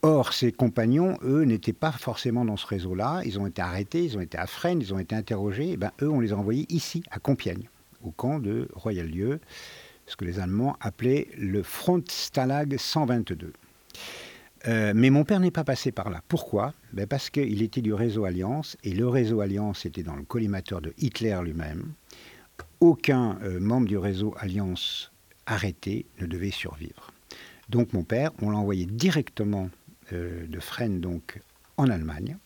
Or, 0.04 0.34
ses 0.34 0.52
compagnons, 0.52 1.18
eux, 1.24 1.44
n'étaient 1.44 1.74
pas 1.74 1.92
forcément 1.92 2.46
dans 2.46 2.58
ce 2.58 2.68
réseau-là. 2.68 3.22
Ils 3.26 3.40
ont 3.40 3.48
été 3.48 3.62
arrêtés, 3.62 4.04
ils 4.04 4.18
ont 4.18 4.22
été 4.22 4.38
à 4.38 4.46
Fresnes, 4.46 4.82
ils 4.82 4.94
ont 4.94 5.00
été 5.00 5.16
interrogés. 5.16 5.72
Et 5.72 5.78
ben, 5.78 5.92
eux, 6.02 6.10
on 6.10 6.20
les 6.20 6.34
a 6.34 6.38
envoyés 6.38 6.66
ici, 6.70 7.04
à 7.10 7.20
Compiègne, 7.20 7.68
au 8.04 8.12
camp 8.12 8.40
de 8.40 8.68
Royal-Lieu, 8.74 9.40
ce 10.06 10.16
que 10.16 10.26
les 10.26 10.40
Allemands 10.40 10.78
appelaient 10.82 11.28
le 11.38 11.64
Frontstalag 11.64 12.78
122. 12.78 13.54
Euh, 14.68 14.94
mais 14.96 15.10
mon 15.10 15.24
père 15.24 15.40
n'est 15.40 15.52
pas 15.52 15.64
passé 15.64 15.92
par 15.92 16.10
là. 16.10 16.22
Pourquoi? 16.28 16.74
Ben 16.94 17.08
Parce 17.08 17.30
qu'il 17.30 17.62
était 17.62 17.82
du 17.82 17.94
réseau 17.94 18.26
Alliance, 18.26 18.78
et 18.84 18.94
le 18.94 19.08
réseau 19.08 19.42
Alliance 19.42 19.86
était 19.86 20.04
dans 20.04 20.16
le 20.16 20.24
collimateur 20.24 20.82
de 20.82 20.94
Hitler 20.98 21.38
lui-même. 21.44 21.94
Aucun 22.80 23.40
euh, 23.44 23.60
membre 23.60 23.88
du 23.88 23.98
réseau 23.98 24.36
Alliance 24.40 25.12
arrêté 25.46 26.06
ne 26.20 26.28
devait 26.28 26.52
survivre. 26.52 27.12
Donc 27.70 27.94
mon 27.94 28.04
père, 28.04 28.32
on 28.42 28.50
l'a 28.50 28.58
envoyé 28.58 28.86
directement 28.86 29.70
de 30.12 30.60
Fresnes 30.60 31.00
donc, 31.00 31.42
en 31.78 31.90
Allemagne. 31.90 32.38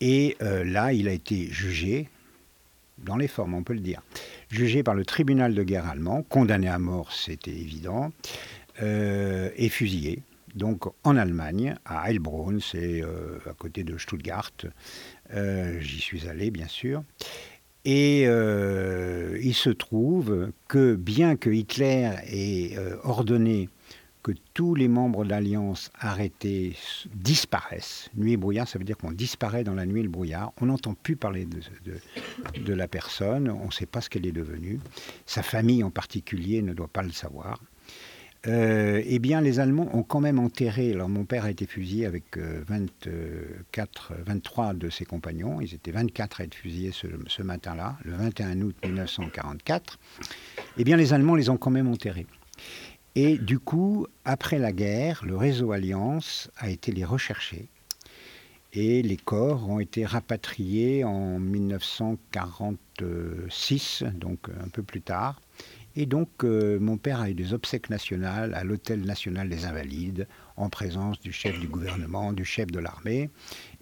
Et 0.00 0.36
là, 0.40 0.92
il 0.92 1.08
a 1.08 1.12
été 1.12 1.48
jugé, 1.50 2.08
dans 2.98 3.16
les 3.16 3.28
formes, 3.28 3.54
on 3.54 3.62
peut 3.62 3.74
le 3.74 3.80
dire, 3.80 4.02
jugé 4.50 4.82
par 4.82 4.94
le 4.94 5.04
tribunal 5.04 5.54
de 5.54 5.62
guerre 5.62 5.88
allemand, 5.88 6.22
condamné 6.22 6.68
à 6.68 6.78
mort, 6.78 7.12
c'était 7.12 7.50
évident, 7.50 8.12
et 8.80 9.68
fusillé 9.68 10.22
donc 10.58 10.84
en 11.04 11.16
Allemagne, 11.16 11.76
à 11.84 12.10
Heilbronn, 12.10 12.60
c'est 12.60 13.02
euh, 13.02 13.38
à 13.48 13.54
côté 13.54 13.84
de 13.84 13.96
Stuttgart. 13.96 14.50
Euh, 15.32 15.78
j'y 15.80 16.00
suis 16.00 16.28
allé, 16.28 16.50
bien 16.50 16.68
sûr. 16.68 17.02
Et 17.84 18.24
euh, 18.26 19.38
il 19.40 19.54
se 19.54 19.70
trouve 19.70 20.50
que 20.66 20.94
bien 20.94 21.36
que 21.36 21.48
Hitler 21.48 22.10
ait 22.26 22.76
ordonné 23.04 23.68
que 24.28 24.38
tous 24.52 24.74
les 24.74 24.88
membres 24.88 25.24
de 25.24 25.30
l'Alliance 25.30 25.90
arrêtés 25.98 26.76
disparaissent, 27.14 28.10
nuit 28.14 28.32
et 28.32 28.36
brouillard, 28.36 28.68
ça 28.68 28.78
veut 28.78 28.84
dire 28.84 28.98
qu'on 28.98 29.10
disparaît 29.10 29.64
dans 29.64 29.72
la 29.72 29.86
nuit 29.86 30.00
et 30.00 30.02
le 30.02 30.10
brouillard, 30.10 30.52
on 30.60 30.66
n'entend 30.66 30.92
plus 30.92 31.16
parler 31.16 31.46
de, 31.46 32.74
la 32.74 32.88
personne, 32.88 33.48
on 33.48 33.66
ne 33.66 33.70
sait 33.70 33.86
pas 33.86 34.02
ce 34.02 34.10
qu'elle 34.10 34.26
est 34.26 34.32
devenue, 34.32 34.80
sa 35.24 35.42
famille 35.42 35.82
en 35.82 35.88
particulier 35.88 36.60
ne 36.60 36.74
doit 36.74 36.88
pas 36.88 37.02
le 37.02 37.10
savoir. 37.10 37.58
Euh, 38.46 39.02
eh 39.06 39.18
bien, 39.18 39.40
les 39.40 39.60
Allemands 39.60 39.88
ont 39.96 40.02
quand 40.02 40.20
même 40.20 40.38
enterré. 40.38 40.92
Alors, 40.92 41.08
mon 41.08 41.24
père 41.24 41.44
a 41.44 41.50
été 41.50 41.66
fusillé 41.66 42.04
avec 42.04 42.36
24, 42.36 43.08
euh, 43.08 44.22
23 44.26 44.74
de 44.74 44.90
ses 44.90 45.06
compagnons. 45.06 45.60
Ils 45.62 45.74
étaient 45.74 45.90
24 45.90 46.42
à 46.42 46.44
être 46.44 46.54
fusillés 46.54 46.92
ce, 46.92 47.42
matin-là, 47.42 47.96
le 48.04 48.12
21 48.12 48.60
août 48.60 48.76
1944. 48.84 49.98
Eh 50.76 50.84
bien, 50.84 50.98
les 50.98 51.14
Allemands 51.14 51.34
les 51.34 51.48
ont 51.48 51.56
quand 51.56 51.70
même 51.70 51.88
enterrés. 51.88 52.26
Et 53.20 53.36
du 53.36 53.58
coup, 53.58 54.06
après 54.24 54.60
la 54.60 54.70
guerre, 54.70 55.24
le 55.24 55.36
réseau 55.36 55.72
Alliance 55.72 56.52
a 56.56 56.70
été 56.70 56.92
les 56.92 57.04
rechercher. 57.04 57.66
Et 58.72 59.02
les 59.02 59.16
corps 59.16 59.68
ont 59.68 59.80
été 59.80 60.06
rapatriés 60.06 61.02
en 61.02 61.40
1946, 61.40 64.04
donc 64.14 64.48
un 64.64 64.68
peu 64.68 64.84
plus 64.84 65.00
tard. 65.00 65.42
Et 65.96 66.06
donc, 66.06 66.28
euh, 66.44 66.78
mon 66.78 66.96
père 66.96 67.20
a 67.20 67.28
eu 67.28 67.34
des 67.34 67.54
obsèques 67.54 67.90
nationales 67.90 68.54
à 68.54 68.62
l'Hôtel 68.62 69.00
national 69.00 69.48
des 69.48 69.64
Invalides, 69.64 70.28
en 70.56 70.68
présence 70.68 71.18
du 71.18 71.32
chef 71.32 71.58
du 71.58 71.66
gouvernement, 71.66 72.32
du 72.32 72.44
chef 72.44 72.68
de 72.68 72.78
l'armée. 72.78 73.30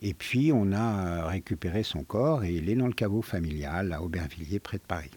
Et 0.01 0.15
puis, 0.15 0.51
on 0.51 0.73
a 0.73 1.27
récupéré 1.27 1.83
son 1.83 2.05
corps 2.05 2.43
et 2.43 2.55
il 2.55 2.71
est 2.71 2.75
dans 2.75 2.87
le 2.87 2.95
caveau 2.95 3.21
familial 3.21 3.93
à 3.93 4.01
Aubervilliers, 4.01 4.61
près 4.61 4.79
de 4.79 4.85
Paris. 4.85 5.11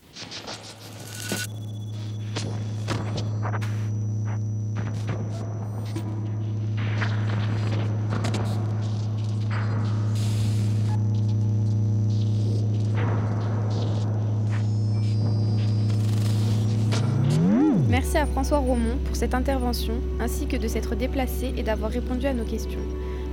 François 18.40 18.60
Romont 18.60 18.98
pour 19.04 19.18
cette 19.18 19.34
intervention, 19.34 19.96
ainsi 20.22 20.48
que 20.48 20.56
de 20.56 20.70
s'être 20.70 20.96
déplacé 20.96 21.54
et 21.58 21.62
d'avoir 21.62 21.92
répondu 21.92 22.26
à 22.26 22.34
nos 22.34 22.46
questions. 22.46 22.80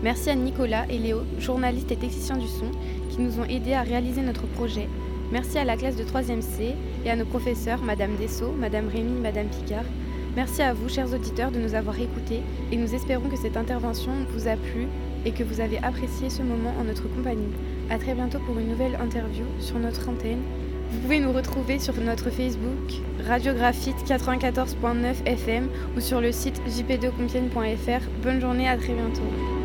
Merci 0.03 0.31
à 0.31 0.35
Nicolas 0.35 0.85
et 0.91 0.99
Léo, 0.99 1.21
journalistes 1.39 1.93
et 1.93 1.97
techniciens 1.97 2.37
du 2.37 2.49
son, 2.49 2.73
qui 3.11 3.21
nous 3.21 3.39
ont 3.39 3.45
aidés 3.45 3.75
à 3.75 3.83
réaliser 3.83 4.21
notre 4.21 4.49
projet. 4.49 4.89
Merci 5.31 5.59
à 5.59 5.65
la 5.65 5.77
classe 5.77 5.95
de 5.95 6.03
3e 6.03 6.41
C 6.41 6.75
et 7.05 7.11
à 7.11 7.15
nos 7.15 7.25
professeurs, 7.25 7.81
Madame 7.85 8.17
Dessau, 8.17 8.51
Madame 8.59 8.89
Rémy, 8.89 9.21
Madame 9.21 9.47
Picard. 9.47 9.85
Merci 10.35 10.63
à 10.63 10.75
vous, 10.75 10.89
chers 10.89 11.15
auditeurs, 11.15 11.53
de 11.53 11.61
nous 11.61 11.77
avoir 11.77 12.01
écoutés 12.01 12.43
et 12.73 12.77
nous 12.77 12.93
espérons 12.93 13.29
que 13.29 13.39
cette 13.39 13.57
intervention 13.57 14.11
vous 14.31 14.49
a 14.49 14.57
plu 14.57 14.89
et 15.25 15.31
que 15.31 15.45
vous 15.45 15.61
avez 15.61 15.79
apprécié 15.85 16.31
ce 16.31 16.43
moment 16.43 16.75
en 16.81 16.83
notre 16.83 17.07
compagnie. 17.15 17.55
A 17.91 17.99
très 17.99 18.15
bientôt 18.15 18.41
pour 18.41 18.59
une 18.59 18.71
nouvelle 18.71 18.97
interview 19.01 19.45
sur 19.61 19.79
notre 19.79 20.09
antenne 20.09 20.43
vous 20.91 21.01
pouvez 21.01 21.21
nous 21.21 21.33
retrouver 21.33 21.79
sur 21.79 21.95
notre 22.01 22.31
Facebook 22.31 23.03
Radiographite 23.27 23.97
94.9 24.07 25.27
FM 25.27 25.69
ou 25.97 26.01
sur 26.01 26.21
le 26.21 26.33
site 26.33 26.61
jp2compiègne.fr. 26.69 28.05
Bonne 28.23 28.41
journée, 28.41 28.69
à 28.69 28.77
très 28.77 28.95
bientôt. 28.95 29.56